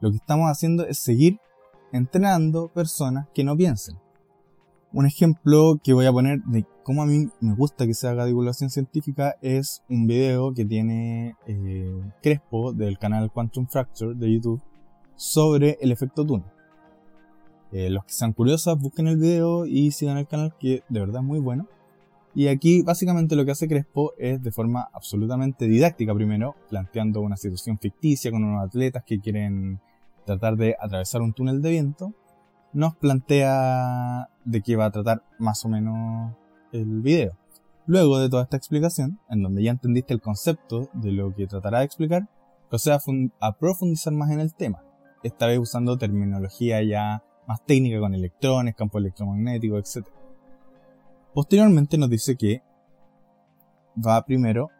lo 0.00 0.10
que 0.10 0.16
estamos 0.16 0.50
haciendo 0.50 0.86
es 0.86 0.98
seguir 0.98 1.38
entrenando 1.96 2.68
personas 2.68 3.28
que 3.34 3.44
no 3.44 3.56
piensen. 3.56 3.96
Un 4.92 5.06
ejemplo 5.06 5.80
que 5.82 5.92
voy 5.92 6.06
a 6.06 6.12
poner 6.12 6.42
de 6.44 6.64
cómo 6.82 7.02
a 7.02 7.06
mí 7.06 7.28
me 7.40 7.54
gusta 7.54 7.86
que 7.86 7.94
se 7.94 8.08
haga 8.08 8.24
divulgación 8.24 8.70
científica 8.70 9.36
es 9.42 9.82
un 9.88 10.06
video 10.06 10.54
que 10.54 10.64
tiene 10.64 11.36
eh, 11.46 12.00
Crespo 12.22 12.72
del 12.72 12.98
canal 12.98 13.30
Quantum 13.32 13.66
Fracture 13.66 14.14
de 14.14 14.32
YouTube 14.32 14.62
sobre 15.16 15.78
el 15.80 15.92
efecto 15.92 16.24
túnel. 16.24 16.46
Eh, 17.72 17.90
los 17.90 18.04
que 18.04 18.12
sean 18.12 18.32
curiosos 18.32 18.78
busquen 18.78 19.08
el 19.08 19.16
video 19.16 19.66
y 19.66 19.90
sigan 19.90 20.18
el 20.18 20.28
canal 20.28 20.54
que 20.58 20.84
de 20.88 21.00
verdad 21.00 21.22
es 21.22 21.26
muy 21.26 21.40
bueno. 21.40 21.66
Y 22.34 22.48
aquí 22.48 22.82
básicamente 22.82 23.34
lo 23.34 23.44
que 23.44 23.50
hace 23.50 23.66
Crespo 23.66 24.12
es 24.18 24.42
de 24.42 24.52
forma 24.52 24.88
absolutamente 24.92 25.66
didáctica 25.66 26.14
primero, 26.14 26.54
planteando 26.68 27.22
una 27.22 27.36
situación 27.36 27.78
ficticia 27.78 28.30
con 28.30 28.44
unos 28.44 28.64
atletas 28.64 29.02
que 29.04 29.18
quieren 29.18 29.80
tratar 30.26 30.56
de 30.56 30.76
atravesar 30.78 31.22
un 31.22 31.32
túnel 31.32 31.62
de 31.62 31.70
viento, 31.70 32.12
nos 32.74 32.94
plantea 32.96 34.28
de 34.44 34.60
qué 34.60 34.76
va 34.76 34.86
a 34.86 34.90
tratar 34.90 35.22
más 35.38 35.64
o 35.64 35.68
menos 35.70 36.34
el 36.72 37.00
video. 37.00 37.38
Luego 37.86 38.18
de 38.18 38.28
toda 38.28 38.42
esta 38.42 38.56
explicación, 38.56 39.18
en 39.30 39.42
donde 39.42 39.62
ya 39.62 39.70
entendiste 39.70 40.12
el 40.12 40.20
concepto 40.20 40.90
de 40.92 41.12
lo 41.12 41.34
que 41.34 41.46
tratará 41.46 41.78
de 41.78 41.86
explicar, 41.86 42.28
procede 42.68 42.96
a, 42.96 43.00
a 43.46 43.52
profundizar 43.52 44.12
más 44.12 44.30
en 44.30 44.40
el 44.40 44.52
tema, 44.54 44.82
esta 45.22 45.46
vez 45.46 45.58
usando 45.58 45.96
terminología 45.96 46.82
ya 46.82 47.22
más 47.46 47.64
técnica 47.64 48.00
con 48.00 48.12
electrones, 48.12 48.74
campo 48.74 48.98
electromagnético, 48.98 49.78
etc. 49.78 50.06
Posteriormente 51.32 51.96
nos 51.96 52.10
dice 52.10 52.36
que 52.36 52.62
va 53.96 54.24
primero 54.24 54.70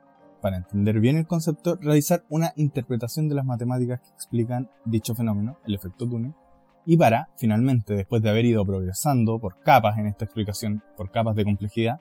para 0.47 0.59
entender 0.59 1.01
bien 1.01 1.17
el 1.17 1.27
concepto, 1.27 1.75
realizar 1.75 2.23
una 2.29 2.53
interpretación 2.55 3.29
de 3.29 3.35
las 3.35 3.45
matemáticas 3.45 4.01
que 4.01 4.11
explican 4.11 4.71
dicho 4.85 5.13
fenómeno, 5.13 5.59
el 5.67 5.75
efecto 5.75 6.09
túnel, 6.09 6.35
y 6.85 6.97
para, 6.97 7.31
finalmente, 7.37 7.95
después 7.95 8.23
de 8.23 8.31
haber 8.31 8.45
ido 8.45 8.65
progresando 8.65 9.41
por 9.41 9.59
capas 9.59 9.99
en 9.99 10.07
esta 10.07 10.25
explicación, 10.25 10.85
por 10.97 11.11
capas 11.11 11.35
de 11.35 11.43
complejidad, 11.43 12.01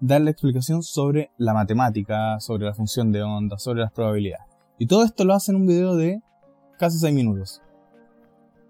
dar 0.00 0.22
la 0.22 0.30
explicación 0.30 0.82
sobre 0.82 1.30
la 1.38 1.54
matemática, 1.54 2.40
sobre 2.40 2.64
la 2.64 2.74
función 2.74 3.12
de 3.12 3.22
onda, 3.22 3.58
sobre 3.58 3.82
las 3.82 3.92
probabilidades. 3.92 4.44
Y 4.76 4.86
todo 4.86 5.04
esto 5.04 5.24
lo 5.24 5.34
hace 5.34 5.52
en 5.52 5.58
un 5.58 5.66
video 5.68 5.94
de 5.94 6.20
casi 6.76 6.98
6 6.98 7.14
minutos. 7.14 7.62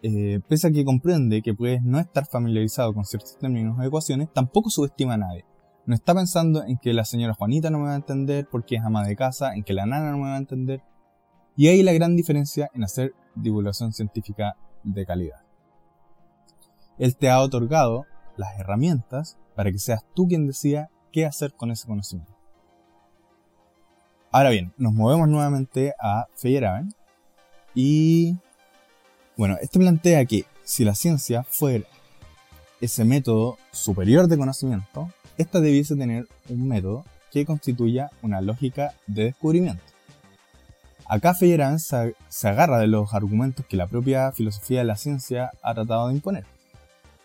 Eh, 0.02 0.40
pese 0.46 0.66
a 0.66 0.70
que 0.70 0.84
comprende 0.84 1.40
que 1.40 1.54
puedes 1.54 1.82
no 1.82 1.98
estar 1.98 2.26
familiarizado 2.26 2.92
con 2.92 3.06
ciertos 3.06 3.38
términos 3.38 3.78
o 3.78 3.82
ecuaciones, 3.82 4.30
tampoco 4.34 4.68
subestima 4.68 5.14
a 5.14 5.16
nadie. 5.16 5.46
No 5.86 5.94
está 5.94 6.14
pensando 6.14 6.64
en 6.64 6.78
que 6.78 6.92
la 6.92 7.04
señora 7.04 7.34
Juanita 7.34 7.70
no 7.70 7.78
me 7.78 7.86
va 7.86 7.92
a 7.92 7.96
entender 7.96 8.48
porque 8.50 8.76
es 8.76 8.82
ama 8.82 9.06
de 9.06 9.16
casa, 9.16 9.54
en 9.54 9.64
que 9.64 9.74
la 9.74 9.86
nana 9.86 10.10
no 10.10 10.18
me 10.18 10.24
va 10.24 10.34
a 10.34 10.38
entender. 10.38 10.82
Y 11.56 11.68
ahí 11.68 11.82
la 11.82 11.92
gran 11.92 12.16
diferencia 12.16 12.70
en 12.74 12.84
hacer 12.84 13.14
divulgación 13.34 13.92
científica 13.92 14.56
de 14.82 15.04
calidad. 15.04 15.40
Él 16.98 17.16
te 17.16 17.28
ha 17.28 17.40
otorgado 17.40 18.06
las 18.36 18.58
herramientas 18.58 19.36
para 19.54 19.70
que 19.70 19.78
seas 19.78 20.04
tú 20.14 20.26
quien 20.26 20.46
decida 20.46 20.90
qué 21.12 21.26
hacer 21.26 21.52
con 21.54 21.70
ese 21.70 21.86
conocimiento. 21.86 22.34
Ahora 24.32 24.50
bien, 24.50 24.72
nos 24.76 24.92
movemos 24.92 25.28
nuevamente 25.28 25.94
a 26.00 26.26
Feyerabend 26.34 26.92
y 27.74 28.36
bueno, 29.36 29.56
este 29.60 29.78
plantea 29.78 30.24
que 30.24 30.44
si 30.64 30.84
la 30.84 30.94
ciencia 30.94 31.44
fuera 31.44 31.86
ese 32.80 33.04
método 33.04 33.58
superior 33.70 34.26
de 34.26 34.36
conocimiento, 34.36 35.08
esta 35.38 35.60
debiese 35.60 35.96
tener 35.96 36.26
un 36.48 36.68
método 36.68 37.04
que 37.30 37.44
constituya 37.44 38.10
una 38.22 38.40
lógica 38.40 38.94
de 39.06 39.24
descubrimiento. 39.24 39.82
Acá 41.06 41.34
Feyerabend 41.34 41.80
se 41.80 42.48
agarra 42.48 42.78
de 42.78 42.86
los 42.86 43.12
argumentos 43.12 43.66
que 43.66 43.76
la 43.76 43.86
propia 43.86 44.32
filosofía 44.32 44.78
de 44.78 44.84
la 44.86 44.96
ciencia 44.96 45.50
ha 45.62 45.74
tratado 45.74 46.08
de 46.08 46.14
imponer. 46.14 46.46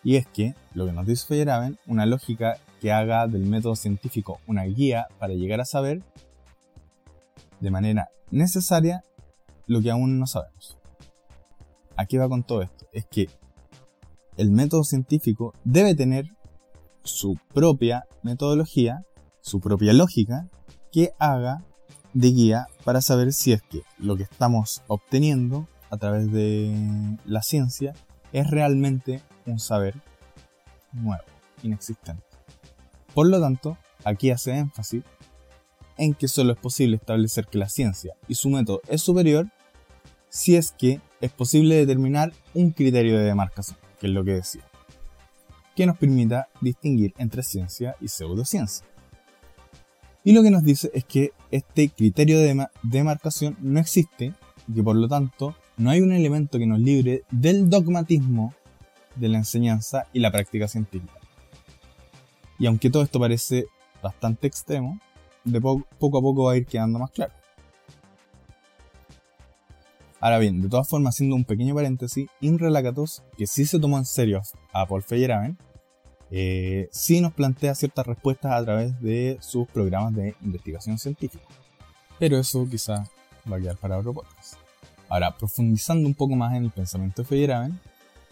Y 0.02 0.16
es 0.16 0.26
que, 0.26 0.54
lo 0.74 0.86
que 0.86 0.92
nos 0.92 1.06
dice 1.06 1.26
Feyerabend, 1.26 1.78
una 1.86 2.06
lógica 2.06 2.58
que 2.80 2.92
haga 2.92 3.26
del 3.26 3.46
método 3.46 3.76
científico 3.76 4.40
una 4.46 4.64
guía 4.64 5.08
para 5.18 5.34
llegar 5.34 5.60
a 5.60 5.64
saber 5.64 6.02
de 7.60 7.70
manera 7.70 8.08
necesaria 8.30 9.04
lo 9.66 9.80
que 9.80 9.90
aún 9.90 10.18
no 10.18 10.26
sabemos. 10.26 10.78
Aquí 11.96 12.16
va 12.16 12.28
con 12.28 12.42
todo 12.42 12.62
esto? 12.62 12.86
Es 12.92 13.04
que 13.06 13.28
el 14.36 14.50
método 14.50 14.84
científico 14.84 15.54
debe 15.64 15.94
tener 15.94 16.26
su 17.10 17.38
propia 17.52 18.04
metodología, 18.22 19.04
su 19.40 19.60
propia 19.60 19.92
lógica, 19.92 20.48
que 20.92 21.12
haga 21.18 21.64
de 22.14 22.28
guía 22.28 22.66
para 22.84 23.00
saber 23.00 23.32
si 23.32 23.52
es 23.52 23.62
que 23.62 23.82
lo 23.98 24.16
que 24.16 24.24
estamos 24.24 24.82
obteniendo 24.88 25.68
a 25.90 25.96
través 25.96 26.30
de 26.32 27.16
la 27.24 27.42
ciencia 27.42 27.94
es 28.32 28.48
realmente 28.50 29.22
un 29.46 29.58
saber 29.58 29.94
nuevo, 30.92 31.24
inexistente. 31.62 32.22
Por 33.14 33.28
lo 33.28 33.40
tanto, 33.40 33.76
aquí 34.04 34.30
hace 34.30 34.56
énfasis 34.56 35.02
en 35.96 36.14
que 36.14 36.28
solo 36.28 36.52
es 36.52 36.58
posible 36.58 36.96
establecer 36.96 37.46
que 37.46 37.58
la 37.58 37.68
ciencia 37.68 38.14
y 38.28 38.34
su 38.34 38.48
método 38.48 38.80
es 38.88 39.02
superior 39.02 39.48
si 40.28 40.56
es 40.56 40.72
que 40.72 41.00
es 41.20 41.32
posible 41.32 41.74
determinar 41.74 42.32
un 42.54 42.70
criterio 42.70 43.18
de 43.18 43.24
demarcación, 43.24 43.76
que 43.98 44.06
es 44.06 44.12
lo 44.12 44.24
que 44.24 44.34
decía, 44.34 44.62
que 45.80 45.86
nos 45.86 45.96
permita 45.96 46.46
distinguir 46.60 47.14
entre 47.16 47.42
ciencia 47.42 47.96
y 48.02 48.08
pseudociencia. 48.08 48.84
Y 50.22 50.34
lo 50.34 50.42
que 50.42 50.50
nos 50.50 50.62
dice 50.62 50.90
es 50.92 51.06
que 51.06 51.32
este 51.50 51.88
criterio 51.88 52.38
de 52.38 52.66
demarcación 52.82 53.56
no 53.62 53.80
existe 53.80 54.34
y 54.68 54.74
que 54.74 54.82
por 54.82 54.94
lo 54.94 55.08
tanto 55.08 55.56
no 55.78 55.88
hay 55.88 56.02
un 56.02 56.12
elemento 56.12 56.58
que 56.58 56.66
nos 56.66 56.80
libre 56.80 57.22
del 57.30 57.70
dogmatismo 57.70 58.52
de 59.16 59.28
la 59.30 59.38
enseñanza 59.38 60.06
y 60.12 60.20
la 60.20 60.30
práctica 60.30 60.68
científica. 60.68 61.14
Y 62.58 62.66
aunque 62.66 62.90
todo 62.90 63.02
esto 63.02 63.18
parece 63.18 63.64
bastante 64.02 64.48
extremo, 64.48 65.00
de 65.44 65.62
poco 65.62 66.18
a 66.18 66.20
poco 66.20 66.44
va 66.44 66.52
a 66.52 66.56
ir 66.58 66.66
quedando 66.66 66.98
más 66.98 67.10
claro. 67.10 67.32
Ahora 70.20 70.38
bien, 70.38 70.60
de 70.60 70.68
todas 70.68 70.86
formas, 70.86 71.14
haciendo 71.14 71.36
un 71.36 71.46
pequeño 71.46 71.74
paréntesis, 71.74 72.28
Inrelacatos, 72.42 73.22
que 73.38 73.46
sí 73.46 73.64
se 73.64 73.80
tomó 73.80 73.96
en 73.96 74.04
serio 74.04 74.42
a 74.74 74.84
Paul 74.84 75.02
Feyerabend, 75.02 75.56
eh, 76.30 76.88
sí 76.92 77.20
nos 77.20 77.32
plantea 77.32 77.74
ciertas 77.74 78.06
respuestas 78.06 78.52
a 78.52 78.64
través 78.64 79.00
de 79.00 79.38
sus 79.40 79.66
programas 79.68 80.14
de 80.14 80.34
investigación 80.42 80.98
científica. 80.98 81.44
Pero 82.18 82.38
eso 82.38 82.66
quizá 82.70 83.04
va 83.50 83.56
a 83.56 83.60
quedar 83.60 83.76
para 83.76 83.98
otro 83.98 84.14
podcast. 84.14 84.54
Ahora, 85.08 85.36
profundizando 85.36 86.06
un 86.06 86.14
poco 86.14 86.36
más 86.36 86.54
en 86.54 86.64
el 86.64 86.70
pensamiento 86.70 87.22
de 87.22 87.28
Feyerabend, 87.28 87.78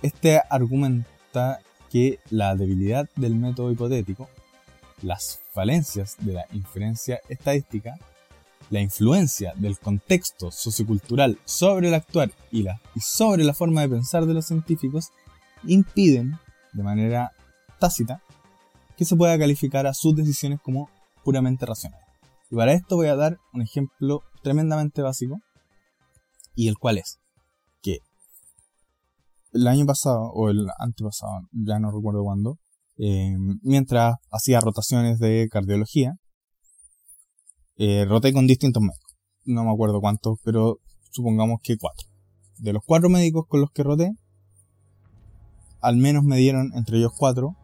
este 0.02 0.40
argumenta 0.48 1.60
que 1.90 2.20
la 2.30 2.54
debilidad 2.54 3.08
del 3.16 3.34
método 3.34 3.72
hipotético, 3.72 4.28
las 5.02 5.40
falencias 5.52 6.16
de 6.20 6.34
la 6.34 6.46
inferencia 6.52 7.20
estadística, 7.28 7.98
la 8.70 8.80
influencia 8.80 9.54
del 9.56 9.78
contexto 9.78 10.52
sociocultural 10.52 11.38
sobre 11.44 11.88
el 11.88 11.94
actuar 11.94 12.30
y, 12.52 12.68
y 12.68 13.00
sobre 13.00 13.42
la 13.42 13.54
forma 13.54 13.80
de 13.80 13.88
pensar 13.88 14.26
de 14.26 14.34
los 14.34 14.46
científicos 14.46 15.10
impiden, 15.64 16.38
de 16.72 16.82
manera 16.82 17.32
tácita 17.78 18.22
que 18.96 19.04
se 19.04 19.16
pueda 19.16 19.38
calificar 19.38 19.86
a 19.86 19.94
sus 19.94 20.14
decisiones 20.16 20.60
como 20.60 20.90
puramente 21.24 21.64
racionales. 21.64 22.06
Y 22.50 22.56
para 22.56 22.72
esto 22.72 22.96
voy 22.96 23.08
a 23.08 23.16
dar 23.16 23.38
un 23.52 23.62
ejemplo 23.62 24.22
tremendamente 24.42 25.02
básico, 25.02 25.38
y 26.54 26.68
el 26.68 26.78
cual 26.78 26.98
es 26.98 27.20
que 27.82 27.98
el 29.52 29.66
año 29.68 29.86
pasado, 29.86 30.30
o 30.32 30.50
el 30.50 30.66
antepasado, 30.78 31.42
ya 31.52 31.78
no 31.78 31.92
recuerdo 31.92 32.24
cuándo, 32.24 32.58
eh, 32.96 33.36
mientras 33.62 34.16
hacía 34.30 34.60
rotaciones 34.60 35.18
de 35.20 35.48
cardiología, 35.50 36.14
eh, 37.76 38.04
roté 38.06 38.32
con 38.32 38.48
distintos 38.48 38.82
médicos. 38.82 39.14
No 39.44 39.64
me 39.64 39.70
acuerdo 39.70 40.00
cuántos, 40.00 40.38
pero 40.42 40.78
supongamos 41.12 41.60
que 41.62 41.76
cuatro. 41.76 42.08
De 42.58 42.72
los 42.72 42.82
cuatro 42.84 43.08
médicos 43.08 43.44
con 43.48 43.60
los 43.60 43.70
que 43.70 43.84
roté, 43.84 44.10
al 45.80 45.96
menos 45.96 46.24
me 46.24 46.36
dieron 46.38 46.72
entre 46.74 46.98
ellos 46.98 47.12
cuatro 47.16 47.54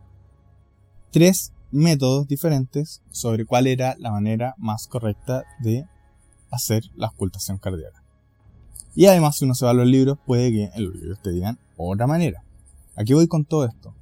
tres 1.14 1.52
métodos 1.70 2.26
diferentes 2.26 3.00
sobre 3.12 3.44
cuál 3.46 3.68
era 3.68 3.94
la 4.00 4.10
manera 4.10 4.56
más 4.58 4.88
correcta 4.88 5.44
de 5.60 5.86
hacer 6.50 6.82
la 6.96 7.06
ocultación 7.06 7.58
cardíaca. 7.58 8.02
Y 8.96 9.06
además, 9.06 9.36
si 9.36 9.44
uno 9.44 9.54
se 9.54 9.64
va 9.64 9.70
a 9.70 9.74
los 9.74 9.86
libros, 9.86 10.18
puede 10.26 10.50
que 10.50 10.70
en 10.74 10.84
los 10.84 10.92
libros 10.96 11.22
te 11.22 11.30
digan 11.30 11.56
otra 11.76 12.08
manera. 12.08 12.42
Aquí 12.96 13.12
voy 13.12 13.28
con 13.28 13.44
todo 13.44 13.64
esto. 13.64 13.94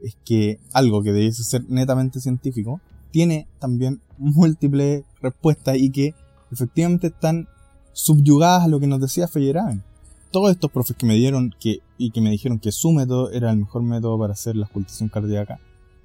Es 0.00 0.16
que 0.24 0.60
algo 0.72 1.02
que 1.02 1.10
debiese 1.10 1.42
ser 1.42 1.68
netamente 1.68 2.20
científico 2.20 2.80
tiene 3.10 3.48
también 3.58 4.00
múltiples 4.16 5.02
respuestas 5.20 5.76
y 5.76 5.90
que 5.90 6.14
efectivamente 6.52 7.08
están 7.08 7.48
subyugadas 7.92 8.62
a 8.62 8.68
lo 8.68 8.78
que 8.78 8.86
nos 8.86 9.00
decía 9.00 9.26
Feyerabend. 9.26 9.82
Todos 10.30 10.52
estos 10.52 10.70
profes 10.70 10.96
que 10.96 11.06
me 11.06 11.16
dieron 11.16 11.52
que, 11.58 11.80
y 11.98 12.12
que 12.12 12.20
me 12.20 12.30
dijeron 12.30 12.60
que 12.60 12.70
su 12.70 12.92
método 12.92 13.32
era 13.32 13.50
el 13.50 13.56
mejor 13.56 13.82
método 13.82 14.16
para 14.20 14.34
hacer 14.34 14.54
la 14.54 14.66
ocultación 14.66 15.08
cardíaca, 15.08 15.58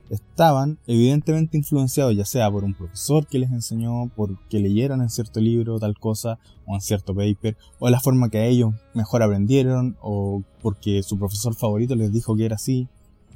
estaban 0.09 0.77
evidentemente 0.87 1.57
influenciados 1.57 2.15
ya 2.15 2.25
sea 2.25 2.51
por 2.51 2.63
un 2.63 2.73
profesor 2.73 3.25
que 3.25 3.39
les 3.39 3.51
enseñó, 3.51 4.09
por 4.15 4.37
que 4.49 4.59
leyeron 4.59 5.01
en 5.01 5.09
cierto 5.09 5.39
libro 5.39 5.79
tal 5.79 5.97
cosa 5.97 6.37
o 6.65 6.75
en 6.75 6.81
cierto 6.81 7.15
paper, 7.15 7.57
o 7.79 7.89
la 7.89 7.99
forma 7.99 8.29
que 8.29 8.47
ellos 8.47 8.73
mejor 8.93 9.23
aprendieron, 9.23 9.97
o 10.01 10.43
porque 10.61 11.03
su 11.03 11.17
profesor 11.17 11.55
favorito 11.55 11.95
les 11.95 12.11
dijo 12.11 12.35
que 12.35 12.45
era 12.45 12.55
así, 12.55 12.87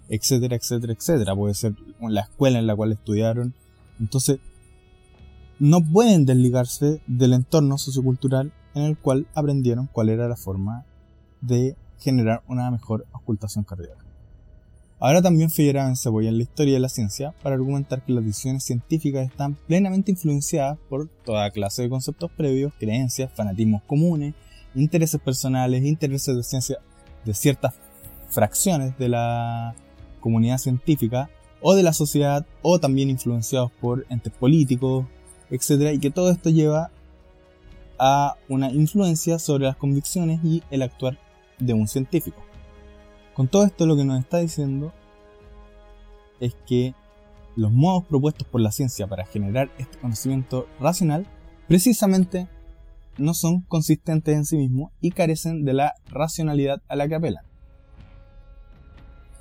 etcétera, 0.09 0.55
etcétera, 0.55 0.93
etcétera. 0.93 1.35
Puede 1.35 1.53
ser 1.53 1.75
la 2.01 2.21
escuela 2.21 2.59
en 2.59 2.67
la 2.67 2.75
cual 2.75 2.91
estudiaron. 2.91 3.53
Entonces, 3.99 4.39
no 5.59 5.81
pueden 5.81 6.25
desligarse 6.25 7.01
del 7.05 7.33
entorno 7.33 7.77
sociocultural 7.77 8.51
en 8.73 8.83
el 8.83 8.97
cual 8.97 9.27
aprendieron 9.35 9.89
cuál 9.91 10.09
era 10.09 10.27
la 10.27 10.37
forma 10.37 10.85
de 11.41 11.75
generar 11.99 12.43
una 12.47 12.71
mejor 12.71 13.05
ocultación 13.11 13.63
cardíaca. 13.63 14.08
Ahora 15.01 15.21
también 15.21 15.49
Figueroa 15.49 15.95
se 15.95 16.09
apoya 16.09 16.27
en 16.27 16.37
la 16.37 16.43
historia 16.43 16.73
de 16.73 16.81
la 16.81 16.89
ciencia 16.89 17.33
para 17.41 17.55
argumentar 17.55 18.03
que 18.03 18.11
las 18.11 18.25
decisiones 18.25 18.65
científicas 18.65 19.25
están 19.25 19.55
plenamente 19.55 20.11
influenciadas 20.11 20.77
por 20.89 21.07
toda 21.23 21.49
clase 21.51 21.83
de 21.83 21.89
conceptos 21.89 22.29
previos, 22.35 22.73
creencias, 22.77 23.31
fanatismos 23.33 23.81
comunes, 23.83 24.33
intereses 24.75 25.21
personales, 25.21 25.85
intereses 25.85 26.35
de 26.35 26.43
ciencia 26.43 26.79
de 27.23 27.33
ciertas 27.33 27.75
fracciones 28.27 28.97
de 28.97 29.07
la 29.07 29.73
comunidad 30.19 30.57
científica 30.57 31.29
o 31.61 31.75
de 31.75 31.83
la 31.83 31.93
sociedad 31.93 32.45
o 32.61 32.79
también 32.79 33.09
influenciados 33.09 33.71
por 33.79 34.05
entes 34.09 34.33
políticos, 34.33 35.05
etc. 35.49 35.93
Y 35.93 35.99
que 35.99 36.11
todo 36.11 36.29
esto 36.29 36.49
lleva 36.49 36.91
a 37.97 38.35
una 38.49 38.69
influencia 38.69 39.39
sobre 39.39 39.65
las 39.65 39.77
convicciones 39.77 40.41
y 40.43 40.61
el 40.71 40.81
actuar 40.81 41.17
de 41.57 41.73
un 41.73 41.87
científico. 41.87 42.48
Con 43.39 43.47
todo 43.47 43.63
esto 43.63 43.85
lo 43.85 43.95
que 43.95 44.03
nos 44.03 44.19
está 44.19 44.39
diciendo 44.39 44.91
es 46.41 46.57
que 46.67 46.93
los 47.55 47.71
modos 47.71 48.03
propuestos 48.03 48.45
por 48.45 48.59
la 48.59 48.69
ciencia 48.69 49.07
para 49.07 49.25
generar 49.25 49.71
este 49.77 49.97
conocimiento 49.97 50.67
racional 50.77 51.25
precisamente 51.65 52.49
no 53.17 53.33
son 53.33 53.61
consistentes 53.61 54.35
en 54.35 54.43
sí 54.43 54.57
mismos 54.57 54.91
y 54.99 55.11
carecen 55.11 55.63
de 55.63 55.71
la 55.71 55.93
racionalidad 56.07 56.81
a 56.89 56.97
la 56.97 57.07
que 57.07 57.15
apelan. 57.15 57.45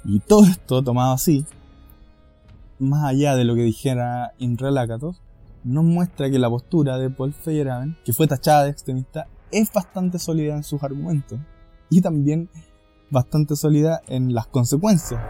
Y 0.04 0.20
todo 0.20 0.44
esto 0.44 0.84
tomado 0.84 1.12
así, 1.12 1.44
más 2.78 3.04
allá 3.04 3.34
de 3.34 3.42
lo 3.42 3.56
que 3.56 3.62
dijera 3.62 4.32
Inrelacatos, 4.38 5.20
nos 5.64 5.82
muestra 5.82 6.30
que 6.30 6.38
la 6.38 6.48
postura 6.48 6.98
de 6.98 7.10
Paul 7.10 7.34
Feyerabend, 7.34 8.00
que 8.04 8.12
fue 8.12 8.28
tachada 8.28 8.62
de 8.62 8.70
extremista, 8.70 9.26
es 9.50 9.72
bastante 9.72 10.20
sólida 10.20 10.54
en 10.54 10.62
sus 10.62 10.84
argumentos 10.84 11.40
y 11.90 12.00
también 12.00 12.48
bastante 13.10 13.56
sólida 13.56 14.00
en 14.08 14.34
las 14.34 14.46
consecuencias. 14.46 15.20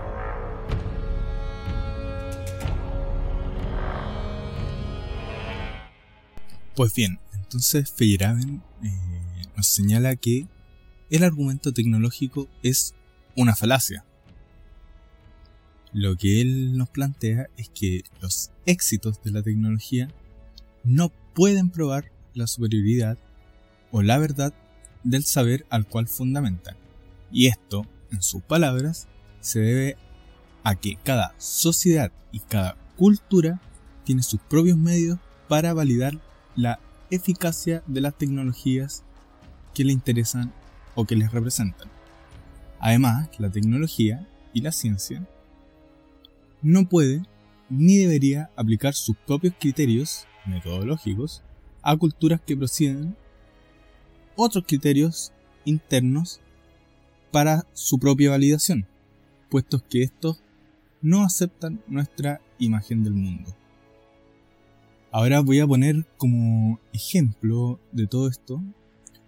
Pues 6.75 6.95
bien, 6.95 7.19
entonces 7.35 7.91
Feyerabend 7.91 8.63
eh, 8.85 8.91
nos 9.57 9.67
señala 9.67 10.15
que 10.15 10.47
el 11.11 11.25
argumento 11.25 11.73
tecnológico 11.73 12.47
es 12.63 12.95
una 13.35 13.57
falacia. 13.57 14.05
Lo 15.93 16.17
que 16.17 16.41
él 16.41 16.77
nos 16.77 16.89
plantea 16.91 17.49
es 17.57 17.69
que 17.71 18.03
los 18.21 18.51
éxitos 18.67 19.23
de 19.23 19.33
la 19.33 19.43
tecnología 19.43 20.09
no 20.85 21.11
pueden 21.35 21.71
probar 21.71 22.13
la 22.35 22.47
superioridad 22.47 23.19
o 23.91 24.03
la 24.03 24.19
verdad 24.19 24.53
del 25.03 25.25
saber 25.25 25.67
al 25.71 25.87
cual 25.87 26.07
fundamentan. 26.07 26.77
Y 27.31 27.47
esto, 27.47 27.87
en 28.11 28.23
sus 28.23 28.43
palabras, 28.43 29.09
se 29.41 29.61
debe 29.61 29.97
a 30.65 30.75
que 30.75 30.97
cada 31.03 31.35
sociedad 31.39 32.13
y 32.33 32.41
cada 32.41 32.77
cultura 32.97 33.61
tiene 34.05 34.23
sus 34.23 34.41
propios 34.41 34.77
medios 34.77 35.19
para 35.49 35.73
validar 35.75 36.19
la 36.57 36.81
eficacia 37.11 37.83
de 37.87 38.01
las 38.01 38.17
tecnologías 38.17 39.05
que 39.75 39.85
le 39.85 39.93
interesan 39.93 40.53
o 40.95 41.05
que 41.05 41.17
les 41.17 41.31
representan. 41.31 41.89
Además, 42.81 43.29
la 43.39 43.51
tecnología 43.51 44.27
y 44.53 44.61
la 44.61 44.73
ciencia 44.73 45.27
no 46.63 46.89
puede 46.89 47.23
ni 47.71 47.99
debería 47.99 48.51
aplicar 48.57 48.95
sus 48.95 49.17
propios 49.17 49.55
criterios 49.59 50.27
metodológicos 50.47 51.43
a 51.83 51.97
culturas 51.97 52.41
que 52.41 52.57
proceden 52.57 53.17
otros 54.37 54.65
criterios 54.67 55.33
internos 55.65 56.41
para 57.31 57.67
su 57.73 57.99
propia 57.99 58.31
validación, 58.31 58.87
puesto 59.51 59.83
que 59.89 60.03
estos 60.03 60.43
no 61.01 61.25
aceptan 61.25 61.83
nuestra 61.87 62.41
imagen 62.59 63.05
del 63.05 63.15
mundo. 63.15 63.55
Ahora 65.11 65.41
voy 65.41 65.61
a 65.61 65.67
poner 65.67 66.07
como 66.17 66.81
ejemplo 66.93 67.81
de 67.93 68.07
todo 68.07 68.29
esto 68.29 68.63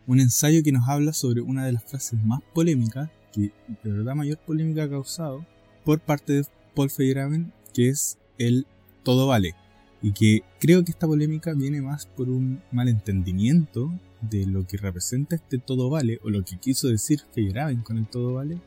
un 0.06 0.20
ensayo 0.20 0.62
que 0.62 0.72
nos 0.72 0.88
habla 0.88 1.12
sobre 1.12 1.40
una 1.40 1.64
de 1.64 1.72
las 1.72 1.84
frases 1.84 2.22
más 2.24 2.40
polémicas, 2.52 3.08
que 3.32 3.52
de 3.84 3.92
verdad 3.92 4.14
mayor 4.14 4.38
polémica 4.38 4.84
ha 4.84 4.90
causado, 4.90 5.46
por 5.84 6.00
parte 6.00 6.32
de 6.32 6.46
Paul 6.74 6.90
Feyerabend, 6.90 7.52
que 7.72 7.88
es 7.88 8.18
el 8.36 8.66
todo 9.04 9.28
vale. 9.28 9.54
Y 10.02 10.12
que 10.12 10.42
creo 10.58 10.84
que 10.84 10.90
esta 10.90 11.06
polémica 11.06 11.52
viene 11.54 11.80
más 11.80 12.06
por 12.06 12.28
un 12.28 12.60
malentendimiento 12.72 13.92
de 14.20 14.46
lo 14.46 14.66
que 14.66 14.76
representa 14.76 15.36
este 15.36 15.58
todo 15.58 15.90
vale, 15.90 16.20
o 16.22 16.30
lo 16.30 16.44
que 16.44 16.58
quiso 16.58 16.88
decir 16.88 17.22
Feyerabend 17.32 17.82
con 17.82 17.98
el 17.98 18.06
todo 18.06 18.34
vale, 18.34 18.58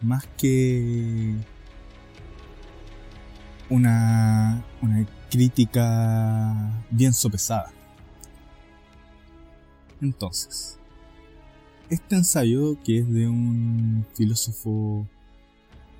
más 0.00 0.26
que 0.36 1.34
una, 3.70 4.64
una 4.82 5.06
crítica 5.30 6.84
bien 6.90 7.12
sopesada. 7.12 7.72
Entonces, 10.00 10.78
este 11.88 12.16
ensayo, 12.16 12.76
que 12.82 12.98
es 12.98 13.08
de 13.08 13.28
un 13.28 14.04
filósofo 14.14 15.06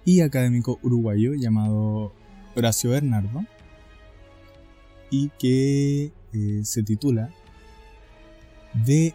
y 0.05 0.20
académico 0.20 0.78
uruguayo 0.82 1.34
llamado 1.34 2.12
Horacio 2.57 2.90
Bernardo, 2.90 3.45
y 5.11 5.28
que 5.38 6.12
eh, 6.32 6.61
se 6.64 6.82
titula 6.82 7.30
De 8.75 9.14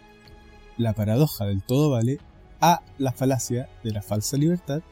la 0.76 0.92
paradoja 0.92 1.46
del 1.46 1.62
todo 1.62 1.90
vale 1.90 2.18
a 2.60 2.82
la 2.98 3.12
falacia 3.12 3.68
de 3.84 3.92
la 3.92 4.02
falsa 4.02 4.36
libertad, 4.36 4.82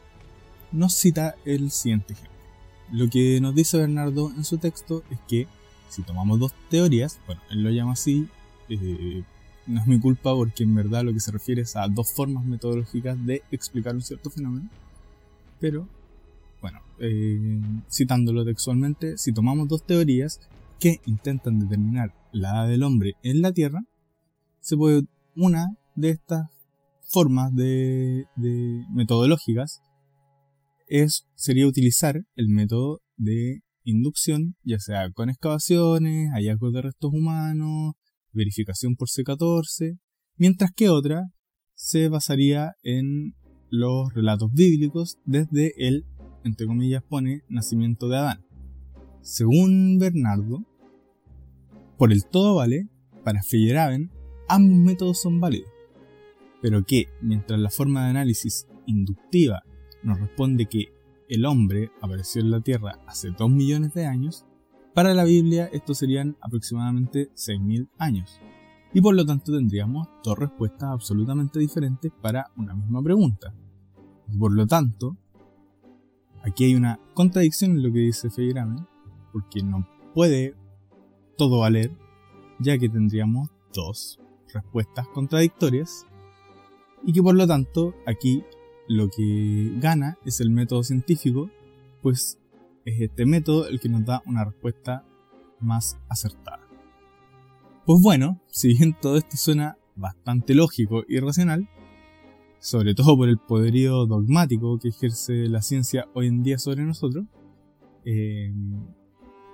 nos 0.71 0.93
cita 0.93 1.35
el 1.45 1.71
siguiente 1.71 2.13
ejemplo. 2.13 2.37
Lo 2.91 3.09
que 3.09 3.39
nos 3.41 3.55
dice 3.55 3.77
Bernardo 3.77 4.31
en 4.35 4.43
su 4.43 4.57
texto 4.57 5.03
es 5.09 5.19
que 5.27 5.47
si 5.89 6.03
tomamos 6.03 6.39
dos 6.39 6.53
teorías, 6.69 7.19
bueno, 7.25 7.41
él 7.49 7.63
lo 7.63 7.69
llama 7.69 7.93
así, 7.93 8.27
eh, 8.69 9.23
no 9.65 9.81
es 9.81 9.87
mi 9.87 9.99
culpa 9.99 10.33
porque 10.33 10.63
en 10.63 10.75
verdad 10.75 11.03
lo 11.03 11.13
que 11.13 11.19
se 11.19 11.31
refiere 11.31 11.61
es 11.61 11.75
a 11.75 11.87
dos 11.87 12.11
formas 12.11 12.45
metodológicas 12.45 13.17
de 13.25 13.43
explicar 13.51 13.95
un 13.95 14.01
cierto 14.01 14.29
fenómeno, 14.29 14.69
pero 15.59 15.87
bueno, 16.61 16.81
eh, 16.99 17.59
citándolo 17.91 18.45
textualmente, 18.45 19.17
si 19.17 19.33
tomamos 19.33 19.67
dos 19.67 19.83
teorías 19.83 20.39
que 20.79 21.01
intentan 21.05 21.59
determinar 21.59 22.13
la 22.31 22.49
edad 22.49 22.67
del 22.67 22.83
hombre 22.83 23.15
en 23.23 23.41
la 23.41 23.51
Tierra, 23.51 23.83
se 24.67 24.75
puede 24.75 25.03
una 25.33 25.67
de 25.95 26.09
estas 26.09 26.45
formas 27.09 27.55
de, 27.55 28.25
metodológicas 28.93 29.81
es, 30.87 31.25
sería 31.35 31.67
utilizar 31.67 32.25
el 32.35 32.49
método 32.49 32.99
de 33.15 33.61
inducción, 33.85 34.57
ya 34.63 34.77
sea 34.79 35.09
con 35.13 35.29
excavaciones, 35.29 36.31
hallazgos 36.33 36.73
de 36.73 36.81
restos 36.81 37.11
humanos, 37.13 37.93
verificación 38.33 38.97
por 38.97 39.07
C14, 39.07 39.97
mientras 40.35 40.71
que 40.75 40.89
otra 40.89 41.23
se 41.73 42.09
basaría 42.09 42.73
en 42.83 43.35
los 43.69 44.13
relatos 44.13 44.51
bíblicos 44.51 45.17
desde 45.23 45.71
el, 45.77 46.03
entre 46.43 46.67
comillas, 46.67 47.03
pone 47.07 47.43
nacimiento 47.47 48.09
de 48.09 48.17
Adán. 48.17 48.45
Según 49.21 49.97
Bernardo, 49.97 50.65
por 51.97 52.11
el 52.11 52.25
todo 52.25 52.55
vale, 52.55 52.89
para 53.23 53.41
Feyerabend, 53.43 54.16
ambos 54.47 54.77
métodos 54.77 55.19
son 55.19 55.39
válidos, 55.39 55.71
pero 56.61 56.83
que 56.83 57.07
mientras 57.21 57.59
la 57.59 57.69
forma 57.69 58.03
de 58.03 58.09
análisis 58.11 58.67
inductiva 58.85 59.63
nos 60.03 60.19
responde 60.19 60.65
que 60.65 60.93
el 61.29 61.45
hombre 61.45 61.91
apareció 62.01 62.41
en 62.41 62.51
la 62.51 62.61
Tierra 62.61 62.99
hace 63.05 63.31
2 63.31 63.49
millones 63.49 63.93
de 63.93 64.05
años, 64.05 64.45
para 64.93 65.13
la 65.13 65.25
Biblia 65.25 65.69
esto 65.71 65.93
serían 65.93 66.37
aproximadamente 66.41 67.29
6.000 67.35 67.89
años. 67.99 68.39
Y 68.93 69.01
por 69.01 69.13
lo 69.13 69.25
tanto 69.25 69.51
tendríamos 69.51 70.07
dos 70.23 70.39
respuestas 70.39 70.89
absolutamente 70.89 71.59
diferentes 71.59 72.11
para 72.21 72.49
una 72.55 72.73
misma 72.73 73.03
pregunta. 73.03 73.53
Por 74.39 74.53
lo 74.53 74.65
tanto, 74.65 75.17
aquí 76.41 76.63
hay 76.63 76.75
una 76.75 76.99
contradicción 77.13 77.71
en 77.71 77.83
lo 77.83 77.91
que 77.91 77.99
dice 77.99 78.29
Feyerabend, 78.29 78.87
porque 79.31 79.61
no 79.61 79.87
puede 80.13 80.55
todo 81.37 81.59
valer, 81.59 81.91
ya 82.59 82.77
que 82.77 82.89
tendríamos 82.89 83.49
dos 83.73 84.19
respuestas 84.53 85.07
contradictorias, 85.09 86.05
y 87.03 87.13
que 87.13 87.21
por 87.21 87.35
lo 87.35 87.45
tanto 87.47 87.93
aquí 88.05 88.43
lo 88.87 89.09
que 89.09 89.73
gana 89.77 90.17
es 90.25 90.39
el 90.39 90.49
método 90.49 90.83
científico, 90.83 91.49
pues 92.01 92.39
es 92.85 93.01
este 93.01 93.25
método 93.25 93.67
el 93.67 93.79
que 93.79 93.89
nos 93.89 94.05
da 94.05 94.21
una 94.25 94.45
respuesta 94.45 95.05
más 95.59 95.99
acertada. 96.09 96.61
Pues 97.85 98.01
bueno, 98.01 98.41
si 98.47 98.69
bien 98.69 98.95
todo 98.99 99.17
esto 99.17 99.37
suena 99.37 99.77
bastante 99.95 100.53
lógico 100.55 101.03
y 101.07 101.19
racional, 101.19 101.69
sobre 102.59 102.95
todo 102.95 103.15
por 103.15 103.29
el 103.29 103.37
poderío 103.37 104.05
dogmático 104.05 104.79
que 104.79 104.89
ejerce 104.89 105.47
la 105.47 105.61
ciencia 105.61 106.07
hoy 106.13 106.27
en 106.27 106.43
día 106.43 106.57
sobre 106.57 106.83
nosotros, 106.83 107.25
eh, 108.05 108.53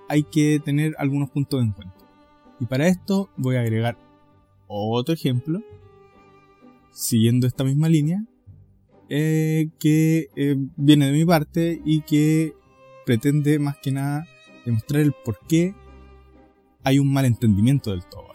hay 0.10 0.24
que 0.24 0.62
tener 0.64 0.96
algunos 0.98 1.30
puntos 1.30 1.62
en 1.62 1.72
cuenta. 1.72 1.98
Y 2.60 2.66
para 2.66 2.88
esto 2.88 3.30
voy 3.38 3.56
a 3.56 3.62
agregar 3.62 3.98
otro 4.74 5.14
ejemplo, 5.14 5.62
siguiendo 6.92 7.48
esta 7.48 7.64
misma 7.64 7.90
línea, 7.90 8.26
eh, 9.10 9.70
que 9.80 10.30
eh, 10.36 10.56
viene 10.76 11.08
de 11.08 11.12
mi 11.12 11.26
parte 11.26 11.82
y 11.84 12.02
que 12.02 12.54
pretende 13.06 13.60
más 13.60 13.78
que 13.78 13.92
nada 13.92 14.26
demostrar 14.66 15.02
el 15.02 15.14
por 15.26 15.40
qué 15.48 15.76
hay 16.84 17.00
un 17.00 17.12
malentendimiento 17.12 17.92
del 17.92 18.06
todo. 18.06 18.28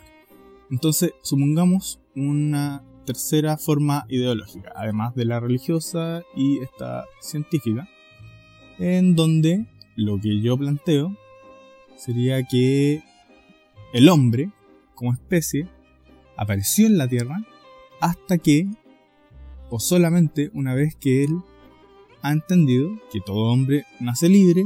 Entonces, 0.71 1.13
supongamos 1.23 2.01
una 2.15 2.85
tercera 3.07 3.57
forma 3.57 4.05
ideológica, 4.09 4.73
además 4.77 5.15
de 5.15 5.25
la 5.25 5.41
religiosa 5.41 6.23
y 6.37 6.59
esta 6.59 7.07
científica, 7.21 7.89
en 8.79 9.17
donde 9.17 9.67
lo 9.97 10.21
que 10.21 10.41
yo 10.41 10.59
planteo 10.59 11.17
sería 11.97 12.43
que 12.45 13.03
el 13.95 14.09
hombre, 14.11 14.53
como 14.95 15.15
especie, 15.15 15.69
apareció 16.39 16.87
en 16.87 16.97
la 16.97 17.09
Tierra 17.09 17.37
hasta 18.01 18.39
que 18.39 18.67
o 19.69 19.81
solamente 19.81 20.51
una 20.55 20.73
vez 20.73 20.95
que 20.95 21.25
él 21.25 21.43
ha 22.23 22.33
entendido 22.33 22.91
que 23.13 23.21
todo 23.21 23.53
hombre 23.53 23.85
nace 24.01 24.29
libre 24.29 24.65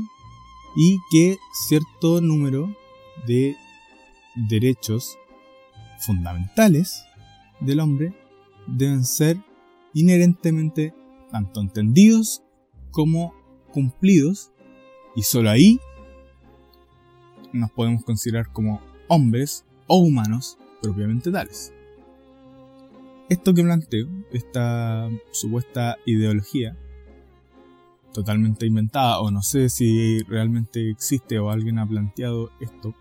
y 0.77 0.99
que 1.11 1.39
cierto 1.66 2.20
número 2.20 2.75
de 3.27 3.57
derechos 4.49 5.18
fundamentales 5.99 7.05
del 7.61 7.81
hombre 7.81 8.14
deben 8.66 9.05
ser 9.05 9.39
inherentemente 9.95 10.95
tanto 11.31 11.61
entendidos 11.61 12.43
como 12.91 13.35
cumplidos. 13.73 14.53
Y 15.14 15.23
solo 15.23 15.51
ahí 15.51 15.79
nos 17.53 17.70
podemos 17.70 18.05
considerar 18.05 18.51
como 18.53 18.81
hombres 19.09 19.64
o 19.87 19.99
humanos 19.99 20.59
propiamente 20.83 21.30
tales. 21.30 21.72
Esto 23.28 23.55
que 23.55 23.62
planteo, 23.62 24.09
esta 24.33 25.09
supuesta 25.30 25.97
ideología, 26.05 26.76
totalmente 28.12 28.66
inventada, 28.66 29.20
o 29.20 29.30
no 29.30 29.43
sé 29.43 29.68
si 29.68 30.18
realmente 30.24 30.91
existe 30.91 31.39
o 31.39 31.51
alguien 31.51 31.78
ha 31.78 31.89
planteado 31.89 32.51
esto, 32.61 32.95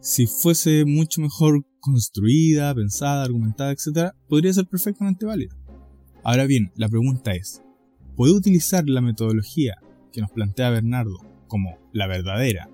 si 0.00 0.26
fuese 0.26 0.84
mucho 0.84 1.20
mejor 1.20 1.64
construida, 1.80 2.74
pensada, 2.74 3.24
argumentada, 3.24 3.72
etc., 3.72 4.14
podría 4.28 4.52
ser 4.52 4.66
perfectamente 4.66 5.26
válida. 5.26 5.54
Ahora 6.22 6.46
bien, 6.46 6.72
la 6.76 6.88
pregunta 6.88 7.32
es, 7.32 7.62
¿puede 8.16 8.32
utilizar 8.32 8.88
la 8.88 9.02
metodología 9.02 9.76
que 10.12 10.22
nos 10.22 10.30
plantea 10.30 10.70
Bernardo 10.70 11.18
como 11.48 11.78
la 11.92 12.06
verdadera, 12.06 12.70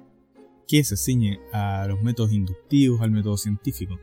que 0.68 0.84
se 0.84 0.96
ciñe 0.96 1.40
a 1.52 1.86
los 1.88 2.00
métodos 2.02 2.32
inductivos, 2.32 3.00
al 3.00 3.10
método 3.10 3.36
científico, 3.36 3.98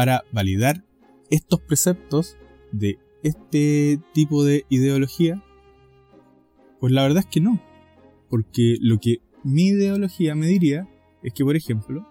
para 0.00 0.24
validar 0.32 0.82
estos 1.28 1.60
preceptos 1.60 2.38
de 2.72 2.98
este 3.22 4.00
tipo 4.14 4.44
de 4.44 4.64
ideología? 4.70 5.44
Pues 6.80 6.90
la 6.90 7.02
verdad 7.02 7.18
es 7.18 7.26
que 7.26 7.42
no. 7.42 7.60
Porque 8.30 8.78
lo 8.80 8.96
que 8.96 9.18
mi 9.44 9.66
ideología 9.66 10.34
me 10.34 10.46
diría 10.46 10.88
es 11.22 11.34
que, 11.34 11.44
por 11.44 11.54
ejemplo, 11.54 12.08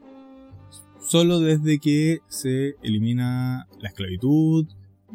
solo 0.99 1.39
desde 1.39 1.79
que 1.79 2.19
se 2.27 2.75
elimina 2.83 3.67
la 3.79 3.89
esclavitud, 3.89 4.67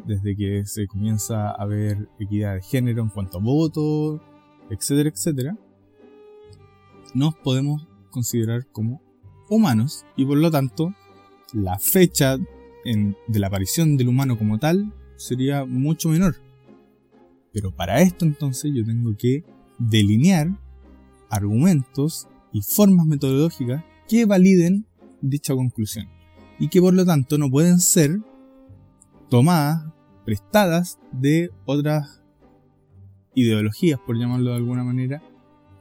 desde 0.05 0.35
que 0.35 0.65
se 0.65 0.85
comienza 0.85 1.51
a 1.51 1.65
ver 1.65 2.09
equidad 2.19 2.55
de 2.55 2.61
género 2.61 3.03
en 3.03 3.09
cuanto 3.09 3.37
a 3.37 3.41
votos, 3.41 4.19
etcétera, 4.69 5.11
etcétera, 5.11 5.57
nos 7.13 7.35
podemos 7.35 7.87
considerar 8.09 8.67
como 8.69 9.01
humanos 9.49 10.05
y 10.17 10.25
por 10.25 10.35
lo 10.39 10.51
tanto 10.51 10.93
la 11.53 11.79
fecha 11.79 12.37
de 12.85 13.39
la 13.39 13.47
aparición 13.47 13.97
del 13.97 14.09
humano 14.09 14.37
como 14.37 14.59
tal 14.59 14.93
sería 15.15 15.65
mucho 15.65 16.09
menor. 16.09 16.35
Pero 17.51 17.75
para 17.75 18.01
esto 18.01 18.25
entonces 18.25 18.71
yo 18.73 18.85
tengo 18.85 19.15
que 19.17 19.43
delinear 19.79 20.49
argumentos 21.29 22.27
y 22.53 22.61
formas 22.61 23.07
metodológicas 23.07 23.83
que 24.07 24.25
validen 24.25 24.85
dicha 25.21 25.55
conclusión 25.55 26.07
y 26.59 26.69
que 26.69 26.79
por 26.79 26.93
lo 26.93 27.05
tanto 27.05 27.37
no 27.37 27.49
pueden 27.49 27.79
ser 27.79 28.19
tomadas, 29.29 29.83
prestadas 30.23 30.99
de 31.11 31.49
otras 31.65 32.21
ideologías, 33.33 33.99
por 33.99 34.17
llamarlo 34.17 34.51
de 34.51 34.57
alguna 34.57 34.83
manera, 34.83 35.21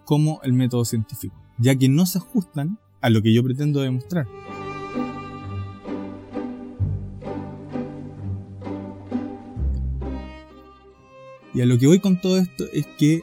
como 0.05 0.41
el 0.43 0.55
método 0.55 0.85
científico, 0.85 1.37
ya 1.59 1.77
que 1.77 1.89
no 1.89 2.07
se 2.07 2.19
ajustan 2.19 2.79
a 3.01 3.11
lo 3.11 3.23
que 3.23 3.33
yo 3.33 3.45
pretendo 3.45 3.81
demostrar. 3.81 4.27
Y 11.55 11.61
a 11.61 11.67
lo 11.67 11.79
que 11.79 11.87
voy 11.87 12.01
con 12.01 12.21
todo 12.21 12.39
esto 12.39 12.65
es 12.73 12.87
que 12.99 13.23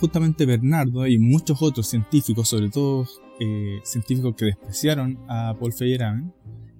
justamente 0.00 0.46
Bernardo 0.46 1.06
y 1.06 1.18
muchos 1.18 1.62
otros 1.62 1.86
científicos, 1.86 2.48
sobre 2.48 2.70
todo 2.70 3.06
eh, 3.38 3.80
científicos 3.84 4.34
que 4.36 4.46
despreciaron 4.46 5.18
a 5.28 5.54
Paul 5.58 5.72
Feyerabend, 5.72 6.32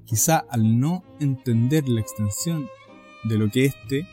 quizá 0.05 0.39
al 0.39 0.81
no 0.81 1.05
entender 1.21 1.89
la 1.89 2.01
extensión 2.01 2.67
de 3.25 3.39
lo 3.39 3.49
que 3.49 3.67
este, 3.67 4.09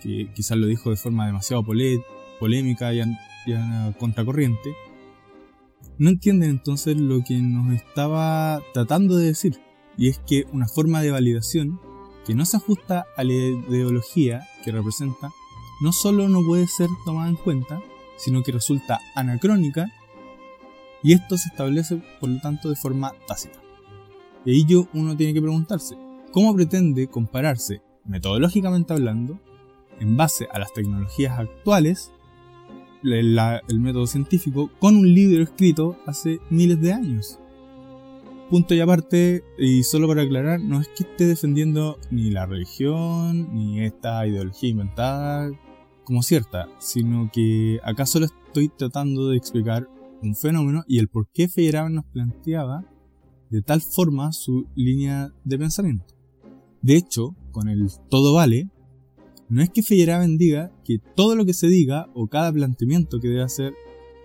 que 0.00 0.30
quizás 0.34 0.56
lo 0.56 0.66
dijo 0.66 0.88
de 0.88 0.96
forma 0.96 1.26
demasiado 1.26 1.64
polémica 1.64 2.94
y, 2.94 3.00
y 3.00 3.92
contracorriente, 3.98 4.74
no 5.98 6.08
entienden 6.08 6.50
entonces 6.50 6.96
lo 6.96 7.22
que 7.22 7.40
nos 7.42 7.74
estaba 7.74 8.62
tratando 8.72 9.16
de 9.16 9.26
decir, 9.26 9.60
y 9.98 10.08
es 10.08 10.18
que 10.18 10.46
una 10.52 10.66
forma 10.66 11.02
de 11.02 11.10
validación 11.10 11.78
que 12.24 12.34
no 12.34 12.46
se 12.46 12.56
ajusta 12.56 13.04
a 13.16 13.24
la 13.24 13.32
ideología 13.32 14.48
que 14.64 14.72
representa, 14.72 15.30
no 15.82 15.92
solo 15.92 16.28
no 16.28 16.44
puede 16.44 16.68
ser 16.68 16.88
tomada 17.04 17.28
en 17.28 17.34
cuenta, 17.34 17.82
sino 18.16 18.44
que 18.44 18.52
resulta 18.52 19.00
anacrónica, 19.16 19.92
y 21.02 21.12
esto 21.12 21.36
se 21.36 21.48
establece 21.48 22.00
por 22.20 22.30
lo 22.30 22.40
tanto 22.40 22.70
de 22.70 22.76
forma 22.76 23.12
tácita. 23.26 23.60
Y 24.44 24.60
ello 24.60 24.86
uno 24.94 25.16
tiene 25.16 25.34
que 25.34 25.42
preguntarse, 25.42 25.96
¿cómo 26.30 26.54
pretende 26.54 27.08
compararse, 27.08 27.82
metodológicamente 28.04 28.92
hablando, 28.92 29.40
en 29.98 30.16
base 30.16 30.46
a 30.52 30.60
las 30.60 30.72
tecnologías 30.72 31.36
actuales, 31.36 32.12
el 33.02 33.80
método 33.80 34.06
científico, 34.06 34.70
con 34.78 34.96
un 34.96 35.12
libro 35.12 35.42
escrito 35.42 35.96
hace 36.06 36.38
miles 36.48 36.80
de 36.80 36.92
años? 36.92 37.40
Punto 38.50 38.74
y 38.74 38.80
aparte, 38.80 39.42
y 39.58 39.82
solo 39.82 40.06
para 40.06 40.22
aclarar, 40.22 40.60
no 40.60 40.80
es 40.80 40.86
que 40.88 41.02
esté 41.04 41.26
defendiendo 41.26 41.98
ni 42.10 42.30
la 42.30 42.46
religión, 42.46 43.52
ni 43.52 43.80
esta 43.80 44.24
ideología 44.26 44.68
inventada 44.68 45.50
como 46.04 46.22
cierta, 46.22 46.68
sino 46.78 47.30
que 47.32 47.80
acá 47.84 48.06
solo 48.06 48.26
estoy 48.26 48.68
tratando 48.68 49.28
de 49.28 49.36
explicar 49.36 49.88
un 50.22 50.34
fenómeno 50.34 50.84
y 50.86 50.98
el 50.98 51.08
por 51.08 51.28
qué 51.32 51.48
Feyerabend 51.48 51.96
nos 51.96 52.04
planteaba 52.06 52.84
de 53.50 53.62
tal 53.62 53.82
forma 53.82 54.32
su 54.32 54.66
línea 54.74 55.32
de 55.44 55.58
pensamiento. 55.58 56.14
De 56.80 56.96
hecho, 56.96 57.36
con 57.50 57.68
el 57.68 57.88
todo 58.08 58.34
vale, 58.34 58.68
no 59.48 59.62
es 59.62 59.70
que 59.70 59.82
Feyerabend 59.82 60.38
diga 60.38 60.72
que 60.84 60.98
todo 61.14 61.36
lo 61.36 61.44
que 61.44 61.54
se 61.54 61.68
diga 61.68 62.08
o 62.14 62.28
cada 62.28 62.52
planteamiento 62.52 63.20
que 63.20 63.28
debe 63.28 63.42
hacer 63.42 63.74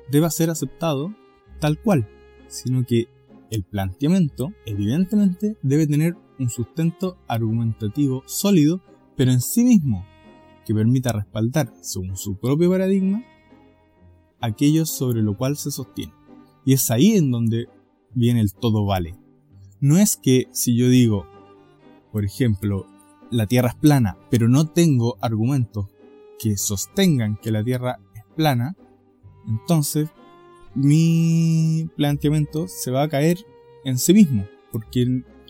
deba 0.09 0.29
ser 0.29 0.49
aceptado 0.49 1.13
tal 1.59 1.81
cual, 1.81 2.07
sino 2.47 2.85
que 2.85 3.07
el 3.51 3.63
planteamiento 3.63 4.53
evidentemente 4.65 5.57
debe 5.61 5.87
tener 5.87 6.15
un 6.39 6.49
sustento 6.49 7.17
argumentativo 7.27 8.23
sólido, 8.25 8.81
pero 9.15 9.31
en 9.31 9.41
sí 9.41 9.63
mismo, 9.63 10.05
que 10.67 10.75
permita 10.75 11.13
respaldar, 11.13 11.73
según 11.79 12.17
su 12.17 12.37
propio 12.37 12.69
paradigma, 12.69 13.23
aquello 14.41 14.85
sobre 14.85 15.21
lo 15.21 15.37
cual 15.37 15.55
se 15.55 15.71
sostiene. 15.71 16.13
Y 16.65 16.73
es 16.73 16.91
ahí 16.91 17.13
en 17.13 17.31
donde 17.31 17.69
viene 18.13 18.41
el 18.41 18.53
todo 18.53 18.85
vale. 18.85 19.15
No 19.79 19.97
es 19.97 20.17
que 20.17 20.47
si 20.51 20.75
yo 20.75 20.89
digo, 20.89 21.25
por 22.11 22.25
ejemplo, 22.25 22.85
la 23.31 23.47
Tierra 23.47 23.69
es 23.69 23.75
plana, 23.75 24.17
pero 24.29 24.49
no 24.49 24.67
tengo 24.67 25.17
argumentos 25.21 25.87
que 26.37 26.57
sostengan 26.57 27.37
que 27.37 27.51
la 27.51 27.63
Tierra 27.63 27.99
es 28.13 28.23
plana, 28.35 28.75
entonces 29.47 30.09
mi 30.75 31.89
planteamiento 31.95 32.67
se 32.67 32.91
va 32.91 33.03
a 33.03 33.09
caer 33.09 33.37
en 33.85 33.97
sí 33.97 34.13
mismo, 34.13 34.45
porque 34.73 35.05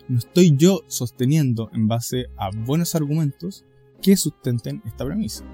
no 0.08 0.18
estoy 0.18 0.56
yo 0.56 0.82
sosteniendo 0.86 1.70
en 1.72 1.88
base 1.88 2.26
a 2.36 2.50
buenos 2.50 2.94
argumentos 2.94 3.64
que 4.02 4.16
sustenten 4.16 4.82
esta 4.84 5.04
premisa. 5.04 5.44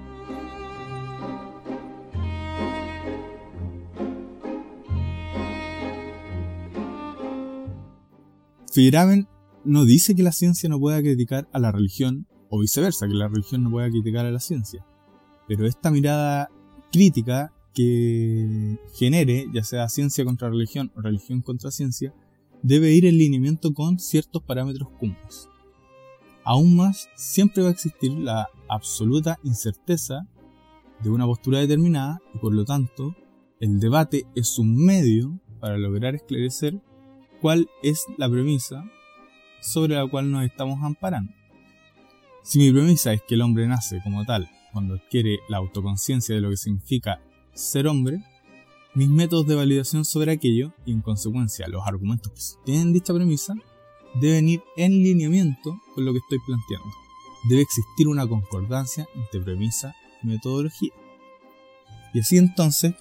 Feyerabend 8.71 9.27
no 9.63 9.85
dice 9.85 10.15
que 10.15 10.23
la 10.23 10.33
ciencia 10.33 10.67
no 10.67 10.79
pueda 10.79 11.01
criticar 11.01 11.47
a 11.53 11.59
la 11.59 11.71
religión, 11.71 12.27
o 12.49 12.59
viceversa, 12.59 13.07
que 13.07 13.13
la 13.13 13.29
religión 13.29 13.63
no 13.63 13.71
pueda 13.71 13.89
criticar 13.89 14.25
a 14.25 14.31
la 14.31 14.39
ciencia. 14.39 14.85
Pero 15.47 15.65
esta 15.65 15.91
mirada 15.91 16.49
crítica 16.91 17.53
que 17.73 18.77
genere, 18.93 19.47
ya 19.53 19.63
sea 19.63 19.89
ciencia 19.89 20.25
contra 20.25 20.49
religión 20.49 20.91
o 20.95 21.01
religión 21.01 21.41
contra 21.41 21.71
ciencia, 21.71 22.13
debe 22.63 22.91
ir 22.91 23.05
en 23.05 23.17
lineamiento 23.17 23.73
con 23.73 23.99
ciertos 23.99 24.43
parámetros 24.43 24.89
comunes. 24.99 25.49
Aún 26.45 26.75
más, 26.75 27.09
siempre 27.15 27.63
va 27.63 27.69
a 27.69 27.71
existir 27.71 28.11
la 28.11 28.47
absoluta 28.69 29.39
incerteza 29.43 30.27
de 31.01 31.09
una 31.09 31.25
postura 31.25 31.59
determinada 31.59 32.21
y 32.35 32.37
por 32.37 32.53
lo 32.53 32.63
tanto, 32.65 33.15
el 33.59 33.79
debate 33.79 34.27
es 34.35 34.59
un 34.59 34.75
medio 34.75 35.39
para 35.59 35.79
lograr 35.79 36.13
esclarecer 36.13 36.79
cuál 37.41 37.67
es 37.81 38.05
la 38.17 38.29
premisa 38.29 38.85
sobre 39.59 39.95
la 39.95 40.07
cual 40.07 40.31
nos 40.31 40.45
estamos 40.45 40.83
amparando. 40.83 41.33
Si 42.43 42.59
mi 42.59 42.71
premisa 42.71 43.11
es 43.11 43.23
que 43.23 43.33
el 43.33 43.41
hombre 43.41 43.67
nace 43.67 43.99
como 44.03 44.23
tal 44.23 44.47
cuando 44.71 44.95
adquiere 44.95 45.39
la 45.49 45.57
autoconciencia 45.57 46.35
de 46.35 46.41
lo 46.41 46.51
que 46.51 46.57
significa 46.57 47.21
ser 47.55 47.87
hombre, 47.87 48.23
mis 48.93 49.09
métodos 49.09 49.47
de 49.47 49.55
validación 49.55 50.05
sobre 50.05 50.33
aquello 50.33 50.73
y 50.85 50.91
en 50.91 51.01
consecuencia 51.01 51.67
los 51.67 51.87
argumentos 51.87 52.31
que 52.31 52.65
tienen 52.65 52.93
dicha 52.93 53.15
premisa 53.15 53.55
deben 54.19 54.47
ir 54.49 54.63
en 54.77 54.91
lineamiento 54.91 55.79
con 55.93 56.05
lo 56.05 56.13
que 56.13 56.19
estoy 56.19 56.39
planteando. 56.45 56.87
Debe 57.49 57.61
existir 57.61 58.07
una 58.07 58.27
concordancia 58.27 59.07
entre 59.15 59.41
premisa 59.41 59.95
y 60.23 60.27
metodología. 60.27 60.91
Y 62.13 62.19
así 62.19 62.37
entonces 62.37 62.93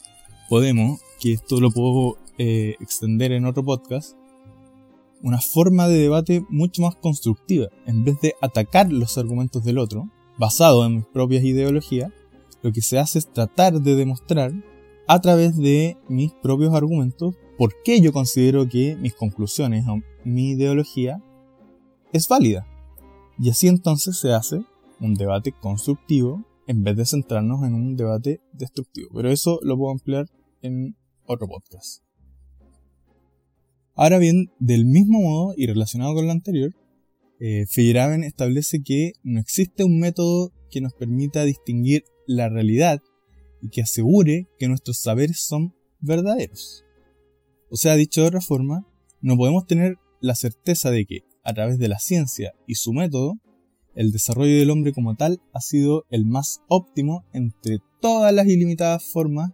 podemos, 0.49 1.01
que 1.21 1.33
esto 1.33 1.61
lo 1.61 1.71
puedo 1.71 2.19
eh, 2.39 2.75
extender 2.81 3.33
en 3.33 3.47
otro 3.47 3.65
podcast, 3.65 4.17
una 5.23 5.41
forma 5.41 5.89
de 5.89 5.99
debate 5.99 6.45
mucho 6.51 6.83
más 6.83 6.97
constructiva. 6.97 7.69
En 7.87 8.05
vez 8.05 8.21
de 8.21 8.35
atacar 8.43 8.93
los 8.93 9.17
argumentos 9.17 9.65
del 9.65 9.79
otro, 9.79 10.11
basado 10.37 10.85
en 10.85 10.97
mis 10.97 11.07
propias 11.07 11.45
ideologías, 11.45 12.13
lo 12.63 12.73
que 12.73 12.83
se 12.83 12.99
hace 12.99 13.19
es 13.21 13.33
tratar 13.33 13.81
de 13.81 13.95
demostrar 13.95 14.53
a 15.07 15.21
través 15.21 15.57
de 15.57 15.97
mis 16.09 16.33
propios 16.33 16.75
argumentos 16.75 17.35
por 17.57 17.75
qué 17.85 18.01
yo 18.01 18.13
considero 18.13 18.69
que 18.69 18.97
mis 18.97 19.15
conclusiones 19.15 19.87
mi 20.25 20.51
ideología 20.51 21.23
es 22.13 22.29
válida. 22.29 22.67
Y 23.39 23.51
así 23.51 23.69
entonces 23.69 24.19
se 24.19 24.33
hace 24.33 24.65
un 25.01 25.15
debate 25.15 25.53
constructivo 25.53 26.45
en 26.67 26.83
vez 26.83 26.97
de 26.97 27.07
centrarnos 27.07 27.65
en 27.65 27.75
un 27.75 27.97
debate 27.97 28.41
destructivo. 28.53 29.11
Pero 29.15 29.31
eso 29.31 29.59
lo 29.63 29.77
puedo 29.77 29.93
ampliar 29.93 30.27
en 30.63 30.97
otro 31.27 31.49
podcast. 31.49 32.03
Ahora 33.95 34.19
bien, 34.19 34.51
del 34.59 34.87
mismo 34.87 35.21
modo 35.21 35.55
y 35.57 35.67
relacionado 35.67 36.15
con 36.15 36.27
lo 36.27 36.33
anterior, 36.33 36.75
eh, 37.41 37.67
establece 38.25 38.83
que 38.83 39.13
no 39.23 39.41
existe 39.41 39.85
un 39.85 39.99
método 40.01 40.53
que 40.71 40.81
nos 40.81 40.95
permita 40.95 41.45
distinguir 41.45 42.05
la 42.27 42.49
realidad 42.49 43.01
y 43.61 43.69
que 43.69 43.83
asegure 43.83 44.49
que 44.59 44.69
nuestros 44.69 44.99
saberes 44.99 45.45
son 45.45 45.75
verdaderos. 46.01 46.85
O 47.71 47.77
sea, 47.77 47.97
dicho 47.97 48.23
de 48.23 48.29
otra 48.29 48.41
forma, 48.41 48.87
no 49.21 49.37
podemos 49.37 49.67
tener 49.67 49.97
la 50.25 50.35
certeza 50.35 50.91
de 50.91 51.05
que, 51.05 51.25
a 51.43 51.53
través 51.53 51.79
de 51.79 51.89
la 51.89 51.99
ciencia 51.99 52.55
y 52.67 52.77
su 52.77 52.95
método, 52.95 53.35
el 53.95 54.11
desarrollo 54.11 54.57
del 54.59 54.71
hombre 54.71 54.95
como 54.95 55.17
tal 55.17 55.41
ha 55.53 55.61
sido 55.61 56.07
el 56.09 56.25
más 56.25 56.63
óptimo 56.69 57.27
entre 57.35 57.79
todas 58.01 58.33
las 58.33 58.47
ilimitadas 58.47 59.05
formas 59.05 59.51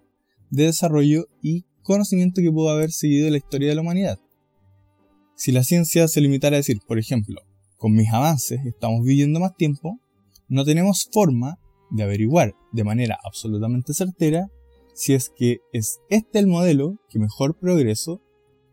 de 0.51 0.67
desarrollo 0.67 1.27
y 1.43 1.65
conocimiento 1.83 2.41
que 2.41 2.53
pudo 2.53 2.71
haber 2.71 2.93
seguido 2.93 3.29
la 3.31 3.39
historia 3.39 3.69
de 3.69 3.75
la 3.75 3.81
humanidad. 3.81 4.21
Si 5.35 5.51
la 5.51 5.65
ciencia 5.65 6.07
se 6.07 6.21
limitara 6.21 6.55
a 6.55 6.59
decir, 6.59 6.79
por 6.87 7.01
ejemplo, 7.01 7.43
con 7.77 7.93
mis 7.93 8.13
avances 8.13 8.65
estamos 8.65 9.05
viviendo 9.05 9.41
más 9.41 9.57
tiempo, 9.57 9.99
no 10.49 10.65
tenemos 10.65 11.09
forma 11.13 11.59
de 11.91 12.05
averiguar 12.05 12.55
de 12.71 12.85
manera 12.85 13.19
absolutamente 13.25 13.93
certera 13.93 14.47
si 14.95 15.15
es 15.15 15.31
que 15.37 15.59
es 15.73 15.99
este 16.11 16.39
el 16.39 16.47
modelo 16.47 17.01
que 17.09 17.19
mejor 17.19 17.59
progreso 17.59 18.23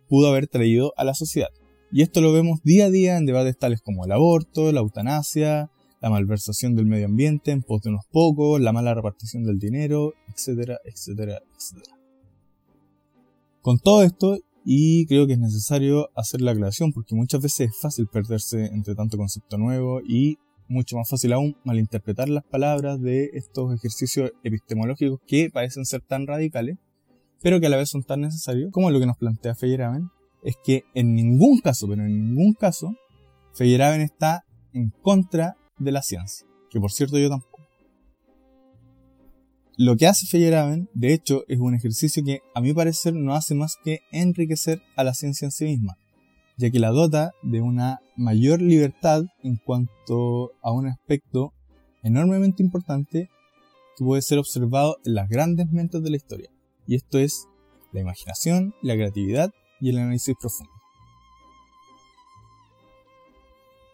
pudo 0.08 0.28
haber 0.28 0.48
traído 0.48 0.93
a 0.95 1.04
la 1.04 1.16
sociedad. 1.16 1.50
Y 1.91 2.01
esto 2.01 2.19
lo 2.21 2.33
vemos 2.33 2.61
día 2.63 2.85
a 2.85 2.89
día 2.89 3.17
en 3.17 3.25
debates 3.25 3.57
tales 3.57 3.81
como 3.81 4.05
el 4.05 4.11
aborto, 4.11 4.71
la 4.71 4.81
eutanasia, 4.81 5.71
la 6.01 6.09
malversación 6.09 6.75
del 6.75 6.85
medio 6.85 7.05
ambiente 7.05 7.51
en 7.51 7.63
pos 7.63 7.81
de 7.81 7.89
unos 7.89 8.05
pocos, 8.11 8.59
la 8.59 8.73
mala 8.73 8.93
repartición 8.93 9.43
del 9.43 9.57
dinero, 9.57 10.13
etcétera, 10.33 10.77
etcétera, 10.83 11.39
etcétera. 11.55 11.95
Con 13.61 13.79
todo 13.79 14.03
esto, 14.03 14.38
y 14.65 15.05
creo 15.07 15.27
que 15.27 15.33
es 15.33 15.39
necesario 15.39 16.09
hacer 16.15 16.41
la 16.41 16.51
aclaración 16.51 16.91
porque 16.91 17.15
muchas 17.15 17.41
veces 17.41 17.69
es 17.69 17.79
fácil 17.79 18.07
perderse 18.07 18.65
entre 18.65 18.95
tanto 18.95 19.17
concepto 19.17 19.57
nuevo 19.57 20.01
y 20.05 20.38
mucho 20.67 20.97
más 20.97 21.09
fácil 21.09 21.31
aún 21.31 21.55
malinterpretar 21.63 22.27
las 22.27 22.43
palabras 22.43 23.01
de 23.01 23.29
estos 23.33 23.73
ejercicios 23.73 24.31
epistemológicos 24.43 25.21
que 25.25 25.49
parecen 25.49 25.85
ser 25.85 26.01
tan 26.01 26.27
radicales, 26.27 26.77
pero 27.41 27.61
que 27.61 27.67
a 27.67 27.69
la 27.69 27.77
vez 27.77 27.89
son 27.89 28.03
tan 28.03 28.21
necesarios, 28.21 28.71
como 28.71 28.91
lo 28.91 28.99
que 28.99 29.05
nos 29.05 29.17
plantea 29.17 29.55
Feyerabend, 29.55 30.09
es 30.43 30.55
que 30.63 30.83
en 30.93 31.15
ningún 31.15 31.59
caso, 31.59 31.88
pero 31.88 32.03
en 32.03 32.35
ningún 32.35 32.53
caso, 32.53 32.95
Feyerabend 33.53 34.03
está 34.03 34.45
en 34.73 34.91
contra 35.01 35.57
de 35.79 35.91
la 35.91 36.01
ciencia, 36.01 36.47
que 36.69 36.79
por 36.79 36.91
cierto 36.91 37.17
yo 37.17 37.29
tampoco. 37.29 37.57
Lo 39.79 39.95
que 39.95 40.07
hace 40.07 40.25
Feyerabend, 40.25 40.89
de 40.93 41.13
hecho, 41.13 41.43
es 41.47 41.59
un 41.59 41.75
ejercicio 41.75 42.23
que 42.23 42.41
a 42.55 42.61
mi 42.61 42.73
parecer 42.73 43.13
no 43.13 43.35
hace 43.35 43.53
más 43.53 43.77
que 43.83 43.99
enriquecer 44.11 44.81
a 44.95 45.03
la 45.03 45.13
ciencia 45.13 45.45
en 45.45 45.51
sí 45.51 45.65
misma, 45.65 45.97
ya 46.57 46.71
que 46.71 46.79
la 46.79 46.89
dota 46.89 47.31
de 47.43 47.61
una 47.61 47.99
mayor 48.15 48.59
libertad 48.59 49.25
en 49.43 49.57
cuanto 49.57 50.53
a 50.63 50.71
un 50.71 50.88
aspecto 50.88 51.53
enormemente 52.01 52.63
importante 52.63 53.29
que 53.95 54.03
puede 54.03 54.23
ser 54.23 54.39
observado 54.39 54.97
en 55.05 55.13
las 55.13 55.29
grandes 55.29 55.71
mentes 55.71 56.01
de 56.01 56.09
la 56.09 56.17
historia, 56.17 56.49
y 56.88 56.95
esto 56.95 57.19
es 57.19 57.47
la 57.91 58.01
imaginación, 58.01 58.73
la 58.81 58.95
creatividad 58.95 59.51
y 59.80 59.89
el 59.89 59.99
análisis 59.99 60.36
profundo. 60.39 60.71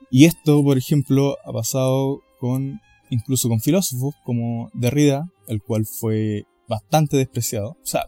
Y 0.09 0.25
esto, 0.25 0.63
por 0.63 0.77
ejemplo, 0.77 1.37
ha 1.43 1.51
pasado 1.51 2.21
con 2.39 2.79
incluso 3.09 3.49
con 3.49 3.59
filósofos 3.59 4.15
como 4.23 4.69
Derrida, 4.73 5.29
el 5.47 5.61
cual 5.61 5.85
fue 5.85 6.45
bastante 6.67 7.17
despreciado. 7.17 7.71
O 7.71 7.85
sea, 7.85 8.07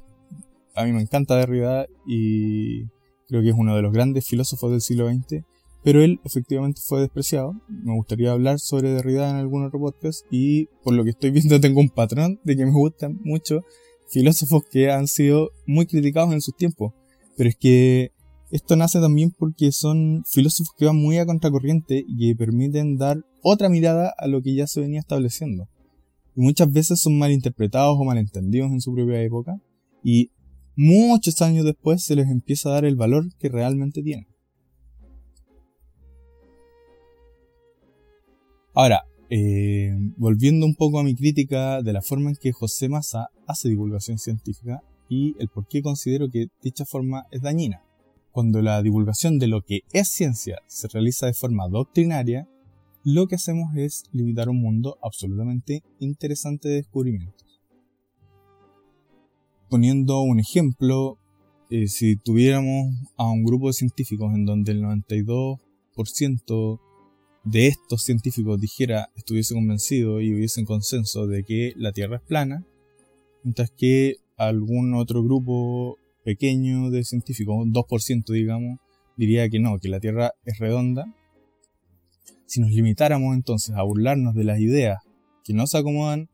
a 0.76 0.84
mí 0.84 0.92
me 0.92 1.02
encanta 1.02 1.36
Derrida 1.36 1.86
y 2.06 2.86
creo 3.28 3.42
que 3.42 3.50
es 3.50 3.56
uno 3.58 3.76
de 3.76 3.82
los 3.82 3.94
grandes 3.94 4.28
filósofos 4.28 4.72
del 4.72 4.82
siglo 4.82 5.10
XX, 5.10 5.44
pero 5.84 6.04
él 6.04 6.20
efectivamente 6.24 6.82
fue 6.84 7.02
despreciado. 7.02 7.54
Me 7.68 7.94
gustaría 7.94 8.32
hablar 8.32 8.60
sobre 8.60 8.92
Derrida 8.92 9.30
en 9.30 9.36
algún 9.38 9.66
otro 9.66 9.80
podcast 9.80 10.26
y 10.32 10.66
por 10.84 10.94
lo 10.94 11.04
que 11.04 11.12
estoy 11.12 11.32
viendo 11.32 11.60
tengo 11.60 11.80
un 11.80 11.90
patrón 11.90 12.40
de 12.44 12.56
que 12.56 12.66
me 12.66 12.72
gustan 12.72 13.20
mucho 13.24 13.62
filósofos 14.08 14.64
que 14.70 14.92
han 14.92 15.08
sido 15.08 15.52
muy 15.66 15.86
criticados 15.86 16.34
en 16.34 16.42
sus 16.42 16.56
tiempos. 16.56 16.94
Pero 17.38 17.50
es 17.50 17.56
que 17.56 18.12
esto 18.52 18.76
nace 18.76 19.00
también 19.00 19.32
porque 19.32 19.72
son 19.72 20.24
filósofos 20.32 20.74
que 20.78 20.86
van 20.86 20.96
muy 20.96 21.18
a 21.18 21.26
contracorriente 21.26 22.04
y 22.08 22.18
que 22.18 22.36
permiten 22.36 22.98
dar 22.98 23.18
otra 23.42 23.70
mirada 23.70 24.14
a 24.18 24.28
lo 24.28 24.42
que 24.42 24.56
ya 24.56 24.68
se 24.68 24.82
venía 24.82 25.00
estableciendo. 25.00 25.68
Y 26.36 26.42
muchas 26.42 26.72
veces 26.72 27.00
son 27.00 27.18
malinterpretados 27.18 27.98
o 28.00 28.04
malentendidos 28.04 28.72
en 28.72 28.82
su 28.82 28.94
propia 28.94 29.22
época 29.22 29.60
y 30.04 30.32
muchos 30.76 31.42
años 31.42 31.66
después 31.66 32.04
se 32.04 32.16
les 32.16 32.30
empieza 32.30 32.70
a 32.70 32.74
dar 32.74 32.86
el 32.86 32.96
valor 32.96 33.26
que 33.40 33.50
realmente 33.50 34.02
tienen. 34.04 34.28
Ahora, 38.74 39.04
eh, 39.30 39.92
volviendo 40.18 40.66
un 40.66 40.76
poco 40.76 41.00
a 41.00 41.04
mi 41.04 41.16
crítica 41.16 41.82
de 41.82 41.94
la 41.94 42.02
forma 42.02 42.30
en 42.30 42.36
que 42.36 42.52
José 42.52 42.90
Massa 42.90 43.30
hace 43.48 43.70
divulgación 43.70 44.18
científica 44.20 44.82
y 45.10 45.36
el 45.40 45.50
por 45.50 45.68
qué 45.68 45.82
considero 45.82 46.30
que 46.30 46.48
dicha 46.62 46.86
forma 46.86 47.26
es 47.32 47.42
dañina. 47.42 47.82
Cuando 48.32 48.62
la 48.62 48.82
divulgación 48.82 49.40
de 49.40 49.48
lo 49.48 49.62
que 49.62 49.82
es 49.94 50.10
ciencia 50.10 50.60
se 50.68 50.88
realiza 50.88 51.26
de 51.28 51.34
forma 51.34 51.68
doctrinaria, 51.70 52.48
lo 53.04 53.28
que 53.28 53.36
hacemos 53.36 53.76
es 53.76 54.04
limitar 54.12 54.50
un 54.50 54.60
mundo 54.62 54.98
absolutamente 55.02 55.84
interesante 56.00 56.68
de 56.68 56.76
descubrimientos. 56.76 57.62
Poniendo 59.70 60.22
un 60.22 60.40
ejemplo, 60.40 61.18
eh, 61.70 61.88
si 61.88 62.16
tuviéramos 62.16 62.94
a 63.16 63.30
un 63.30 63.44
grupo 63.44 63.68
de 63.68 63.74
científicos 63.74 64.34
en 64.34 64.46
donde 64.46 64.72
el 64.72 64.82
92% 64.82 66.80
de 67.44 67.68
estos 67.68 68.04
científicos 68.04 68.60
dijera, 68.60 69.10
estuviese 69.16 69.54
convencido 69.54 70.20
y 70.20 70.34
hubiese 70.34 70.66
consenso 70.66 71.28
de 71.28 71.44
que 71.44 71.74
la 71.78 71.92
Tierra 71.92 72.18
es 72.18 72.24
plana, 72.24 72.66
mientras 73.44 73.70
que 73.70 74.16
algún 74.38 74.94
otro 74.96 75.24
grupo 75.24 75.98
pequeño 76.24 76.90
de 76.90 77.04
científicos, 77.04 77.56
un 77.58 77.74
2% 77.74 78.34
digamos, 78.34 78.80
diría 79.16 79.50
que 79.50 79.60
no, 79.60 79.78
que 79.80 79.90
la 79.90 80.00
Tierra 80.00 80.34
es 80.44 80.60
redonda, 80.60 81.06
si 82.46 82.62
nos 82.62 82.72
limitáramos 82.72 83.36
entonces 83.36 83.76
a 83.76 83.84
burlarnos 83.84 84.36
de 84.36 84.44
las 84.44 84.60
ideas 84.60 85.00
que 85.44 85.54
no 85.54 85.68
se 85.68 85.78
acomodan 85.78 86.30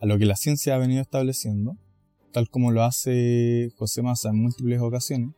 a 0.00 0.06
lo 0.06 0.18
que 0.18 0.26
la 0.26 0.36
ciencia 0.36 0.74
ha 0.74 0.78
venido 0.78 1.02
estableciendo, 1.02 1.76
tal 2.32 2.48
como 2.48 2.72
lo 2.72 2.82
hace 2.82 3.70
José 3.76 4.02
Massa 4.02 4.30
en 4.30 4.42
múltiples 4.42 4.80
ocasiones, 4.80 5.30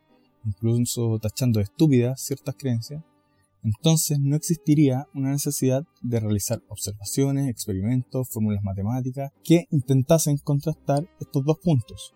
incluso 0.45 1.19
tachando 1.19 1.59
de 1.59 1.63
estúpidas 1.63 2.21
ciertas 2.21 2.55
creencias, 2.55 3.03
entonces 3.63 4.19
no 4.21 4.35
existiría 4.35 5.07
una 5.13 5.31
necesidad 5.31 5.83
de 6.01 6.19
realizar 6.19 6.61
observaciones, 6.69 7.49
experimentos, 7.49 8.29
fórmulas 8.29 8.63
matemáticas 8.63 9.31
que 9.43 9.65
intentasen 9.71 10.37
contrastar 10.37 11.07
estos 11.19 11.43
dos 11.43 11.57
puntos. 11.61 12.13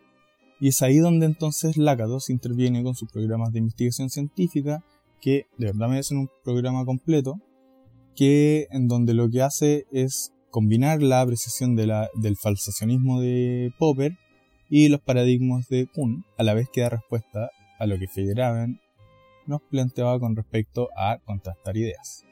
Y 0.59 0.67
es 0.67 0.81
ahí 0.81 0.97
donde 0.97 1.25
entonces 1.25 1.77
Lácados 1.77 2.29
interviene 2.29 2.83
con 2.83 2.95
sus 2.95 3.11
programas 3.11 3.51
de 3.51 3.59
investigación 3.59 4.09
científica, 4.09 4.83
que 5.19 5.45
de 5.57 5.67
verdad 5.67 5.89
merecen 5.89 6.19
un 6.19 6.29
programa 6.43 6.85
completo, 6.85 7.35
que 8.15 8.67
en 8.71 8.87
donde 8.87 9.13
lo 9.13 9.29
que 9.29 9.41
hace 9.41 9.85
es 9.91 10.31
combinar 10.51 11.01
la 11.01 11.21
apreciación 11.21 11.75
del 11.75 12.37
falsacionismo 12.37 13.21
de 13.21 13.71
Popper 13.79 14.17
y 14.69 14.89
los 14.89 15.01
paradigmas 15.01 15.67
de 15.67 15.87
Kuhn, 15.87 16.23
a 16.37 16.43
la 16.43 16.53
vez 16.53 16.67
que 16.71 16.81
da 16.81 16.89
respuesta 16.89 17.49
a 17.79 17.85
lo 17.87 17.97
que 17.97 18.07
Feyerabend 18.07 18.77
nos 19.47 19.61
planteaba 19.61 20.19
con 20.19 20.35
respecto 20.35 20.89
a 20.97 21.17
contrastar 21.19 21.77
ideas. 21.77 22.25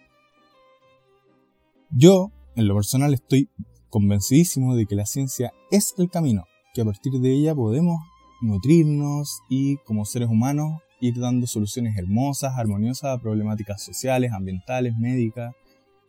Yo, 1.92 2.32
en 2.56 2.68
lo 2.68 2.76
personal, 2.76 3.14
estoy 3.14 3.50
convencidísimo 3.90 4.76
de 4.76 4.86
que 4.86 4.96
la 4.96 5.06
ciencia 5.06 5.52
es 5.72 5.94
el 5.98 6.10
camino, 6.10 6.46
que 6.74 6.82
a 6.82 6.86
partir 6.86 7.14
de 7.14 7.34
ella 7.34 7.56
podemos 7.56 7.98
nutrirnos 8.42 9.42
y 9.50 9.78
como 9.78 10.06
seres 10.06 10.30
humanos 10.30 10.82
ir 11.02 11.20
dando 11.20 11.48
soluciones 11.48 11.98
hermosas, 11.98 12.54
armoniosas 12.58 13.18
a 13.18 13.22
problemáticas 13.22 13.82
sociales, 13.82 14.32
ambientales, 14.34 14.96
médicas, 14.98 15.54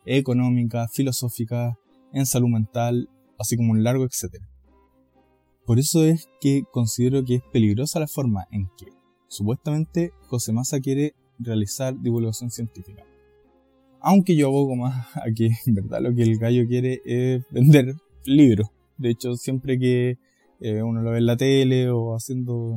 económica, 0.05 0.89
filosófica, 0.89 1.79
en 2.13 2.27
salud 2.27 2.49
mental, 2.49 3.09
así 3.39 3.57
como 3.57 3.73
un 3.73 3.85
largo 3.85 4.05
etcétera. 4.05 4.47
Por 5.65 5.79
eso 5.79 6.05
es 6.05 6.29
que 6.41 6.65
considero 6.73 7.25
que 7.25 7.37
es 7.37 7.43
peligrosa 7.53 8.01
la 8.01 8.09
forma 8.09 8.47
en 8.51 8.69
que 8.77 8.87
supuestamente 9.31 10.13
José 10.27 10.53
Massa 10.53 10.81
quiere 10.81 11.15
realizar 11.39 11.99
divulgación 11.99 12.51
científica. 12.51 13.05
Aunque 14.01 14.37
yo 14.37 14.49
abogo 14.49 14.77
más 14.77 15.07
a 15.17 15.33
que 15.35 15.51
en 15.67 15.75
verdad 15.75 16.01
lo 16.03 16.15
que 16.15 16.23
el 16.23 16.39
gallo 16.39 16.67
quiere 16.67 17.01
es 17.05 17.43
vender 17.51 17.95
libros. 18.25 18.69
De 18.99 19.11
hecho, 19.11 19.37
siempre 19.37 19.79
que 19.79 20.19
eh, 20.61 20.83
uno 20.83 21.01
lo 21.01 21.13
ve 21.13 21.19
en 21.19 21.27
la 21.27 21.37
tele 21.37 21.89
o 21.89 22.15
haciendo 22.15 22.77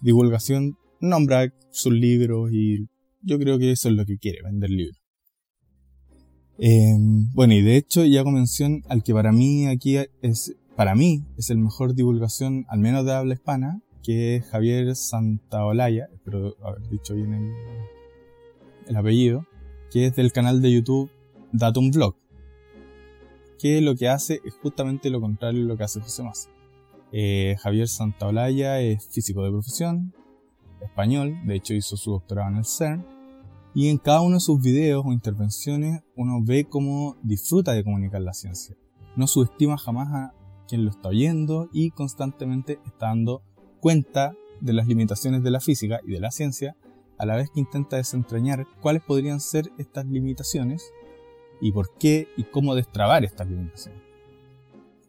divulgación, 0.00 0.76
nombra 1.00 1.52
sus 1.70 1.92
libros 1.92 2.50
y 2.52 2.88
yo 3.22 3.38
creo 3.38 3.58
que 3.58 3.70
eso 3.70 3.88
es 3.88 3.94
lo 3.94 4.04
que 4.04 4.18
quiere, 4.18 4.42
vender 4.42 4.70
libros. 4.70 4.98
Em, 6.58 7.30
bueno, 7.32 7.54
y 7.54 7.62
de 7.62 7.76
hecho 7.76 8.04
ya 8.04 8.24
mención 8.24 8.82
al 8.88 9.02
que 9.02 9.12
para 9.12 9.32
mí 9.32 9.66
aquí 9.66 9.96
es, 10.22 10.56
para 10.76 10.94
mí, 10.94 11.24
es 11.36 11.50
el 11.50 11.58
mejor 11.58 11.94
divulgación, 11.94 12.64
al 12.68 12.80
menos 12.80 13.04
de 13.04 13.12
habla 13.12 13.34
hispana, 13.34 13.80
que 14.02 14.36
es 14.36 14.46
Javier 14.46 14.94
Santaolalla, 14.96 16.08
espero 16.12 16.56
haber 16.62 16.88
dicho 16.88 17.14
bien 17.14 17.34
el, 17.34 17.52
el 18.88 18.96
apellido, 18.96 19.46
que 19.90 20.06
es 20.06 20.16
del 20.16 20.32
canal 20.32 20.60
de 20.60 20.72
YouTube 20.72 21.10
Datum 21.52 21.90
Vlog, 21.90 22.16
que 23.58 23.80
lo 23.80 23.94
que 23.94 24.08
hace 24.08 24.40
es 24.44 24.54
justamente 24.54 25.10
lo 25.10 25.20
contrario 25.20 25.62
de 25.62 25.68
lo 25.68 25.76
que 25.76 25.84
hace 25.84 26.00
José 26.00 26.22
Massa. 26.22 26.50
Eh, 27.12 27.56
Javier 27.60 27.88
Santaolalla 27.88 28.80
es 28.80 29.06
físico 29.06 29.44
de 29.44 29.50
profesión, 29.50 30.14
español, 30.80 31.38
de 31.44 31.56
hecho 31.56 31.74
hizo 31.74 31.96
su 31.96 32.10
doctorado 32.10 32.50
en 32.50 32.56
el 32.56 32.64
CERN, 32.64 33.06
y 33.74 33.88
en 33.88 33.98
cada 33.98 34.20
uno 34.20 34.34
de 34.34 34.40
sus 34.40 34.60
videos 34.60 35.04
o 35.06 35.12
intervenciones 35.12 36.02
uno 36.16 36.40
ve 36.42 36.64
cómo 36.64 37.16
disfruta 37.22 37.72
de 37.72 37.84
comunicar 37.84 38.20
la 38.20 38.34
ciencia. 38.34 38.76
No 39.16 39.26
subestima 39.26 39.78
jamás 39.78 40.08
a 40.12 40.34
quien 40.68 40.84
lo 40.84 40.90
está 40.90 41.08
oyendo 41.08 41.68
y 41.72 41.90
constantemente 41.90 42.80
está 42.86 43.06
dando 43.06 43.42
cuenta 43.82 44.36
de 44.60 44.72
las 44.72 44.86
limitaciones 44.86 45.42
de 45.42 45.50
la 45.50 45.60
física 45.60 46.00
y 46.06 46.12
de 46.12 46.20
la 46.20 46.30
ciencia, 46.30 46.76
a 47.18 47.26
la 47.26 47.34
vez 47.34 47.50
que 47.50 47.58
intenta 47.58 47.96
desentrañar 47.96 48.64
cuáles 48.80 49.02
podrían 49.02 49.40
ser 49.40 49.70
estas 49.76 50.06
limitaciones 50.06 50.92
y 51.60 51.72
por 51.72 51.92
qué 51.98 52.28
y 52.36 52.44
cómo 52.44 52.76
destrabar 52.76 53.24
estas 53.24 53.48
limitaciones. 53.48 54.00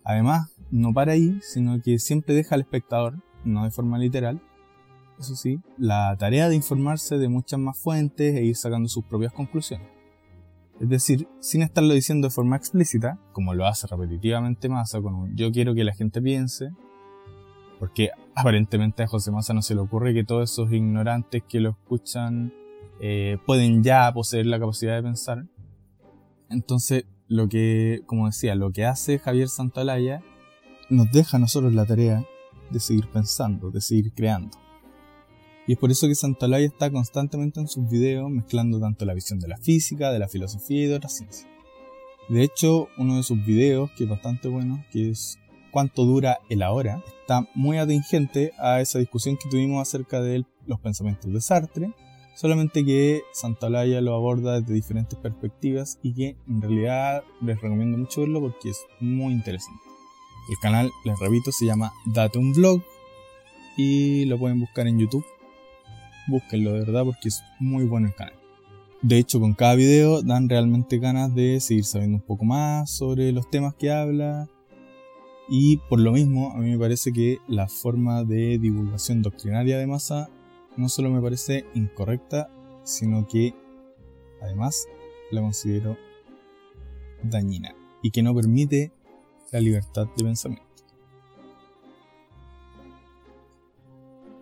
Además, 0.03 0.49
no 0.71 0.91
para 0.91 1.11
ahí, 1.11 1.39
sino 1.43 1.79
que 1.81 1.99
siempre 1.99 2.33
deja 2.33 2.55
al 2.55 2.61
espectador, 2.61 3.21
no 3.45 3.63
de 3.63 3.69
forma 3.69 3.99
literal, 3.99 4.41
eso 5.19 5.35
sí, 5.35 5.59
la 5.77 6.15
tarea 6.17 6.49
de 6.49 6.55
informarse 6.55 7.19
de 7.19 7.29
muchas 7.29 7.59
más 7.59 7.77
fuentes 7.77 8.35
e 8.35 8.43
ir 8.43 8.55
sacando 8.55 8.89
sus 8.89 9.05
propias 9.05 9.33
conclusiones. 9.33 9.87
Es 10.79 10.89
decir, 10.89 11.27
sin 11.39 11.61
estarlo 11.61 11.93
diciendo 11.93 12.27
de 12.27 12.33
forma 12.33 12.55
explícita, 12.55 13.19
como 13.33 13.53
lo 13.53 13.67
hace 13.67 13.85
repetitivamente 13.85 14.67
Massa 14.67 14.99
con 14.99 15.13
un 15.13 15.35
yo 15.35 15.51
quiero 15.51 15.75
que 15.75 15.83
la 15.83 15.93
gente 15.93 16.23
piense, 16.23 16.71
Porque 17.83 18.11
aparentemente 18.33 19.03
a 19.03 19.07
José 19.07 19.29
Massa 19.29 19.53
no 19.53 19.61
se 19.61 19.75
le 19.75 19.81
ocurre 19.81 20.13
que 20.13 20.23
todos 20.23 20.49
esos 20.49 20.71
ignorantes 20.71 21.43
que 21.43 21.59
lo 21.59 21.71
escuchan 21.71 22.53
eh, 23.01 23.39
pueden 23.45 23.83
ya 23.83 24.09
poseer 24.13 24.45
la 24.45 24.57
capacidad 24.57 24.95
de 24.95 25.03
pensar. 25.03 25.47
Entonces, 26.49 27.03
lo 27.27 27.49
que, 27.49 28.03
como 28.05 28.27
decía, 28.27 28.55
lo 28.55 28.71
que 28.71 28.85
hace 28.85 29.19
Javier 29.19 29.49
Santalaya 29.49 30.23
nos 30.89 31.11
deja 31.11 31.35
a 31.35 31.41
nosotros 31.41 31.73
la 31.73 31.85
tarea 31.85 32.25
de 32.69 32.79
seguir 32.79 33.09
pensando, 33.09 33.69
de 33.69 33.81
seguir 33.81 34.13
creando. 34.13 34.57
Y 35.67 35.73
es 35.73 35.77
por 35.77 35.91
eso 35.91 36.07
que 36.07 36.15
Santalaya 36.15 36.65
está 36.65 36.89
constantemente 36.89 37.59
en 37.59 37.67
sus 37.67 37.89
videos 37.89 38.31
mezclando 38.31 38.79
tanto 38.79 39.03
la 39.03 39.13
visión 39.13 39.41
de 39.41 39.49
la 39.49 39.57
física, 39.57 40.09
de 40.09 40.19
la 40.19 40.29
filosofía 40.29 40.85
y 40.85 40.87
de 40.87 40.95
otras 40.95 41.17
ciencias. 41.17 41.49
De 42.29 42.43
hecho, 42.43 42.87
uno 42.97 43.17
de 43.17 43.23
sus 43.23 43.45
videos, 43.45 43.91
que 43.97 44.05
es 44.05 44.09
bastante 44.09 44.47
bueno, 44.47 44.85
que 44.89 45.09
es 45.09 45.37
cuánto 45.73 46.05
dura 46.05 46.37
el 46.49 46.61
ahora, 46.61 47.03
está 47.21 47.47
muy 47.55 47.77
atingente 47.79 48.53
a 48.59 48.79
esa 48.79 48.99
discusión 48.99 49.35
que 49.35 49.49
tuvimos 49.49 49.81
acerca 49.81 50.21
de 50.21 50.45
los 50.67 50.79
pensamientos 50.79 51.33
de 51.33 51.41
Sartre, 51.41 51.93
solamente 52.35 52.85
que 52.85 53.23
Santalaya 53.33 53.99
lo 53.99 54.13
aborda 54.13 54.61
desde 54.61 54.75
diferentes 54.75 55.17
perspectivas 55.17 55.99
y 56.03 56.13
que 56.13 56.37
en 56.47 56.61
realidad 56.61 57.23
les 57.41 57.59
recomiendo 57.59 57.97
mucho 57.97 58.21
verlo 58.21 58.39
porque 58.39 58.69
es 58.69 58.79
muy 59.01 59.33
interesante. 59.33 59.81
El 60.49 60.57
canal, 60.61 60.91
les 61.05 61.19
repito, 61.19 61.51
se 61.51 61.65
llama 61.65 61.91
Date 62.05 62.37
un 62.37 62.53
Vlog 62.53 62.81
y 63.75 64.25
lo 64.25 64.37
pueden 64.37 64.59
buscar 64.59 64.87
en 64.87 64.99
YouTube. 64.99 65.25
Búsquenlo 66.27 66.73
de 66.73 66.79
verdad 66.79 67.03
porque 67.03 67.29
es 67.29 67.41
muy 67.59 67.85
bueno 67.85 68.07
el 68.07 68.15
canal. 68.15 68.35
De 69.01 69.17
hecho, 69.17 69.39
con 69.39 69.53
cada 69.53 69.75
video 69.75 70.21
dan 70.21 70.47
realmente 70.47 70.97
ganas 70.97 71.33
de 71.33 71.59
seguir 71.59 71.83
sabiendo 71.83 72.17
un 72.17 72.23
poco 72.23 72.45
más 72.45 72.89
sobre 72.89 73.31
los 73.31 73.49
temas 73.49 73.73
que 73.73 73.91
habla. 73.91 74.47
Y 75.49 75.77
por 75.89 75.99
lo 75.99 76.13
mismo, 76.13 76.51
a 76.51 76.57
mí 76.57 76.71
me 76.71 76.79
parece 76.79 77.11
que 77.11 77.39
la 77.47 77.67
forma 77.67 78.23
de 78.23 78.57
divulgación 78.59 79.21
doctrinaria 79.21 79.77
de 79.77 79.87
masa 79.87 80.29
no 80.77 80.89
solo 80.89 81.09
me 81.09 81.21
parece 81.21 81.65
incorrecta, 81.75 82.49
sino 82.83 83.27
que 83.27 83.53
además 84.41 84.87
la 85.31 85.41
considero 85.41 85.97
dañina 87.23 87.75
y 88.01 88.11
que 88.11 88.23
no 88.23 88.33
permite 88.33 88.91
la 89.51 89.59
libertad 89.59 90.07
de 90.17 90.23
pensamiento. 90.23 90.65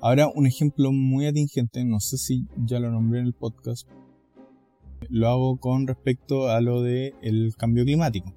Ahora 0.02 0.28
un 0.34 0.47
ejemplo 0.47 0.91
muy 0.91 1.28
atingente, 1.28 1.84
no 1.86 1.99
sé 1.99 2.18
si 2.18 2.47
ya 2.66 2.80
lo 2.80 2.89
nombré 2.89 3.20
en 3.20 3.28
el 3.28 3.34
podcast, 3.34 3.88
lo 5.10 5.28
hago 5.28 5.58
con 5.58 5.86
respecto 5.86 6.49
a 6.49 6.60
lo 6.60 6.82
del 6.82 7.14
el 7.22 7.54
cambio 7.56 7.86
climático. 7.86 8.34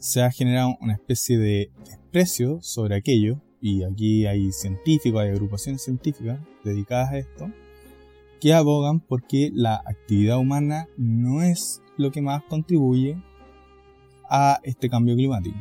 Se 0.00 0.22
ha 0.22 0.30
generado 0.30 0.78
una 0.80 0.94
especie 0.94 1.36
de 1.36 1.70
desprecio 1.84 2.62
sobre 2.62 2.96
aquello, 2.96 3.42
y 3.60 3.82
aquí 3.82 4.24
hay 4.24 4.50
científicos, 4.50 5.20
hay 5.20 5.28
agrupaciones 5.28 5.84
científicas 5.84 6.40
dedicadas 6.64 7.10
a 7.10 7.18
esto, 7.18 7.52
que 8.40 8.54
abogan 8.54 9.00
porque 9.00 9.50
la 9.52 9.74
actividad 9.84 10.38
humana 10.38 10.88
no 10.96 11.42
es 11.42 11.82
lo 11.98 12.10
que 12.10 12.22
más 12.22 12.42
contribuye 12.44 13.22
a 14.26 14.60
este 14.62 14.88
cambio 14.88 15.14
climático. 15.14 15.58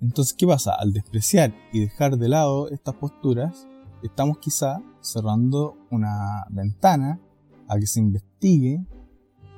Entonces, 0.00 0.32
¿qué 0.34 0.46
pasa? 0.46 0.72
Al 0.78 0.92
despreciar 0.92 1.52
y 1.72 1.80
dejar 1.80 2.16
de 2.18 2.28
lado 2.28 2.70
estas 2.70 2.94
posturas, 2.94 3.66
estamos 4.04 4.38
quizá 4.38 4.80
cerrando 5.00 5.76
una 5.90 6.46
ventana 6.50 7.20
a 7.66 7.80
que 7.80 7.86
se 7.88 7.98
investigue 7.98 8.86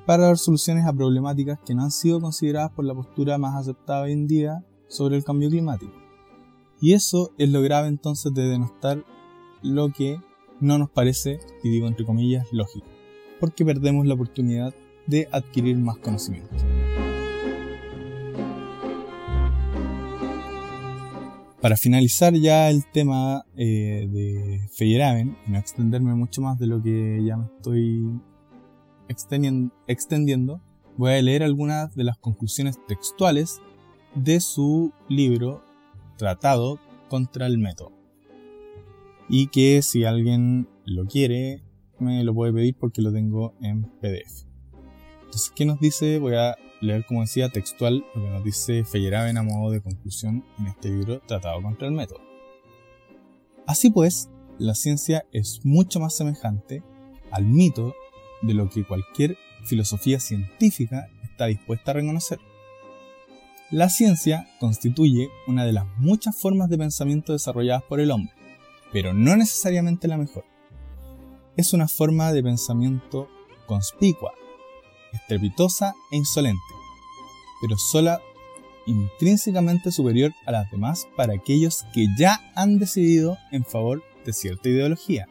para 0.05 0.27
dar 0.27 0.37
soluciones 0.37 0.85
a 0.85 0.93
problemáticas 0.93 1.59
que 1.65 1.73
no 1.73 1.83
han 1.83 1.91
sido 1.91 2.21
consideradas 2.21 2.71
por 2.71 2.85
la 2.85 2.93
postura 2.93 3.37
más 3.37 3.55
aceptada 3.55 4.03
hoy 4.03 4.11
en 4.11 4.27
día 4.27 4.63
sobre 4.87 5.15
el 5.17 5.23
cambio 5.23 5.49
climático. 5.49 5.93
Y 6.79 6.93
eso 6.93 7.31
es 7.37 7.49
lo 7.49 7.61
grave 7.61 7.87
entonces 7.87 8.33
de 8.33 8.43
denostar 8.43 9.03
lo 9.63 9.91
que 9.91 10.19
no 10.59 10.77
nos 10.77 10.89
parece, 10.89 11.39
y 11.63 11.69
digo 11.69 11.87
entre 11.87 12.05
comillas, 12.05 12.47
lógico, 12.51 12.87
porque 13.39 13.65
perdemos 13.65 14.05
la 14.05 14.13
oportunidad 14.13 14.73
de 15.07 15.27
adquirir 15.31 15.77
más 15.77 15.97
conocimiento. 15.97 16.55
para 21.65 21.77
finalizar 21.77 22.31
ya 22.35 22.69
el 22.69 22.85
tema 22.85 23.43
eh, 23.57 24.07
de 24.07 24.67
Feyerabend 24.71 25.35
no 25.47 25.57
extenderme 25.57 26.13
mucho 26.13 26.39
más 26.43 26.59
de 26.59 26.67
lo 26.67 26.79
que 26.79 27.23
ya 27.25 27.37
me 27.37 27.45
estoy 27.45 28.21
extendiendo, 29.07 30.61
voy 30.97 31.13
a 31.13 31.21
leer 31.21 31.43
algunas 31.43 31.95
de 31.95 32.03
las 32.03 32.17
conclusiones 32.17 32.79
textuales 32.87 33.61
de 34.15 34.39
su 34.39 34.93
libro 35.09 35.63
Tratado 36.17 36.79
contra 37.09 37.47
el 37.47 37.57
Método. 37.57 37.91
Y 39.27 39.47
que 39.47 39.81
si 39.81 40.05
alguien 40.05 40.67
lo 40.85 41.05
quiere, 41.05 41.63
me 41.99 42.23
lo 42.23 42.33
puede 42.33 42.53
pedir 42.53 42.75
porque 42.77 43.01
lo 43.01 43.11
tengo 43.11 43.53
en 43.61 43.83
PDF. 43.83 44.45
Entonces, 45.23 45.51
¿qué 45.55 45.65
nos 45.65 45.79
dice? 45.79 46.19
Voy 46.19 46.35
a 46.35 46.55
leer, 46.81 47.05
como 47.05 47.21
decía, 47.21 47.49
textual 47.49 48.05
lo 48.15 48.23
que 48.23 48.29
nos 48.29 48.43
dice 48.43 48.83
Feyerabend 48.83 49.37
a 49.37 49.43
modo 49.43 49.71
de 49.71 49.81
conclusión 49.81 50.45
en 50.59 50.67
este 50.67 50.89
libro 50.89 51.21
Tratado 51.21 51.61
contra 51.61 51.87
el 51.87 51.93
Método. 51.93 52.21
Así 53.65 53.89
pues, 53.89 54.29
la 54.59 54.75
ciencia 54.75 55.25
es 55.31 55.59
mucho 55.63 55.99
más 55.99 56.15
semejante 56.15 56.83
al 57.31 57.45
mito 57.45 57.93
de 58.45 58.53
lo 58.53 58.69
que 58.69 58.83
cualquier 58.83 59.37
filosofía 59.63 60.19
científica 60.19 61.07
está 61.23 61.47
dispuesta 61.47 61.91
a 61.91 61.95
reconocer. 61.95 62.39
La 63.71 63.89
ciencia 63.89 64.47
constituye 64.59 65.29
una 65.47 65.65
de 65.65 65.73
las 65.73 65.85
muchas 65.97 66.35
formas 66.35 66.69
de 66.69 66.77
pensamiento 66.77 67.33
desarrolladas 67.33 67.83
por 67.83 67.99
el 67.99 68.11
hombre, 68.11 68.33
pero 68.93 69.13
no 69.13 69.35
necesariamente 69.35 70.07
la 70.07 70.17
mejor. 70.17 70.45
Es 71.57 71.73
una 71.73 71.87
forma 71.87 72.31
de 72.31 72.43
pensamiento 72.43 73.27
conspicua, 73.65 74.33
estrepitosa 75.13 75.95
e 76.11 76.17
insolente, 76.17 76.61
pero 77.61 77.77
sola 77.77 78.21
intrínsecamente 78.85 79.91
superior 79.91 80.31
a 80.45 80.51
las 80.51 80.69
demás 80.69 81.07
para 81.15 81.33
aquellos 81.33 81.85
que 81.93 82.07
ya 82.17 82.39
han 82.55 82.77
decidido 82.77 83.37
en 83.51 83.65
favor 83.65 84.03
de 84.25 84.33
cierta 84.33 84.69
ideología, 84.69 85.27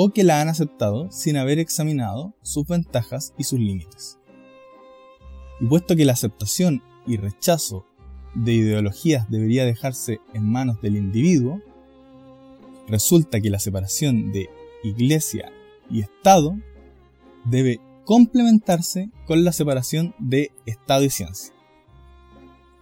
o 0.00 0.12
que 0.12 0.22
la 0.22 0.40
han 0.40 0.48
aceptado 0.48 1.10
sin 1.10 1.36
haber 1.36 1.58
examinado 1.58 2.32
sus 2.42 2.68
ventajas 2.68 3.34
y 3.36 3.42
sus 3.42 3.58
límites. 3.58 4.16
Y 5.60 5.66
puesto 5.66 5.96
que 5.96 6.04
la 6.04 6.12
aceptación 6.12 6.84
y 7.04 7.16
rechazo 7.16 7.84
de 8.32 8.52
ideologías 8.52 9.28
debería 9.28 9.64
dejarse 9.64 10.20
en 10.34 10.48
manos 10.48 10.80
del 10.80 10.96
individuo, 10.96 11.60
resulta 12.86 13.40
que 13.40 13.50
la 13.50 13.58
separación 13.58 14.30
de 14.30 14.48
iglesia 14.84 15.50
y 15.90 16.02
Estado 16.02 16.56
debe 17.44 17.80
complementarse 18.04 19.10
con 19.26 19.42
la 19.42 19.50
separación 19.50 20.14
de 20.20 20.52
Estado 20.64 21.02
y 21.02 21.10
ciencia. 21.10 21.52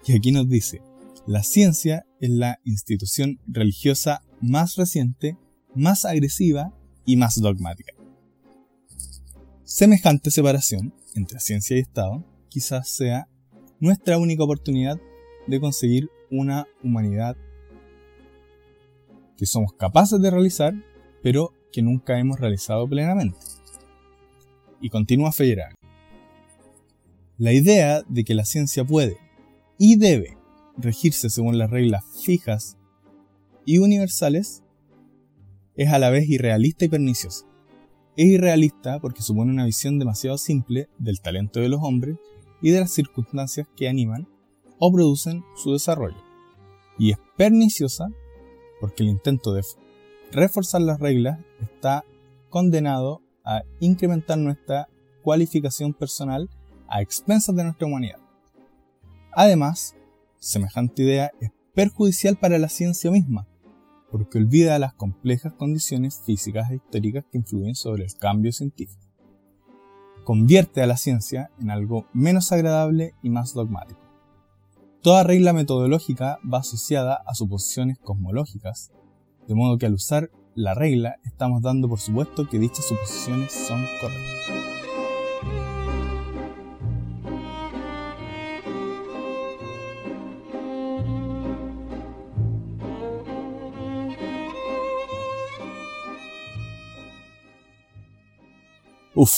Y 0.04 0.12
aquí 0.14 0.32
nos 0.32 0.50
dice, 0.50 0.82
la 1.26 1.42
ciencia 1.42 2.04
es 2.20 2.28
la 2.28 2.60
institución 2.64 3.40
religiosa 3.46 4.20
más 4.42 4.76
reciente, 4.76 5.38
más 5.74 6.04
agresiva 6.04 6.74
y 7.06 7.16
más 7.16 7.40
dogmática. 7.40 7.94
Semejante 9.64 10.30
separación 10.30 10.92
entre 11.14 11.40
ciencia 11.40 11.76
y 11.76 11.80
Estado 11.80 12.24
quizás 12.48 12.88
sea 12.88 13.28
nuestra 13.80 14.18
única 14.18 14.44
oportunidad 14.44 14.98
de 15.46 15.60
conseguir 15.60 16.10
una 16.30 16.66
humanidad 16.82 17.36
que 19.36 19.46
somos 19.46 19.72
capaces 19.72 20.20
de 20.20 20.30
realizar, 20.30 20.74
pero 21.22 21.52
que 21.72 21.82
nunca 21.82 22.18
hemos 22.18 22.38
realizado 22.38 22.88
plenamente 22.88 23.36
y 24.80 24.90
continúa 24.90 25.32
Feyerabend. 25.32 25.76
La 27.38 27.52
idea 27.52 28.02
de 28.08 28.24
que 28.24 28.34
la 28.34 28.44
ciencia 28.44 28.84
puede 28.84 29.18
y 29.78 29.96
debe 29.96 30.38
regirse 30.78 31.28
según 31.28 31.58
las 31.58 31.70
reglas 31.70 32.04
fijas 32.24 32.76
y 33.64 33.78
universales 33.78 34.62
es 35.76 35.92
a 35.92 35.98
la 35.98 36.10
vez 36.10 36.28
irrealista 36.28 36.84
y 36.84 36.88
perniciosa. 36.88 37.46
Es 38.16 38.26
irrealista 38.26 38.98
porque 39.00 39.22
supone 39.22 39.52
una 39.52 39.66
visión 39.66 39.98
demasiado 39.98 40.38
simple 40.38 40.88
del 40.98 41.20
talento 41.20 41.60
de 41.60 41.68
los 41.68 41.80
hombres 41.82 42.16
y 42.62 42.70
de 42.70 42.80
las 42.80 42.90
circunstancias 42.90 43.68
que 43.76 43.88
animan 43.88 44.26
o 44.78 44.92
producen 44.92 45.44
su 45.56 45.72
desarrollo. 45.72 46.16
Y 46.98 47.12
es 47.12 47.18
perniciosa 47.36 48.08
porque 48.80 49.02
el 49.02 49.10
intento 49.10 49.52
de 49.52 49.62
reforzar 50.32 50.80
las 50.80 50.98
reglas 50.98 51.38
está 51.60 52.04
condenado 52.48 53.22
a 53.44 53.62
incrementar 53.80 54.38
nuestra 54.38 54.88
cualificación 55.22 55.92
personal 55.92 56.48
a 56.88 57.02
expensas 57.02 57.54
de 57.54 57.64
nuestra 57.64 57.86
humanidad. 57.86 58.18
Además, 59.32 59.94
semejante 60.38 61.02
idea 61.02 61.30
es 61.40 61.50
perjudicial 61.74 62.36
para 62.36 62.58
la 62.58 62.68
ciencia 62.68 63.10
misma, 63.10 63.46
porque 64.16 64.38
olvida 64.38 64.78
las 64.78 64.94
complejas 64.94 65.52
condiciones 65.52 66.22
físicas 66.24 66.70
e 66.70 66.76
históricas 66.76 67.24
que 67.30 67.38
influyen 67.38 67.74
sobre 67.74 68.04
el 68.04 68.14
cambio 68.14 68.52
científico. 68.52 69.02
Convierte 70.24 70.82
a 70.82 70.86
la 70.86 70.96
ciencia 70.96 71.50
en 71.60 71.70
algo 71.70 72.06
menos 72.12 72.52
agradable 72.52 73.14
y 73.22 73.30
más 73.30 73.54
dogmático. 73.54 74.00
Toda 75.02 75.22
regla 75.22 75.52
metodológica 75.52 76.38
va 76.42 76.58
asociada 76.58 77.22
a 77.26 77.34
suposiciones 77.34 77.98
cosmológicas, 77.98 78.90
de 79.46 79.54
modo 79.54 79.78
que 79.78 79.86
al 79.86 79.94
usar 79.94 80.30
la 80.54 80.74
regla 80.74 81.16
estamos 81.22 81.62
dando 81.62 81.88
por 81.88 82.00
supuesto 82.00 82.48
que 82.48 82.58
dichas 82.58 82.86
suposiciones 82.86 83.52
son 83.52 83.84
correctas. 84.00 84.85
Uf. 99.16 99.32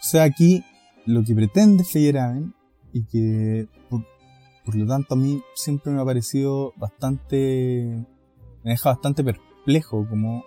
O 0.00 0.02
sea, 0.02 0.24
aquí 0.24 0.64
lo 1.04 1.22
que 1.22 1.34
pretende 1.34 1.84
Feyerabend 1.84 2.54
y 2.92 3.04
que 3.04 3.68
por, 3.90 4.74
lo 4.74 4.86
tanto 4.86 5.14
a 5.14 5.16
mí 5.16 5.42
siempre 5.54 5.92
me 5.92 6.00
ha 6.00 6.04
parecido 6.04 6.72
bastante, 6.76 8.06
me 8.64 8.70
deja 8.70 8.90
bastante 8.90 9.22
perplejo 9.22 10.06
como 10.08 10.44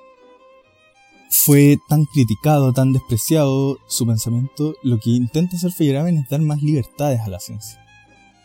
fue 1.29 1.77
tan 1.87 2.05
criticado, 2.05 2.73
tan 2.73 2.91
despreciado 2.91 3.77
su 3.87 4.05
pensamiento, 4.05 4.75
lo 4.83 4.99
que 4.99 5.11
intenta 5.11 5.55
hacer 5.55 5.71
Feyerabend 5.71 6.23
es 6.23 6.29
dar 6.29 6.41
más 6.41 6.61
libertades 6.61 7.21
a 7.21 7.29
la 7.29 7.39
ciencia. 7.39 7.79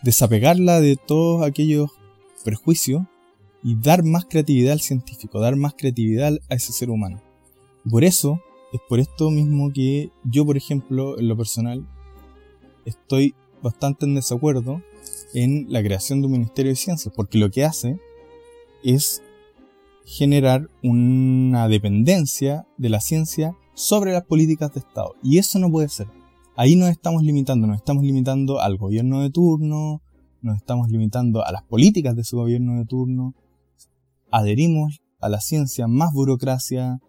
Desapegarla 0.03 0.81
de 0.81 0.97
todos 0.97 1.45
aquellos 1.45 1.91
prejuicios 2.45 3.05
y 3.63 3.75
dar 3.75 4.05
más 4.05 4.27
creatividad 4.27 4.75
al 4.75 4.81
científico, 4.81 5.41
dar 5.41 5.57
más 5.57 5.75
creatividad 5.77 6.39
a 6.51 6.55
ese 6.55 6.73
ser 6.73 6.91
humano. 6.91 7.23
Por 7.91 8.05
eso, 8.05 8.41
es 8.77 8.83
por 8.89 9.01
esto 9.01 9.31
mismo 9.31 9.73
que 9.73 10.11
yo, 10.25 10.45
por 10.45 10.57
ejemplo, 10.57 11.19
en 11.19 11.29
lo 11.29 11.37
personal, 11.37 11.87
estoy 12.85 13.35
bastante 13.63 14.07
en 14.07 14.15
desacuerdo 14.15 14.83
en 15.35 15.67
la 15.69 15.83
creación 15.83 16.21
de 16.21 16.27
un 16.27 16.33
Ministerio 16.33 16.71
de 16.71 16.77
Ciencias, 16.77 17.13
porque 17.15 17.39
lo 17.39 17.51
que 17.51 17.65
hace 17.65 17.99
es 18.85 19.23
generar 20.05 20.71
una 20.83 21.69
dependencia 21.69 22.67
de 22.77 22.89
la 22.89 23.01
ciencia 23.01 23.57
sobre 23.75 24.13
las 24.13 24.25
políticas 24.25 24.73
de 24.73 24.81
Estado. 24.81 25.15
Y 25.23 25.39
eso 25.39 25.59
no 25.59 25.71
puede 25.71 25.89
ser. 25.89 26.07
Ahí 26.57 26.77
nos 26.77 26.91
estamos 26.91 27.23
limitando, 27.23 27.67
nos 27.67 27.77
estamos 27.77 28.05
limitando 28.05 28.61
al 28.61 28.77
gobierno 28.77 29.23
de 29.23 29.31
turno, 29.31 30.03
nos 30.43 30.57
estamos 30.57 30.89
limitando 30.91 31.45
a 31.45 31.53
las 31.53 31.65
políticas 31.65 32.15
de 32.15 32.25
su 32.25 32.37
gobierno 32.37 32.79
de 32.79 32.87
turno, 32.87 33.35
adherimos 34.31 35.01
a 35.21 35.29
la 35.29 35.41
ciencia 35.41 35.87
más 35.87 36.13
burocracia 36.13 37.01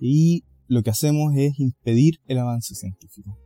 y 0.00 0.44
lo 0.70 0.84
que 0.84 0.90
hacemos 0.90 1.34
es 1.36 1.58
impedir 1.58 2.20
el 2.28 2.38
avance 2.38 2.76
científico. 2.76 3.36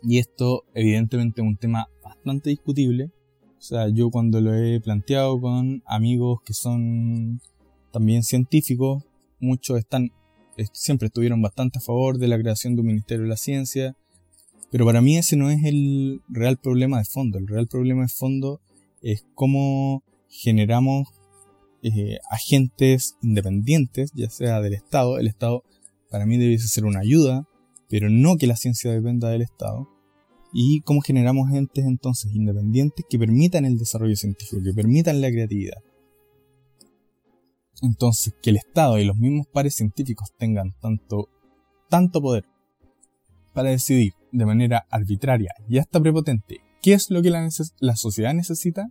Y 0.00 0.18
esto 0.18 0.62
evidentemente 0.74 1.40
es 1.40 1.46
un 1.46 1.56
tema 1.56 1.88
bastante 2.04 2.50
discutible. 2.50 3.10
O 3.58 3.60
sea, 3.60 3.88
yo 3.88 4.10
cuando 4.10 4.40
lo 4.40 4.54
he 4.54 4.80
planteado 4.80 5.40
con 5.40 5.82
amigos 5.86 6.38
que 6.44 6.54
son 6.54 7.40
también 7.90 8.22
científicos, 8.22 9.02
muchos 9.40 9.80
están, 9.80 10.12
siempre 10.72 11.06
estuvieron 11.06 11.42
bastante 11.42 11.80
a 11.80 11.82
favor 11.82 12.16
de 12.16 12.28
la 12.28 12.38
creación 12.38 12.76
de 12.76 12.82
un 12.82 12.86
Ministerio 12.86 13.24
de 13.24 13.30
la 13.30 13.36
Ciencia, 13.36 13.96
pero 14.70 14.86
para 14.86 15.00
mí 15.00 15.16
ese 15.16 15.36
no 15.36 15.50
es 15.50 15.64
el 15.64 16.22
real 16.28 16.58
problema 16.58 16.98
de 16.98 17.06
fondo. 17.06 17.38
El 17.38 17.48
real 17.48 17.66
problema 17.66 18.02
de 18.02 18.08
fondo 18.08 18.60
es 19.02 19.26
cómo 19.34 20.04
generamos 20.28 21.08
eh, 21.82 22.18
agentes 22.30 23.16
independientes, 23.20 24.12
ya 24.14 24.30
sea 24.30 24.60
del 24.60 24.74
Estado. 24.74 25.18
El 25.18 25.26
Estado 25.26 25.64
para 26.10 26.26
mí 26.26 26.36
debiese 26.36 26.68
ser 26.68 26.84
una 26.84 27.00
ayuda, 27.00 27.46
pero 27.88 28.10
no 28.10 28.36
que 28.36 28.46
la 28.46 28.56
ciencia 28.56 28.90
dependa 28.90 29.30
del 29.30 29.42
Estado. 29.42 29.88
Y 30.52 30.80
cómo 30.80 31.00
generamos 31.00 31.52
entes 31.52 31.84
entonces 31.84 32.32
independientes 32.34 33.06
que 33.08 33.18
permitan 33.18 33.64
el 33.64 33.78
desarrollo 33.78 34.16
científico, 34.16 34.60
que 34.62 34.74
permitan 34.74 35.20
la 35.20 35.30
creatividad. 35.30 35.78
Entonces, 37.82 38.34
que 38.42 38.50
el 38.50 38.56
Estado 38.56 38.98
y 38.98 39.04
los 39.04 39.16
mismos 39.16 39.46
pares 39.46 39.76
científicos 39.76 40.30
tengan 40.36 40.72
tanto, 40.80 41.28
tanto 41.88 42.20
poder 42.20 42.44
para 43.54 43.70
decidir 43.70 44.12
de 44.32 44.46
manera 44.46 44.86
arbitraria 44.90 45.50
y 45.68 45.78
hasta 45.78 46.00
prepotente 46.00 46.60
qué 46.82 46.94
es 46.94 47.10
lo 47.10 47.22
que 47.22 47.30
la, 47.30 47.48
la 47.80 47.96
sociedad 47.96 48.34
necesita, 48.34 48.88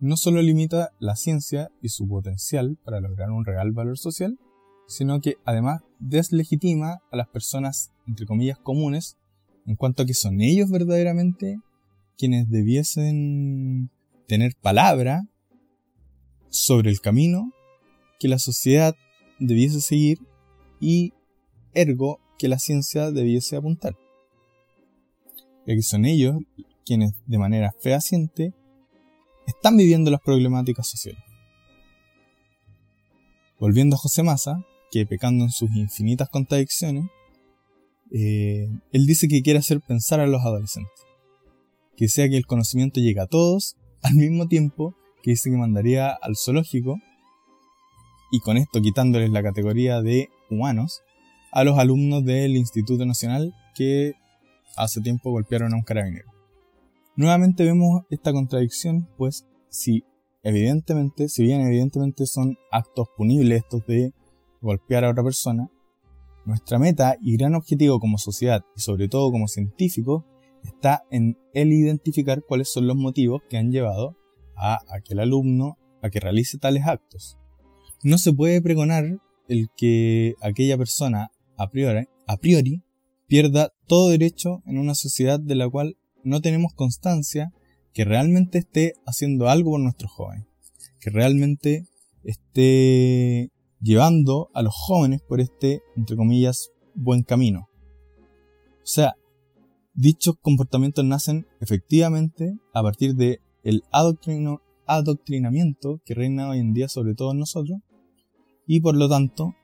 no 0.00 0.16
solo 0.16 0.42
limita 0.42 0.90
la 0.98 1.16
ciencia 1.16 1.70
y 1.82 1.88
su 1.88 2.06
potencial 2.06 2.78
para 2.84 3.00
lograr 3.00 3.30
un 3.30 3.44
real 3.44 3.72
valor 3.72 3.98
social, 3.98 4.38
sino 4.86 5.20
que 5.20 5.36
además 5.44 5.82
deslegitima 5.98 7.00
a 7.10 7.16
las 7.16 7.28
personas, 7.28 7.90
entre 8.06 8.26
comillas, 8.26 8.58
comunes, 8.58 9.16
en 9.66 9.76
cuanto 9.76 10.02
a 10.02 10.06
que 10.06 10.14
son 10.14 10.40
ellos 10.40 10.70
verdaderamente 10.70 11.58
quienes 12.16 12.48
debiesen 12.48 13.90
tener 14.26 14.54
palabra 14.60 15.26
sobre 16.48 16.90
el 16.90 17.00
camino 17.00 17.52
que 18.18 18.28
la 18.28 18.38
sociedad 18.38 18.94
debiese 19.38 19.80
seguir 19.80 20.18
y 20.80 21.12
ergo 21.74 22.20
que 22.38 22.48
la 22.48 22.58
ciencia 22.58 23.10
debiese 23.10 23.56
apuntar. 23.56 23.96
Ya 25.66 25.74
que 25.74 25.82
son 25.82 26.04
ellos 26.04 26.36
quienes 26.84 27.12
de 27.26 27.38
manera 27.38 27.74
fehaciente 27.80 28.54
están 29.46 29.76
viviendo 29.76 30.10
las 30.10 30.20
problemáticas 30.20 30.88
sociales. 30.88 31.22
Volviendo 33.58 33.96
a 33.96 33.98
José 33.98 34.22
Massa, 34.22 34.64
que 34.98 35.06
pecando 35.06 35.44
en 35.44 35.50
sus 35.50 35.74
infinitas 35.74 36.28
contradicciones, 36.28 37.04
eh, 38.12 38.68
él 38.92 39.06
dice 39.06 39.28
que 39.28 39.42
quiere 39.42 39.58
hacer 39.58 39.80
pensar 39.80 40.20
a 40.20 40.26
los 40.26 40.42
adolescentes. 40.42 40.92
Que 41.96 42.08
sea 42.08 42.28
que 42.28 42.36
el 42.36 42.46
conocimiento 42.46 43.00
llegue 43.00 43.20
a 43.20 43.26
todos, 43.26 43.76
al 44.02 44.14
mismo 44.14 44.46
tiempo 44.46 44.94
que 45.22 45.32
dice 45.32 45.50
que 45.50 45.56
mandaría 45.56 46.10
al 46.10 46.36
zoológico, 46.36 46.96
y 48.30 48.40
con 48.40 48.56
esto 48.56 48.80
quitándoles 48.80 49.30
la 49.30 49.42
categoría 49.42 50.00
de 50.02 50.28
humanos, 50.50 51.02
a 51.52 51.64
los 51.64 51.78
alumnos 51.78 52.24
del 52.24 52.56
Instituto 52.56 53.06
Nacional 53.06 53.54
que 53.74 54.14
hace 54.76 55.00
tiempo 55.00 55.30
golpearon 55.30 55.72
a 55.72 55.76
un 55.76 55.82
carabinero. 55.82 56.30
Nuevamente 57.16 57.64
vemos 57.64 58.02
esta 58.10 58.32
contradicción, 58.32 59.08
pues 59.16 59.46
si 59.68 60.04
evidentemente, 60.42 61.28
si 61.28 61.42
bien 61.42 61.62
evidentemente 61.62 62.26
son 62.26 62.56
actos 62.70 63.08
punibles 63.16 63.62
estos 63.62 63.86
de 63.86 64.12
golpear 64.66 65.04
a 65.04 65.10
otra 65.10 65.24
persona, 65.24 65.70
nuestra 66.44 66.78
meta 66.78 67.16
y 67.20 67.36
gran 67.36 67.54
objetivo 67.54 67.98
como 67.98 68.18
sociedad 68.18 68.64
y 68.76 68.80
sobre 68.80 69.08
todo 69.08 69.32
como 69.32 69.48
científicos 69.48 70.24
está 70.62 71.04
en 71.10 71.38
el 71.54 71.72
identificar 71.72 72.42
cuáles 72.46 72.72
son 72.72 72.86
los 72.86 72.96
motivos 72.96 73.42
que 73.48 73.56
han 73.56 73.70
llevado 73.70 74.16
a 74.56 74.80
aquel 74.90 75.20
alumno 75.20 75.78
a 76.02 76.10
que 76.10 76.20
realice 76.20 76.58
tales 76.58 76.86
actos. 76.86 77.38
No 78.02 78.18
se 78.18 78.32
puede 78.32 78.60
pregonar 78.60 79.18
el 79.48 79.68
que 79.76 80.34
aquella 80.40 80.76
persona 80.76 81.30
a 81.56 81.70
priori, 81.70 82.82
pierda 83.26 83.72
todo 83.86 84.10
derecho 84.10 84.62
en 84.66 84.78
una 84.78 84.94
sociedad 84.94 85.40
de 85.40 85.54
la 85.54 85.68
cual 85.68 85.96
no 86.22 86.40
tenemos 86.40 86.74
constancia 86.74 87.52
que 87.92 88.04
realmente 88.04 88.58
esté 88.58 88.94
haciendo 89.06 89.48
algo 89.48 89.72
por 89.72 89.80
nuestros 89.80 90.10
jóvenes, 90.12 90.46
que 91.00 91.10
realmente 91.10 91.86
esté 92.24 93.50
llevando 93.80 94.48
a 94.54 94.62
los 94.62 94.74
jóvenes 94.74 95.22
por 95.22 95.40
este, 95.40 95.82
entre 95.96 96.16
comillas, 96.16 96.70
buen 96.94 97.22
camino. 97.22 97.68
O 98.82 98.88
sea, 98.88 99.14
dichos 99.94 100.36
comportamientos 100.40 101.04
nacen 101.04 101.46
efectivamente 101.60 102.56
a 102.72 102.82
partir 102.82 103.14
de 103.14 103.40
el 103.62 103.82
adoctrinamiento 104.86 106.00
que 106.04 106.14
reina 106.14 106.48
hoy 106.48 106.60
en 106.60 106.72
día 106.72 106.88
sobre 106.88 107.14
todos 107.14 107.34
nosotros 107.34 107.80
y 108.66 108.80
por 108.80 108.96
lo 108.96 109.08
tanto 109.08 109.54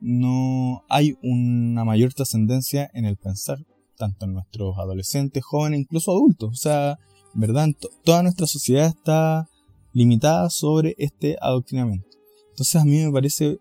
no 0.00 0.82
hay 0.88 1.16
una 1.22 1.84
mayor 1.84 2.12
trascendencia 2.12 2.90
en 2.92 3.04
el 3.04 3.16
pensar, 3.16 3.58
tanto 3.96 4.24
en 4.26 4.34
nuestros 4.34 4.76
adolescentes, 4.78 5.44
jóvenes, 5.44 5.80
incluso 5.80 6.10
adultos. 6.10 6.50
O 6.50 6.56
sea, 6.56 6.98
¿verdad? 7.34 7.68
Toda 8.04 8.22
nuestra 8.22 8.46
sociedad 8.46 8.86
está 8.86 9.48
limitada 9.92 10.50
sobre 10.50 10.94
este 10.98 11.36
adoctrinamiento. 11.40 12.11
Entonces 12.52 12.76
a 12.76 12.84
mí 12.84 13.04
me 13.04 13.10
parece 13.10 13.58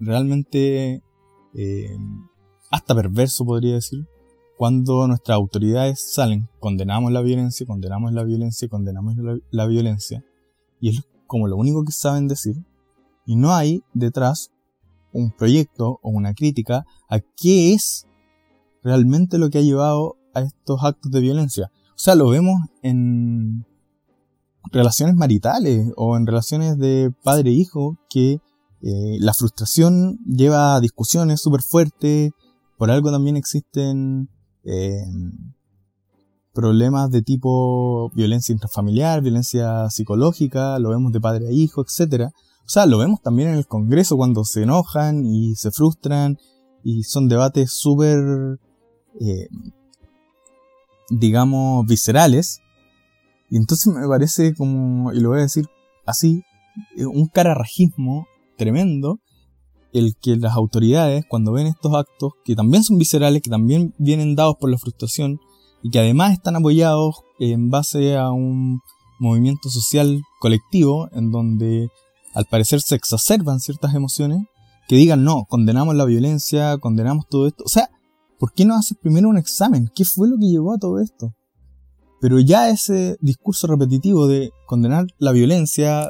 realmente 0.00 1.02
eh, 1.54 1.96
hasta 2.70 2.94
perverso, 2.94 3.44
podría 3.44 3.74
decir, 3.74 4.06
cuando 4.56 5.06
nuestras 5.06 5.36
autoridades 5.36 6.00
salen, 6.00 6.48
condenamos 6.58 7.12
la 7.12 7.20
violencia, 7.20 7.66
condenamos 7.66 8.12
la 8.12 8.24
violencia, 8.24 8.68
condenamos 8.68 9.14
la, 9.50 9.66
violencia, 9.66 10.24
y 10.80 10.90
es 10.90 11.02
como 11.26 11.46
lo 11.46 11.56
único 11.56 11.84
que 11.84 11.92
saben 11.92 12.26
decir, 12.26 12.56
y 13.26 13.36
no 13.36 13.52
hay 13.52 13.82
detrás 13.92 14.50
un 15.12 15.30
proyecto 15.30 15.98
o 16.02 16.10
una 16.10 16.32
crítica 16.32 16.86
a 17.08 17.20
qué 17.20 17.74
es 17.74 18.06
realmente 18.82 19.38
lo 19.38 19.50
que 19.50 19.58
ha 19.58 19.62
llevado 19.62 20.16
a 20.34 20.40
estos 20.40 20.82
actos 20.82 21.10
de 21.10 21.20
violencia. 21.20 21.70
O 21.90 21.98
sea, 21.98 22.14
lo 22.14 22.28
vemos 22.28 22.60
en 22.82 23.66
relaciones 24.72 25.14
maritales 25.14 25.92
o 25.96 26.16
en 26.16 26.26
relaciones 26.26 26.78
de 26.78 27.12
padre-hijo 27.22 27.92
e 27.92 28.06
que 28.08 28.32
eh, 28.82 29.16
la 29.20 29.34
frustración 29.34 30.18
lleva 30.24 30.76
a 30.76 30.80
discusiones 30.80 31.40
súper 31.40 31.62
fuertes, 31.62 32.32
por 32.76 32.90
algo 32.90 33.10
también 33.10 33.36
existen, 33.36 34.28
eh, 34.64 35.04
problemas 36.56 37.10
de 37.10 37.22
tipo 37.22 38.10
violencia 38.14 38.52
intrafamiliar, 38.52 39.20
violencia 39.20 39.88
psicológica, 39.90 40.78
lo 40.78 40.88
vemos 40.88 41.12
de 41.12 41.20
padre 41.20 41.48
a 41.48 41.52
hijo, 41.52 41.82
etc. 41.82 42.30
O 42.64 42.68
sea, 42.68 42.86
lo 42.86 42.98
vemos 42.98 43.20
también 43.20 43.50
en 43.50 43.56
el 43.56 43.66
Congreso 43.66 44.16
cuando 44.16 44.42
se 44.44 44.62
enojan 44.62 45.24
y 45.24 45.54
se 45.54 45.70
frustran 45.70 46.38
y 46.82 47.02
son 47.02 47.28
debates 47.28 47.72
súper, 47.72 48.58
eh, 49.20 49.48
digamos, 51.10 51.86
viscerales. 51.86 52.60
Y 53.50 53.56
entonces 53.56 53.92
me 53.92 54.06
parece 54.06 54.54
como, 54.54 55.12
y 55.12 55.20
lo 55.20 55.30
voy 55.30 55.38
a 55.38 55.42
decir 55.42 55.66
así, 56.04 56.42
eh, 56.96 57.06
un 57.06 57.28
cararrajismo 57.28 58.26
tremendo 58.56 59.20
el 59.92 60.14
que 60.20 60.36
las 60.36 60.54
autoridades, 60.54 61.24
cuando 61.28 61.52
ven 61.52 61.66
estos 61.66 61.94
actos, 61.94 62.32
que 62.44 62.54
también 62.54 62.82
son 62.84 62.98
viscerales, 62.98 63.42
que 63.42 63.50
también 63.50 63.94
vienen 63.98 64.34
dados 64.34 64.56
por 64.60 64.70
la 64.70 64.78
frustración, 64.78 65.40
y 65.82 65.90
que 65.90 65.98
además 65.98 66.32
están 66.32 66.56
apoyados 66.56 67.22
en 67.38 67.70
base 67.70 68.16
a 68.16 68.30
un 68.30 68.80
movimiento 69.18 69.70
social 69.70 70.22
colectivo 70.40 71.08
en 71.12 71.30
donde 71.30 71.88
al 72.34 72.44
parecer 72.44 72.80
se 72.80 72.94
exacerban 72.94 73.60
ciertas 73.60 73.94
emociones, 73.94 74.42
que 74.88 74.96
digan 74.96 75.24
no, 75.24 75.44
condenamos 75.48 75.94
la 75.94 76.04
violencia, 76.04 76.76
condenamos 76.78 77.26
todo 77.28 77.46
esto. 77.46 77.64
O 77.64 77.68
sea, 77.68 77.88
¿por 78.38 78.52
qué 78.52 78.64
no 78.64 78.74
haces 78.74 78.98
primero 79.00 79.28
un 79.28 79.38
examen? 79.38 79.90
¿Qué 79.94 80.04
fue 80.04 80.28
lo 80.28 80.36
que 80.36 80.46
llevó 80.46 80.74
a 80.74 80.78
todo 80.78 81.00
esto? 81.00 81.32
Pero 82.26 82.40
ya 82.40 82.70
ese 82.70 83.16
discurso 83.20 83.68
repetitivo 83.68 84.26
de 84.26 84.50
condenar 84.66 85.06
la 85.18 85.30
violencia 85.30 86.08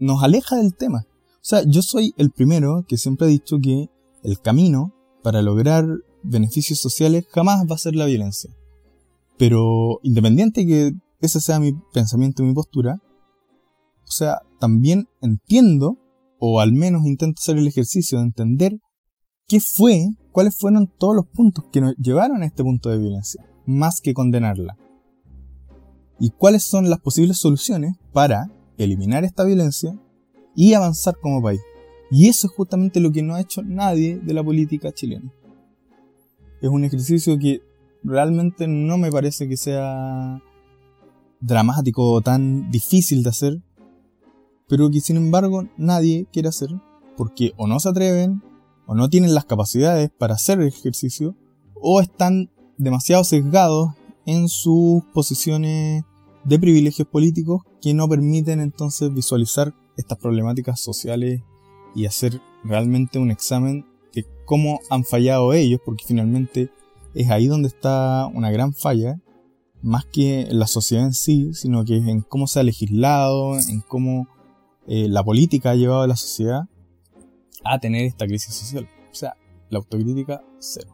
nos 0.00 0.20
aleja 0.24 0.56
del 0.56 0.74
tema. 0.74 1.04
O 1.06 1.44
sea, 1.44 1.62
yo 1.64 1.80
soy 1.80 2.12
el 2.16 2.32
primero 2.32 2.84
que 2.88 2.96
siempre 2.96 3.26
ha 3.26 3.30
dicho 3.30 3.58
que 3.62 3.86
el 4.24 4.40
camino 4.40 4.92
para 5.22 5.40
lograr 5.40 5.86
beneficios 6.24 6.80
sociales 6.80 7.24
jamás 7.30 7.64
va 7.70 7.76
a 7.76 7.78
ser 7.78 7.94
la 7.94 8.06
violencia. 8.06 8.50
Pero 9.38 10.00
independiente 10.02 10.66
que 10.66 10.90
ese 11.20 11.40
sea 11.40 11.60
mi 11.60 11.72
pensamiento 11.92 12.42
y 12.42 12.46
mi 12.46 12.54
postura, 12.54 12.98
o 14.04 14.10
sea, 14.10 14.40
también 14.58 15.06
entiendo, 15.20 15.98
o 16.40 16.58
al 16.58 16.72
menos 16.72 17.06
intento 17.06 17.38
hacer 17.38 17.58
el 17.58 17.68
ejercicio 17.68 18.18
de 18.18 18.24
entender 18.24 18.72
qué 19.46 19.60
fue, 19.60 20.04
cuáles 20.32 20.56
fueron 20.58 20.88
todos 20.98 21.14
los 21.14 21.26
puntos 21.28 21.66
que 21.72 21.80
nos 21.80 21.94
llevaron 21.94 22.42
a 22.42 22.46
este 22.46 22.64
punto 22.64 22.88
de 22.90 22.98
violencia, 22.98 23.40
más 23.66 24.00
que 24.00 24.14
condenarla. 24.14 24.78
Y 26.24 26.30
cuáles 26.30 26.62
son 26.62 26.88
las 26.88 27.00
posibles 27.00 27.38
soluciones 27.38 27.96
para 28.12 28.48
eliminar 28.78 29.24
esta 29.24 29.42
violencia 29.42 29.98
y 30.54 30.72
avanzar 30.72 31.16
como 31.20 31.42
país. 31.42 31.60
Y 32.12 32.28
eso 32.28 32.46
es 32.46 32.52
justamente 32.52 33.00
lo 33.00 33.10
que 33.10 33.24
no 33.24 33.34
ha 33.34 33.40
hecho 33.40 33.60
nadie 33.64 34.20
de 34.20 34.32
la 34.32 34.44
política 34.44 34.92
chilena. 34.92 35.32
Es 36.60 36.70
un 36.70 36.84
ejercicio 36.84 37.36
que 37.40 37.60
realmente 38.04 38.68
no 38.68 38.98
me 38.98 39.10
parece 39.10 39.48
que 39.48 39.56
sea 39.56 40.40
dramático 41.40 42.12
o 42.12 42.20
tan 42.20 42.70
difícil 42.70 43.24
de 43.24 43.30
hacer, 43.30 43.60
pero 44.68 44.92
que 44.92 45.00
sin 45.00 45.16
embargo 45.16 45.66
nadie 45.76 46.28
quiere 46.32 46.50
hacer 46.50 46.68
porque 47.16 47.52
o 47.56 47.66
no 47.66 47.80
se 47.80 47.88
atreven, 47.88 48.44
o 48.86 48.94
no 48.94 49.08
tienen 49.08 49.34
las 49.34 49.44
capacidades 49.44 50.12
para 50.16 50.34
hacer 50.34 50.60
el 50.60 50.68
ejercicio, 50.68 51.34
o 51.74 52.00
están 52.00 52.48
demasiado 52.78 53.24
sesgados 53.24 53.90
en 54.24 54.48
sus 54.48 55.02
posiciones 55.12 56.04
de 56.44 56.58
privilegios 56.58 57.08
políticos 57.08 57.62
que 57.80 57.94
no 57.94 58.08
permiten 58.08 58.60
entonces 58.60 59.12
visualizar 59.12 59.74
estas 59.96 60.18
problemáticas 60.18 60.80
sociales 60.80 61.42
y 61.94 62.06
hacer 62.06 62.40
realmente 62.64 63.18
un 63.18 63.30
examen 63.30 63.86
de 64.14 64.26
cómo 64.44 64.80
han 64.90 65.04
fallado 65.04 65.52
ellos, 65.52 65.80
porque 65.84 66.04
finalmente 66.06 66.70
es 67.14 67.30
ahí 67.30 67.46
donde 67.46 67.68
está 67.68 68.26
una 68.32 68.50
gran 68.50 68.72
falla, 68.72 69.20
más 69.82 70.04
que 70.06 70.42
en 70.42 70.58
la 70.58 70.66
sociedad 70.66 71.04
en 71.04 71.12
sí, 71.12 71.54
sino 71.54 71.84
que 71.84 71.96
en 71.96 72.20
cómo 72.22 72.46
se 72.46 72.60
ha 72.60 72.62
legislado, 72.62 73.58
en 73.58 73.80
cómo 73.80 74.28
eh, 74.86 75.08
la 75.08 75.22
política 75.22 75.70
ha 75.70 75.74
llevado 75.74 76.02
a 76.02 76.06
la 76.06 76.16
sociedad 76.16 76.68
a 77.64 77.78
tener 77.78 78.04
esta 78.06 78.26
crisis 78.26 78.54
social. 78.54 78.88
O 79.10 79.14
sea, 79.14 79.36
la 79.70 79.78
autocrítica 79.78 80.42
cero. 80.58 80.91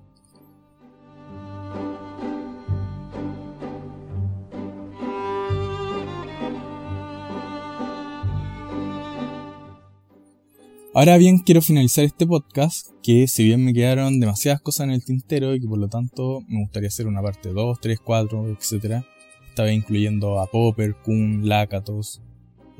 Ahora 10.98 11.16
bien, 11.16 11.38
quiero 11.38 11.62
finalizar 11.62 12.04
este 12.04 12.26
podcast, 12.26 12.88
que 13.04 13.28
si 13.28 13.44
bien 13.44 13.64
me 13.64 13.72
quedaron 13.72 14.18
demasiadas 14.18 14.60
cosas 14.60 14.88
en 14.88 14.90
el 14.90 15.04
tintero 15.04 15.54
y 15.54 15.60
que 15.60 15.68
por 15.68 15.78
lo 15.78 15.86
tanto 15.86 16.40
me 16.48 16.58
gustaría 16.58 16.88
hacer 16.88 17.06
una 17.06 17.22
parte 17.22 17.50
2, 17.50 17.78
3, 17.80 18.00
4, 18.00 18.48
etc. 18.48 19.04
Esta 19.48 19.62
vez 19.62 19.76
incluyendo 19.76 20.40
a 20.40 20.48
Popper, 20.48 20.96
Kuhn, 20.96 21.48
Lakatos. 21.48 22.20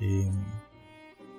Eh, 0.01 0.29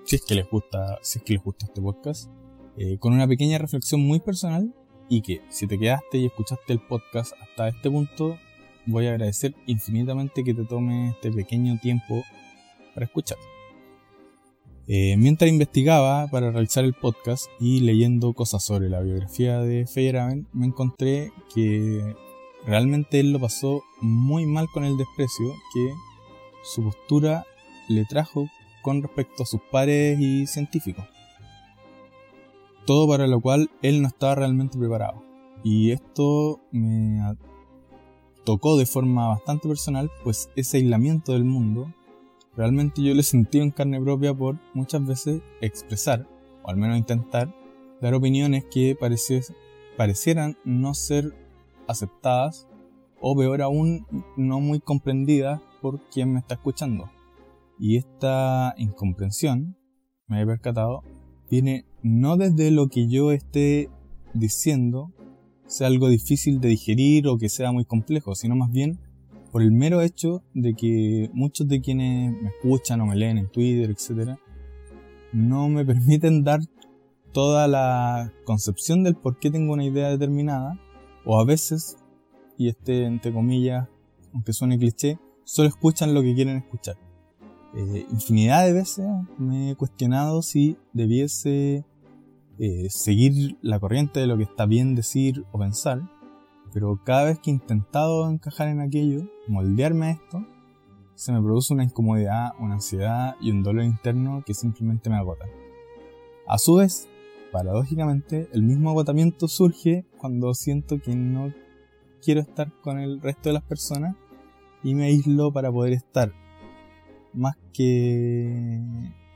si 0.06 0.16
es 0.16 0.22
que 0.22 0.36
les 0.36 0.50
gusta, 0.50 1.00
si 1.02 1.20
es 1.20 1.26
que 1.26 1.34
les 1.34 1.44
gusta 1.44 1.66
este 1.66 1.82
podcast. 1.82 2.32
Eh, 2.78 2.98
con 2.98 3.12
una 3.12 3.28
pequeña 3.28 3.58
reflexión 3.58 4.00
muy 4.00 4.22
personal 4.22 4.74
y 5.10 5.22
que 5.22 5.42
si 5.50 5.68
te 5.68 5.78
quedaste 5.78 6.18
y 6.18 6.28
escuchaste 6.28 6.72
el 6.72 6.80
podcast 6.80 7.34
hasta 7.42 7.68
este 7.68 7.92
punto, 7.92 8.38
voy 8.86 9.08
a 9.08 9.10
agradecer 9.10 9.54
infinitamente 9.66 10.46
que 10.46 10.54
te 10.54 10.64
tome 10.64 11.10
este 11.10 11.30
pequeño 11.30 11.78
tiempo 11.82 12.24
para 12.94 13.06
escuchar. 13.06 13.38
Eh, 14.92 15.18
mientras 15.18 15.52
investigaba 15.52 16.26
para 16.32 16.50
realizar 16.50 16.84
el 16.84 16.96
podcast 16.96 17.46
y 17.60 17.82
leyendo 17.82 18.34
cosas 18.34 18.64
sobre 18.64 18.90
la 18.90 19.02
biografía 19.02 19.60
de 19.60 19.86
Feyerabend, 19.86 20.48
me 20.52 20.66
encontré 20.66 21.32
que 21.54 22.16
realmente 22.66 23.20
él 23.20 23.32
lo 23.32 23.40
pasó 23.40 23.84
muy 24.02 24.48
mal 24.48 24.68
con 24.74 24.86
el 24.86 24.98
desprecio 24.98 25.54
que 25.76 25.94
su 26.64 26.82
postura 26.82 27.46
le 27.88 28.04
trajo 28.06 28.48
con 28.82 29.04
respecto 29.04 29.44
a 29.44 29.46
sus 29.46 29.62
pares 29.72 30.20
y 30.20 30.48
científicos. 30.48 31.06
Todo 32.88 33.08
para 33.08 33.28
lo 33.28 33.40
cual 33.42 33.70
él 33.84 34.02
no 34.02 34.08
estaba 34.08 34.34
realmente 34.34 34.80
preparado. 34.80 35.22
Y 35.64 35.92
esto 35.92 36.62
me 36.72 37.22
tocó 38.44 38.76
de 38.76 38.88
forma 38.88 39.28
bastante 39.28 39.68
personal, 39.68 40.10
pues 40.24 40.50
ese 40.56 40.78
aislamiento 40.78 41.34
del 41.34 41.44
mundo 41.44 41.94
realmente 42.60 43.02
yo 43.02 43.14
lo 43.14 43.24
sentí 43.24 43.60
en 43.60 43.72
carne 43.72 44.02
propia 44.02 44.34
por 44.34 44.60
muchas 44.74 45.06
veces 45.06 45.42
expresar, 45.62 46.28
o 46.62 46.70
al 46.70 46.76
menos 46.76 46.98
intentar, 46.98 47.56
dar 48.02 48.14
opiniones 48.14 48.66
que 48.66 48.98
parecieran 49.98 50.58
no 50.66 50.94
ser 50.94 51.34
aceptadas 51.88 52.68
o 53.22 53.34
peor 53.34 53.62
aún 53.62 54.06
no 54.36 54.60
muy 54.60 54.82
comprendidas 54.82 55.62
por 55.82 56.02
quien 56.10 56.34
me 56.34 56.40
está 56.40 56.56
escuchando. 56.56 57.10
Y 57.80 57.96
esta 57.96 58.76
incomprensión, 58.78 59.78
me 60.28 60.42
he 60.42 60.46
percatado, 60.46 61.04
viene 61.50 61.86
no 62.04 62.36
desde 62.36 62.72
lo 62.72 62.90
que 62.90 63.08
yo 63.08 63.32
esté 63.32 63.90
diciendo 64.34 65.14
sea 65.66 65.88
algo 65.88 66.10
difícil 66.10 66.60
de 66.60 66.68
digerir 66.68 67.30
o 67.30 67.38
que 67.38 67.48
sea 67.48 67.72
muy 67.72 67.86
complejo, 67.86 68.36
sino 68.36 68.58
más 68.58 68.70
bien 68.70 69.00
por 69.52 69.62
el 69.62 69.72
mero 69.72 70.02
hecho 70.02 70.44
de 70.54 70.74
que 70.74 71.30
muchos 71.34 71.68
de 71.68 71.82
quienes 71.82 72.34
me 72.42 72.50
escuchan 72.50 73.02
o 73.02 73.06
me 73.06 73.16
leen 73.16 73.38
en 73.38 73.50
Twitter, 73.50 73.90
etc., 73.90 74.38
no 75.34 75.70
me 75.70 75.86
permiten 75.92 76.44
dar 76.44 76.60
toda 77.32 77.68
la 77.68 78.34
concepción 78.46 79.04
del 79.04 79.16
por 79.16 79.40
qué 79.40 79.52
tengo 79.52 79.74
una 79.74 79.86
idea 79.86 80.10
determinada, 80.10 80.80
o 81.26 81.40
a 81.40 81.46
veces, 81.46 81.98
y 82.58 82.70
este 82.70 83.06
entre 83.06 83.34
comillas, 83.34 83.88
aunque 84.34 84.54
suene 84.54 84.78
cliché, 84.78 85.20
solo 85.44 85.70
escuchan 85.70 86.14
lo 86.14 86.22
que 86.22 86.34
quieren 86.34 86.58
escuchar. 86.58 86.98
Eh, 87.76 88.06
infinidad 88.12 88.66
de 88.66 88.74
veces 88.74 89.06
me 89.38 89.72
he 89.72 89.76
cuestionado 89.76 90.42
si 90.42 90.78
debiese 90.94 91.86
eh, 92.58 92.88
seguir 92.90 93.58
la 93.62 93.80
corriente 93.80 94.20
de 94.20 94.28
lo 94.28 94.38
que 94.38 94.44
está 94.44 94.66
bien 94.66 94.96
decir 94.96 95.46
o 95.52 95.60
pensar, 95.60 96.02
pero 96.74 97.00
cada 97.04 97.26
vez 97.26 97.40
que 97.40 97.50
he 97.50 97.54
intentado 97.54 98.30
encajar 98.30 98.68
en 98.68 98.82
aquello, 98.82 99.24
moldearme 99.48 100.08
a 100.08 100.12
esto, 100.12 100.46
se 101.16 101.32
me 101.32 101.42
produce 101.42 101.74
una 101.74 101.84
incomodidad, 101.84 102.52
una 102.60 102.76
ansiedad 102.76 103.36
y 103.42 103.52
un 103.52 103.62
dolor 103.62 103.84
interno 103.84 104.44
que 104.46 104.54
simplemente 104.54 105.10
me 105.10 105.18
agota. 105.18 105.46
A 106.48 106.58
su 106.58 106.76
vez, 106.76 107.10
paradójicamente, 107.52 108.48
el 108.54 108.64
mismo 108.64 108.90
agotamiento 108.90 109.48
surge 109.48 110.06
cuando 110.18 110.54
siento 110.54 111.02
que 111.02 111.16
no 111.16 111.54
quiero 112.22 112.42
estar 112.42 112.72
con 112.82 113.00
el 113.00 113.22
resto 113.22 113.50
de 113.50 113.54
las 113.54 113.64
personas 113.64 114.16
y 114.84 114.96
me 114.96 115.06
aíslo 115.06 115.52
para 115.52 115.72
poder 115.72 115.94
estar 115.94 116.32
más 117.34 117.56
que 117.74 118.82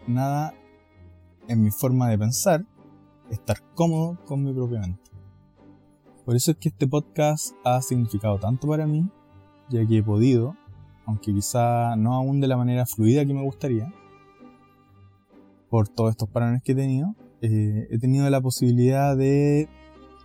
nada 0.08 0.54
en 1.48 1.62
mi 1.62 1.72
forma 1.72 2.10
de 2.10 2.18
pensar, 2.18 2.66
estar 3.30 3.58
cómodo 3.76 4.18
con 4.26 4.44
mi 4.44 4.54
propia 4.54 4.80
mente. 4.80 5.13
Por 6.26 6.38
eso 6.38 6.52
es 6.52 6.58
que 6.58 6.70
este 6.70 6.88
podcast 6.88 7.54
ha 7.66 7.82
significado 7.82 8.40
tanto 8.40 8.68
para 8.68 8.88
mí, 8.88 9.06
ya 9.70 9.86
que 9.86 9.98
he 9.98 10.04
podido, 10.04 10.56
aunque 11.06 11.34
quizá 11.34 11.98
no 11.98 12.14
aún 12.14 12.40
de 12.40 12.48
la 12.48 12.56
manera 12.56 12.86
fluida 12.86 13.26
que 13.26 13.34
me 13.34 13.44
gustaría, 13.44 13.94
por 15.70 15.90
todos 15.90 16.12
estos 16.12 16.30
parones 16.30 16.64
que 16.64 16.72
he 16.72 16.76
tenido, 16.76 17.14
eh, 17.42 17.88
he 17.92 18.00
tenido 18.00 18.30
la 18.30 18.40
posibilidad 18.40 19.18
de 19.18 19.68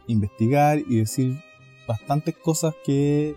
investigar 0.07 0.79
y 0.79 0.99
decir 0.99 1.41
bastantes 1.89 2.37
cosas 2.37 2.75
que 2.85 3.35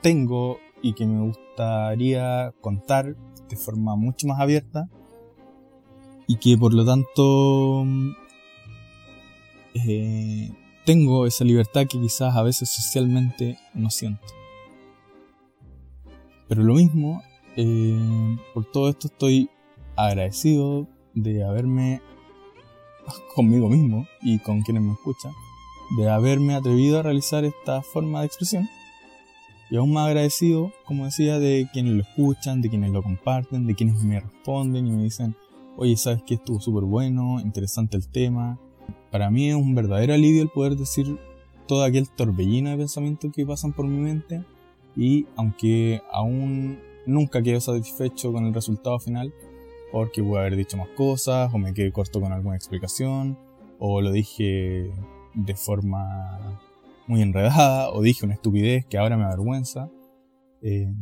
tengo 0.00 0.58
y 0.80 0.94
que 0.94 1.04
me 1.04 1.20
gustaría 1.20 2.52
contar 2.62 3.14
de 3.48 3.56
forma 3.56 3.94
mucho 3.94 4.26
más 4.26 4.40
abierta 4.40 4.88
y 6.26 6.36
que 6.36 6.56
por 6.56 6.72
lo 6.72 6.86
tanto 6.86 7.84
eh, 9.86 10.52
tengo 10.84 11.26
esa 11.26 11.44
libertad 11.44 11.86
que 11.86 12.00
quizás 12.00 12.36
a 12.36 12.42
veces 12.42 12.68
socialmente 12.68 13.58
no 13.74 13.90
siento. 13.90 14.22
Pero 16.48 16.62
lo 16.62 16.74
mismo, 16.74 17.22
eh, 17.56 18.36
por 18.54 18.64
todo 18.70 18.88
esto 18.88 19.08
estoy 19.08 19.50
agradecido 19.96 20.86
de 21.14 21.44
haberme, 21.44 22.00
conmigo 23.34 23.68
mismo 23.68 24.06
y 24.22 24.38
con 24.38 24.62
quienes 24.62 24.82
me 24.82 24.92
escuchan, 24.92 25.32
de 25.98 26.08
haberme 26.08 26.54
atrevido 26.54 27.00
a 27.00 27.02
realizar 27.02 27.44
esta 27.44 27.82
forma 27.82 28.20
de 28.20 28.26
expresión. 28.26 28.68
Y 29.68 29.76
aún 29.76 29.92
más 29.92 30.06
agradecido, 30.06 30.72
como 30.84 31.06
decía, 31.06 31.40
de 31.40 31.68
quienes 31.72 31.94
lo 31.94 32.02
escuchan, 32.02 32.60
de 32.62 32.70
quienes 32.70 32.92
lo 32.92 33.02
comparten, 33.02 33.66
de 33.66 33.74
quienes 33.74 34.00
me 34.02 34.20
responden 34.20 34.86
y 34.86 34.90
me 34.92 35.02
dicen, 35.02 35.34
oye, 35.76 35.96
sabes 35.96 36.22
que 36.22 36.34
estuvo 36.34 36.60
súper 36.60 36.84
bueno, 36.84 37.40
interesante 37.40 37.96
el 37.96 38.08
tema. 38.08 38.60
Para 39.10 39.30
mí 39.30 39.48
es 39.48 39.54
un 39.54 39.74
verdadero 39.74 40.14
alivio 40.14 40.42
el 40.42 40.48
poder 40.48 40.76
decir 40.76 41.18
todo 41.66 41.84
aquel 41.84 42.08
torbellino 42.08 42.70
de 42.70 42.76
pensamientos 42.76 43.32
que 43.34 43.46
pasan 43.46 43.72
por 43.72 43.86
mi 43.86 43.98
mente 43.98 44.44
y 44.96 45.26
aunque 45.36 46.00
aún 46.12 46.78
nunca 47.06 47.42
quedo 47.42 47.60
satisfecho 47.60 48.32
con 48.32 48.46
el 48.46 48.54
resultado 48.54 48.98
final, 48.98 49.32
porque 49.92 50.22
pude 50.22 50.40
haber 50.40 50.56
dicho 50.56 50.76
más 50.76 50.88
cosas, 50.96 51.52
o 51.54 51.58
me 51.58 51.72
quedé 51.72 51.92
corto 51.92 52.20
con 52.20 52.32
alguna 52.32 52.56
explicación, 52.56 53.38
o 53.78 54.00
lo 54.00 54.10
dije 54.12 54.90
de 55.34 55.54
forma 55.54 56.60
muy 57.06 57.22
enredada, 57.22 57.90
o 57.92 58.02
dije 58.02 58.24
una 58.24 58.34
estupidez 58.34 58.84
que 58.86 58.98
ahora 58.98 59.16
me 59.16 59.24
avergüenza. 59.24 59.88
Eh, 60.62 60.92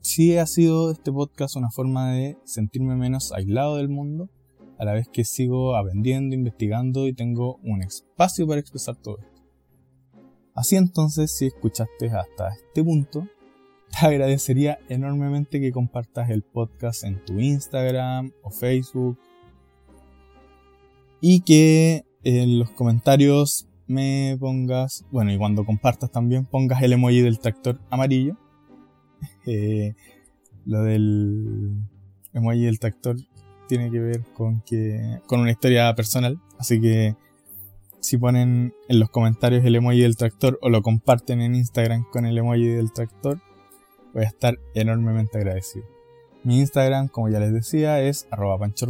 sí 0.00 0.36
ha 0.36 0.46
sido 0.46 0.90
este 0.90 1.12
podcast 1.12 1.56
una 1.56 1.70
forma 1.70 2.12
de 2.12 2.38
sentirme 2.44 2.96
menos 2.96 3.32
aislado 3.32 3.76
del 3.76 3.88
mundo, 3.88 4.30
a 4.78 4.84
la 4.84 4.92
vez 4.92 5.08
que 5.08 5.24
sigo 5.24 5.76
aprendiendo, 5.76 6.34
investigando 6.34 7.06
y 7.06 7.12
tengo 7.12 7.56
un 7.62 7.82
espacio 7.82 8.46
para 8.46 8.60
expresar 8.60 8.96
todo 8.96 9.18
esto. 9.18 9.42
Así 10.54 10.76
entonces, 10.76 11.36
si 11.36 11.46
escuchaste 11.46 12.10
hasta 12.10 12.50
este 12.54 12.84
punto, 12.84 13.26
te 13.90 14.06
agradecería 14.06 14.78
enormemente 14.88 15.60
que 15.60 15.72
compartas 15.72 16.30
el 16.30 16.42
podcast 16.42 17.04
en 17.04 17.24
tu 17.24 17.40
Instagram 17.40 18.32
o 18.42 18.50
Facebook 18.50 19.18
y 21.20 21.40
que 21.40 22.04
en 22.22 22.58
los 22.58 22.70
comentarios 22.70 23.68
me 23.86 24.36
pongas, 24.38 25.04
bueno, 25.10 25.32
y 25.32 25.38
cuando 25.38 25.64
compartas 25.64 26.10
también 26.10 26.46
pongas 26.46 26.82
el 26.82 26.92
emoji 26.92 27.20
del 27.20 27.38
tractor 27.38 27.80
amarillo. 27.90 28.36
Eh, 29.46 29.94
lo 30.64 30.82
del 30.82 31.76
emoji 32.32 32.64
del 32.64 32.78
tractor 32.78 33.16
tiene 33.68 33.90
que 33.90 34.00
ver 34.00 34.24
con 34.34 34.60
que 34.62 35.20
con 35.26 35.40
una 35.40 35.50
historia 35.50 35.94
personal, 35.94 36.40
así 36.58 36.80
que 36.80 37.16
si 38.00 38.18
ponen 38.18 38.74
en 38.88 39.00
los 39.00 39.08
comentarios 39.08 39.64
el 39.64 39.76
emoji 39.76 40.02
del 40.02 40.16
tractor 40.16 40.58
o 40.60 40.68
lo 40.68 40.82
comparten 40.82 41.40
en 41.40 41.54
Instagram 41.54 42.04
con 42.12 42.26
el 42.26 42.36
emoji 42.36 42.66
del 42.66 42.92
tractor, 42.92 43.40
voy 44.12 44.24
a 44.24 44.28
estar 44.28 44.58
enormemente 44.74 45.38
agradecido. 45.38 45.86
Mi 46.42 46.58
Instagram, 46.58 47.08
como 47.08 47.30
ya 47.30 47.40
les 47.40 47.52
decía, 47.52 48.02
es 48.02 48.28
arroba 48.30 48.58
Pancho 48.58 48.86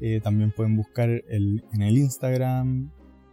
eh, 0.00 0.20
también 0.20 0.52
pueden 0.52 0.76
buscar 0.76 1.08
en 1.08 1.82
el 1.82 1.98
Instagram 1.98 2.90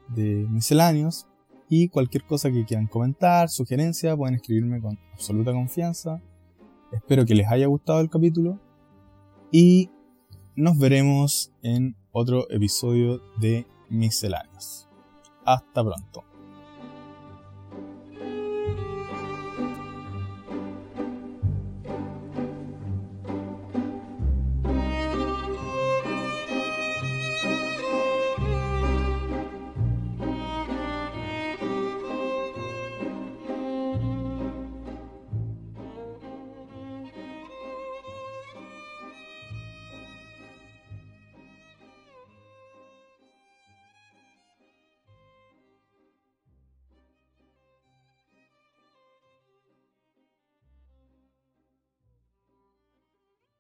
de 0.10 0.48
misceláneos. 0.50 1.28
Y 1.68 1.90
cualquier 1.90 2.24
cosa 2.26 2.52
que 2.52 2.64
quieran 2.64 2.88
comentar, 2.88 3.50
sugerencia, 3.50 4.16
pueden 4.16 4.36
escribirme 4.36 4.80
con 4.82 5.00
absoluta 5.14 5.52
confianza. 5.52 6.22
Espero 6.92 7.26
que 7.26 7.34
les 7.34 7.48
haya 7.48 7.66
gustado 7.66 8.02
el 8.02 8.10
capítulo. 8.10 8.60
Y 9.52 9.90
nos 10.56 10.78
veremos 10.78 11.52
en 11.64 11.96
otro 12.12 12.50
episodio 12.50 13.22
de 13.38 13.68
misceláneos. 13.90 14.88
Hasta 15.46 15.84
pronto. 15.84 16.35